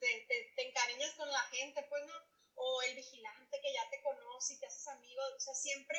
te, 0.00 0.26
te, 0.26 0.68
encariñas 0.68 1.14
con 1.14 1.30
la 1.30 1.40
gente, 1.52 1.82
pues, 1.88 2.04
¿no? 2.06 2.14
O 2.54 2.82
el 2.82 2.96
vigilante 2.96 3.60
que 3.60 3.72
ya 3.72 3.88
te 3.90 4.02
conoce 4.02 4.54
y 4.54 4.58
te 4.58 4.66
haces 4.66 4.88
amigo, 4.88 5.22
o 5.36 5.40
sea, 5.40 5.54
siempre 5.54 5.98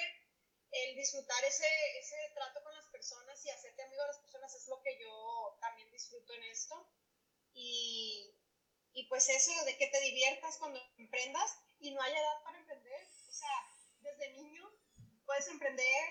el 0.71 0.95
disfrutar 0.95 1.43
ese, 1.45 1.67
ese 1.99 2.15
trato 2.34 2.63
con 2.63 2.73
las 2.75 2.88
personas 2.88 3.43
y 3.45 3.49
hacerte 3.49 3.82
amigo 3.82 4.01
de 4.01 4.08
las 4.08 4.19
personas 4.19 4.53
es 4.53 4.67
lo 4.67 4.82
que 4.82 4.97
yo 4.99 5.58
también 5.62 5.89
disfruto 5.91 6.34
en 6.34 6.43
esto. 6.43 6.89
Y, 7.53 8.36
y 8.93 9.08
pues 9.08 9.29
eso, 9.29 9.51
de 9.65 9.77
que 9.77 9.88
te 9.88 9.99
diviertas 10.01 10.58
cuando 10.58 10.79
emprendas 10.97 11.60
y 11.79 11.91
no 11.91 12.01
hay 12.01 12.13
edad 12.13 12.43
para 12.43 12.60
emprender. 12.60 13.08
O 13.29 13.34
sea, 13.34 13.67
desde 14.01 14.34
niño 14.34 14.69
puedes 15.25 15.47
emprender 15.47 16.03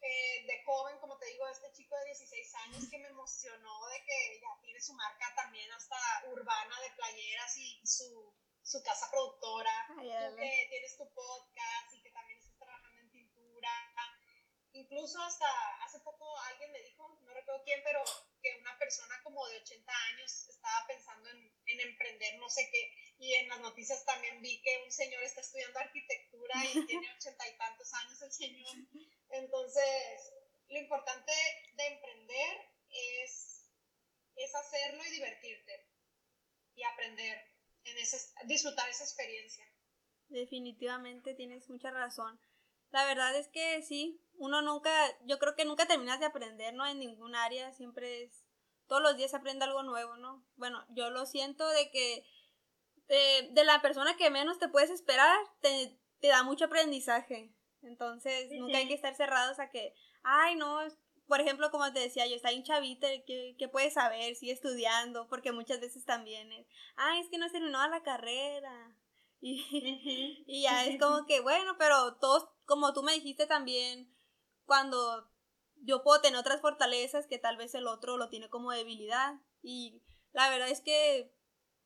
eh, 0.00 0.44
de 0.46 0.62
joven, 0.64 0.98
como 0.98 1.16
te 1.18 1.26
digo, 1.26 1.48
este 1.48 1.72
chico 1.72 1.96
de 1.96 2.04
16 2.06 2.54
años 2.66 2.88
que 2.90 2.98
me 2.98 3.08
emocionó 3.08 3.86
de 3.88 4.04
que 4.04 4.40
ya 4.40 4.60
tiene 4.60 4.80
su 4.80 4.92
marca 4.92 5.32
también 5.34 5.70
hasta 5.72 5.96
urbana 6.26 6.80
de 6.80 6.90
playeras 6.90 7.56
y 7.56 7.80
su, 7.86 8.34
su 8.62 8.82
casa 8.82 9.10
productora, 9.10 9.72
Ay, 9.98 10.10
que 10.36 10.66
tienes 10.68 10.96
tu 10.98 11.08
podcast 11.14 11.94
y 11.94 12.02
que 12.02 12.10
también 12.10 12.43
Incluso 14.74 15.22
hasta 15.22 15.46
hace 15.84 16.00
poco 16.00 16.36
alguien 16.50 16.72
me 16.72 16.82
dijo, 16.82 17.20
no 17.22 17.32
recuerdo 17.32 17.62
quién, 17.64 17.80
pero 17.84 18.02
que 18.42 18.56
una 18.60 18.76
persona 18.76 19.22
como 19.22 19.46
de 19.46 19.58
80 19.58 19.92
años 20.12 20.48
estaba 20.48 20.84
pensando 20.88 21.30
en, 21.30 21.52
en 21.66 21.80
emprender 21.80 22.38
no 22.38 22.48
sé 22.48 22.68
qué. 22.72 22.92
Y 23.18 23.34
en 23.34 23.48
las 23.48 23.60
noticias 23.60 24.04
también 24.04 24.42
vi 24.42 24.60
que 24.62 24.82
un 24.84 24.90
señor 24.90 25.22
está 25.22 25.42
estudiando 25.42 25.78
arquitectura 25.78 26.54
y 26.64 26.86
tiene 26.86 27.14
ochenta 27.14 27.48
y 27.48 27.56
tantos 27.56 27.94
años 27.94 28.20
el 28.22 28.32
señor. 28.32 28.76
Entonces, 29.30 30.32
lo 30.68 30.78
importante 30.78 31.32
de 31.74 31.86
emprender 31.86 32.70
es, 32.90 33.70
es 34.34 34.54
hacerlo 34.56 35.04
y 35.04 35.10
divertirte 35.10 35.86
y 36.74 36.82
aprender, 36.82 37.38
en 37.84 37.98
ese, 37.98 38.18
disfrutar 38.46 38.88
esa 38.88 39.04
experiencia. 39.04 39.64
Definitivamente 40.28 41.34
tienes 41.34 41.68
mucha 41.68 41.92
razón. 41.92 42.40
La 42.90 43.04
verdad 43.06 43.34
es 43.36 43.48
que 43.48 43.82
sí, 43.82 44.20
uno 44.36 44.62
nunca, 44.62 44.90
yo 45.24 45.38
creo 45.38 45.54
que 45.54 45.64
nunca 45.64 45.86
terminas 45.86 46.20
de 46.20 46.26
aprender, 46.26 46.74
¿no? 46.74 46.86
En 46.86 46.98
ningún 46.98 47.34
área, 47.34 47.72
siempre 47.72 48.24
es, 48.24 48.44
todos 48.86 49.02
los 49.02 49.16
días 49.16 49.34
aprende 49.34 49.64
algo 49.64 49.82
nuevo, 49.82 50.16
¿no? 50.16 50.44
Bueno, 50.56 50.84
yo 50.90 51.10
lo 51.10 51.26
siento 51.26 51.68
de 51.68 51.90
que 51.90 52.24
de, 53.08 53.48
de 53.52 53.64
la 53.64 53.82
persona 53.82 54.16
que 54.16 54.30
menos 54.30 54.58
te 54.58 54.68
puedes 54.68 54.90
esperar, 54.90 55.38
te, 55.60 55.98
te 56.20 56.28
da 56.28 56.42
mucho 56.42 56.66
aprendizaje. 56.66 57.52
Entonces, 57.82 58.50
nunca 58.52 58.78
hay 58.78 58.88
que 58.88 58.94
estar 58.94 59.14
cerrados 59.14 59.58
a 59.58 59.68
que, 59.68 59.94
ay, 60.22 60.56
no, 60.56 60.80
por 61.26 61.40
ejemplo, 61.40 61.70
como 61.70 61.92
te 61.92 62.00
decía 62.00 62.26
yo, 62.26 62.34
está 62.34 62.52
un 62.54 62.62
chavito 62.62 63.06
que, 63.26 63.56
que 63.58 63.68
puede 63.68 63.90
saber, 63.90 64.34
sigue 64.36 64.52
estudiando, 64.52 65.28
porque 65.28 65.52
muchas 65.52 65.80
veces 65.80 66.04
también 66.04 66.50
es, 66.52 66.66
ay, 66.96 67.20
es 67.20 67.28
que 67.28 67.38
no 67.38 67.46
ha 67.46 67.50
terminado 67.50 67.88
la 67.90 68.02
carrera. 68.02 68.96
Y, 69.46 69.62
y 70.46 70.62
ya 70.62 70.86
es 70.86 70.98
como 71.00 71.26
que, 71.26 71.40
bueno, 71.40 71.76
pero 71.78 72.16
todos, 72.16 72.48
como 72.64 72.94
tú 72.94 73.02
me 73.02 73.12
dijiste 73.12 73.46
también, 73.46 74.10
cuando 74.64 75.30
yo 75.82 76.02
puedo 76.02 76.22
tener 76.22 76.40
otras 76.40 76.62
fortalezas 76.62 77.26
que 77.26 77.38
tal 77.38 77.58
vez 77.58 77.74
el 77.74 77.86
otro 77.86 78.16
lo 78.16 78.30
tiene 78.30 78.48
como 78.48 78.72
debilidad. 78.72 79.34
Y 79.62 80.02
la 80.32 80.48
verdad 80.48 80.70
es 80.70 80.80
que, 80.80 81.30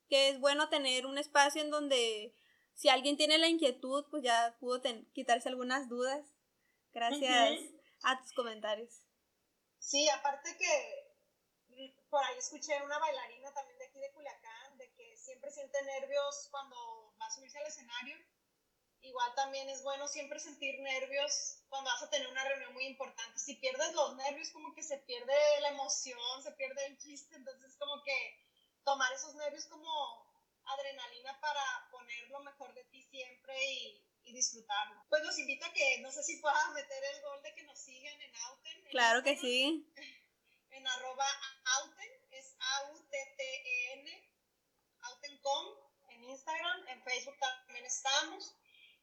que 0.09 0.29
es 0.29 0.39
bueno 0.39 0.69
tener 0.69 1.05
un 1.05 1.19
espacio 1.19 1.61
en 1.61 1.71
donde 1.71 2.33
si 2.75 2.91
alguien 2.91 3.17
tiene 3.17 3.39
la 3.39 3.49
inquietud, 3.49 4.07
pues 4.09 4.23
ya 4.23 4.57
pudo 4.61 4.81
quitarse 5.13 5.49
algunas 5.49 5.89
dudas. 5.89 6.25
Gracias 6.93 7.59
a 8.05 8.21
tus 8.21 8.33
comentarios. 8.35 9.03
Sí, 9.81 10.09
aparte 10.11 10.57
que 10.57 11.13
mm, 11.71 12.09
por 12.09 12.23
ahí 12.25 12.39
escuché 12.39 12.81
una 12.85 13.01
bailarina 13.01 13.53
también 13.53 13.79
de 13.79 13.87
aquí 13.87 13.99
de 13.99 14.13
Culiacán, 14.13 14.79
de 14.79 14.93
que 14.95 15.17
siempre 15.17 15.51
siente 15.51 15.83
nervios 15.83 16.49
cuando 16.53 17.08
a 17.29 17.31
subirse 17.31 17.59
al 17.59 17.66
escenario 17.66 18.16
Igual 19.03 19.35
también 19.37 19.68
es 19.68 19.83
bueno 19.83 20.09
siempre 20.09 20.41
sentir 20.41 20.81
nervios 20.81 21.62
cuando 21.68 21.91
vas 21.91 22.03
a 22.03 22.11
tener 22.11 22.26
una 22.29 22.45
reunión 22.45 22.74
muy 22.74 22.87
importante. 22.87 23.39
Si 23.39 23.55
pierdes 23.57 23.95
los 23.95 24.16
nervios, 24.16 24.51
como 24.51 24.74
que 24.74 24.83
se 24.83 24.99
pierde 24.99 25.35
la 25.61 25.68
emoción, 25.68 26.43
se 26.43 26.53
pierde 26.53 26.87
el 26.87 26.99
chiste. 26.99 27.37
Entonces, 27.37 27.76
como 27.79 28.03
que 28.03 28.47
tomar 28.85 29.12
esos 29.12 29.35
nervios 29.37 29.66
como 29.66 29.89
adrenalina 30.64 31.41
para 31.41 31.89
poner 31.91 32.29
lo 32.29 32.41
mejor 32.41 32.74
de 32.74 32.85
ti 32.85 33.03
siempre 33.05 33.55
y, 33.72 34.05
disfrutarlo. 34.29 35.03
Pues 35.09 35.24
los 35.24 35.39
invito 35.39 35.64
a 35.64 35.72
que, 35.72 36.01
no 36.03 36.12
sé 36.12 36.22
si 36.22 36.37
puedan 36.37 36.74
meter 36.74 37.03
el 37.14 37.22
gol 37.22 37.43
de 37.43 37.55
que 37.55 37.62
nos 37.62 37.79
sigan 37.79 38.20
en 38.20 38.37
Auten. 38.37 38.85
claro 38.91 39.22
que 39.22 39.39
sí. 39.39 39.91
En 40.70 40.87
arroba 40.87 41.26
Auten, 41.64 42.12
es 42.31 42.55
A-U-T-T-E-N, 42.61 44.31
Autencom, 45.01 45.66
en 45.66 45.78
Instagram, 46.39 46.89
en 46.89 47.03
Facebook 47.03 47.36
también 47.41 47.84
estamos. 47.84 48.55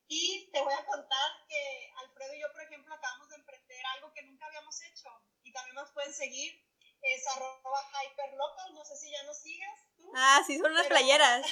Y 0.08 0.50
te 0.52 0.62
voy 0.62 0.74
a 0.74 0.86
contar 0.86 1.32
que 1.50 1.94
Alfredo 1.98 2.34
y 2.34 2.40
yo, 2.40 2.52
por 2.54 2.62
ejemplo, 2.62 2.94
acabamos 2.94 3.30
de 3.30 3.36
emprender 3.36 3.86
algo 3.96 4.14
que 4.14 4.22
nunca 4.24 4.46
habíamos 4.46 4.82
hecho 4.82 5.10
y 5.44 5.52
también 5.52 5.76
nos 5.76 5.92
pueden 5.92 6.14
seguir. 6.14 6.64
Es 7.02 7.28
arroba 7.28 7.92
hyperlocal, 7.92 8.74
no 8.74 8.86
sé 8.86 8.96
si 8.96 9.12
ya 9.12 9.24
nos 9.24 9.38
sigas 9.38 9.80
tú. 9.98 10.12
Ah, 10.16 10.42
sí, 10.48 10.58
son 10.58 10.72
unas 10.72 10.88
playeras. 10.88 11.46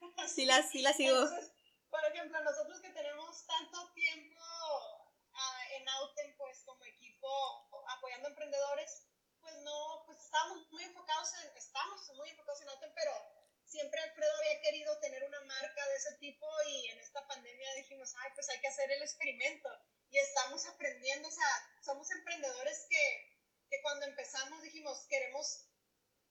sí, 0.34 0.44
las, 0.44 0.70
sí 0.70 0.82
las 0.82 0.96
sigo. 0.96 1.16
por 1.88 2.04
ejemplo, 2.04 2.42
nosotros 2.42 2.80
que 2.80 2.90
tenemos 2.90 3.46
tanto 3.46 3.92
tiempo 3.94 4.40
uh, 5.32 5.74
en 5.74 5.88
Auten, 5.88 6.36
pues 6.36 6.62
como 6.64 6.84
equipo 6.84 7.68
apoyando 7.88 8.28
emprendedores, 8.28 9.06
pues 9.40 9.54
no, 9.62 10.02
pues 10.04 10.18
estamos 10.18 10.70
muy 10.70 10.84
enfocados 10.84 11.32
en, 11.34 11.56
estamos 11.56 12.08
muy 12.16 12.28
enfocados 12.28 12.60
en 12.60 12.68
Auten, 12.68 12.92
pero 12.94 13.39
siempre 13.70 14.00
Alfredo 14.00 14.32
había 14.38 14.60
querido 14.62 14.98
tener 14.98 15.22
una 15.24 15.40
marca 15.42 15.88
de 15.88 15.96
ese 15.96 16.12
tipo 16.18 16.46
y 16.66 16.88
en 16.88 16.98
esta 16.98 17.24
pandemia 17.26 17.74
dijimos, 17.74 18.12
ay, 18.18 18.30
pues 18.34 18.48
hay 18.48 18.60
que 18.60 18.68
hacer 18.68 18.90
el 18.90 19.02
experimento. 19.02 19.68
Y 20.10 20.18
estamos 20.18 20.66
aprendiendo, 20.66 21.28
o 21.28 21.30
sea, 21.30 21.72
somos 21.84 22.10
emprendedores 22.10 22.86
que, 22.90 23.38
que 23.70 23.80
cuando 23.82 24.06
empezamos 24.06 24.60
dijimos, 24.62 25.06
queremos, 25.08 25.68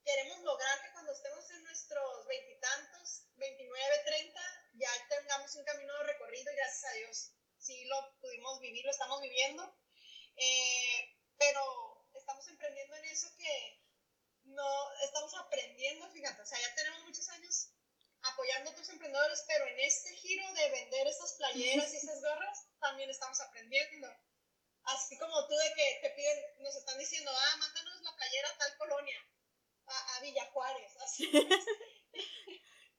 queremos 0.04 0.40
lograr 0.42 0.82
que 0.84 0.92
cuando 0.92 1.14
estemos 1.14 1.50
en 1.52 1.64
nuestros 1.64 2.28
veintitantos, 2.28 3.24
29, 3.38 4.04
30, 4.06 4.42
ya 4.74 4.90
tengamos 5.08 5.56
un 5.56 5.64
camino 5.64 6.04
recorrido 6.04 6.52
y 6.52 6.56
gracias 6.56 6.92
a 6.92 6.96
Dios 6.96 7.32
sí 7.58 7.86
lo 7.86 8.20
pudimos 8.20 8.60
vivir, 8.60 8.84
lo 8.84 8.92
estamos 8.92 9.22
viviendo. 9.22 9.78
Eh, 10.36 11.16
pero 11.38 12.06
estamos 12.16 12.46
emprendiendo 12.50 12.96
en 12.98 13.06
eso 13.06 13.28
que, 13.38 13.80
no 14.54 14.94
estamos 15.04 15.34
aprendiendo, 15.36 16.10
fíjate, 16.12 16.42
o 16.42 16.46
sea, 16.46 16.60
ya 16.60 16.76
tenemos 16.76 17.04
muchos 17.04 17.28
años 17.30 17.70
apoyando 18.22 18.70
a 18.70 18.74
otros 18.74 18.90
emprendedores, 18.90 19.44
pero 19.48 19.66
en 19.68 19.80
este 19.80 20.14
giro 20.16 20.54
de 20.54 20.70
vender 20.72 21.08
estas 21.08 21.34
playeras 21.34 21.94
y 21.94 21.98
esas 21.98 22.22
gorras, 22.22 22.68
también 22.80 23.10
estamos 23.10 23.40
aprendiendo. 23.40 24.08
Así 24.84 25.18
como 25.18 25.48
tú 25.48 25.56
de 25.56 25.74
que 25.74 26.00
te 26.02 26.10
piden, 26.12 26.44
nos 26.60 26.76
están 26.76 26.98
diciendo, 26.98 27.32
ah, 27.34 27.58
mándanos 27.58 28.02
la 28.02 28.16
playera 28.16 28.50
a 28.50 28.58
tal 28.58 28.78
colonia, 28.78 29.28
a, 29.86 30.18
a 30.18 30.22
Villa 30.22 30.46
Juárez, 30.52 30.98
así. 31.02 31.32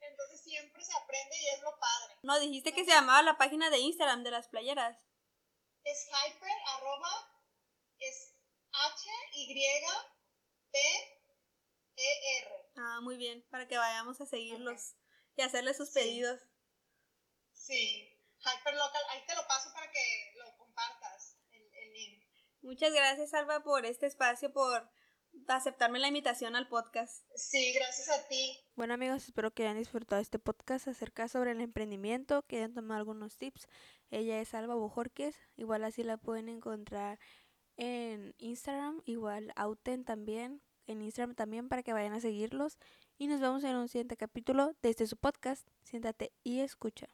Entonces 0.00 0.40
siempre 0.42 0.84
se 0.84 0.92
aprende 0.96 1.36
y 1.36 1.48
es 1.48 1.60
lo 1.60 1.78
padre. 1.78 2.16
No, 2.22 2.38
dijiste 2.40 2.72
que 2.72 2.79
se 2.90 2.96
llamaba 2.96 3.22
la 3.22 3.38
página 3.38 3.70
de 3.70 3.78
Instagram 3.78 4.24
de 4.24 4.32
las 4.32 4.48
playeras. 4.48 4.98
Es 5.84 6.08
hyper, 6.08 6.50
arroba, 6.74 7.40
es 8.00 8.34
H, 8.72 9.10
Y, 9.34 9.54
P, 10.72 10.78
ER. 11.96 12.48
Ah, 12.78 12.98
muy 13.00 13.16
bien, 13.16 13.46
para 13.48 13.68
que 13.68 13.78
vayamos 13.78 14.20
a 14.20 14.26
seguirlos 14.26 14.96
y 15.36 15.42
hacerles 15.42 15.76
sus 15.76 15.90
pedidos. 15.90 16.40
Sí, 17.52 18.18
Hyperlocal, 18.40 19.02
ahí 19.10 19.24
te 19.24 19.36
lo 19.36 19.46
paso 19.46 19.72
para 19.72 19.88
que 19.92 20.32
lo 20.34 20.56
compartas, 20.56 21.38
el, 21.52 21.92
link. 21.92 22.24
Muchas 22.60 22.92
gracias, 22.92 23.32
Alba, 23.34 23.62
por 23.62 23.86
este 23.86 24.06
espacio, 24.06 24.52
por 24.52 24.90
aceptarme 25.58 25.98
la 25.98 26.08
invitación 26.08 26.56
al 26.56 26.68
podcast. 26.68 27.24
Sí, 27.34 27.72
gracias 27.72 28.08
a 28.08 28.28
ti. 28.28 28.58
Bueno 28.76 28.94
amigos, 28.94 29.24
espero 29.24 29.50
que 29.50 29.64
hayan 29.64 29.76
disfrutado 29.76 30.22
este 30.22 30.38
podcast 30.38 30.88
acerca 30.88 31.28
sobre 31.28 31.52
el 31.52 31.60
emprendimiento, 31.60 32.42
que 32.46 32.56
hayan 32.56 32.72
tomado 32.72 32.98
algunos 32.98 33.36
tips. 33.36 33.68
Ella 34.10 34.40
es 34.40 34.54
Alba 34.54 34.74
Bujorques, 34.74 35.36
igual 35.56 35.84
así 35.84 36.02
la 36.02 36.16
pueden 36.16 36.48
encontrar 36.48 37.18
en 37.76 38.34
Instagram, 38.38 39.02
igual 39.04 39.52
Auten 39.56 40.04
también, 40.04 40.62
en 40.86 41.02
Instagram 41.02 41.34
también 41.34 41.68
para 41.68 41.82
que 41.82 41.92
vayan 41.92 42.14
a 42.14 42.20
seguirlos. 42.20 42.78
Y 43.18 43.26
nos 43.26 43.40
vemos 43.40 43.62
en 43.64 43.76
un 43.76 43.88
siguiente 43.88 44.16
capítulo 44.16 44.74
de 44.80 44.88
este 44.88 45.06
su 45.06 45.18
podcast. 45.18 45.68
Siéntate 45.82 46.32
y 46.42 46.60
escucha. 46.60 47.10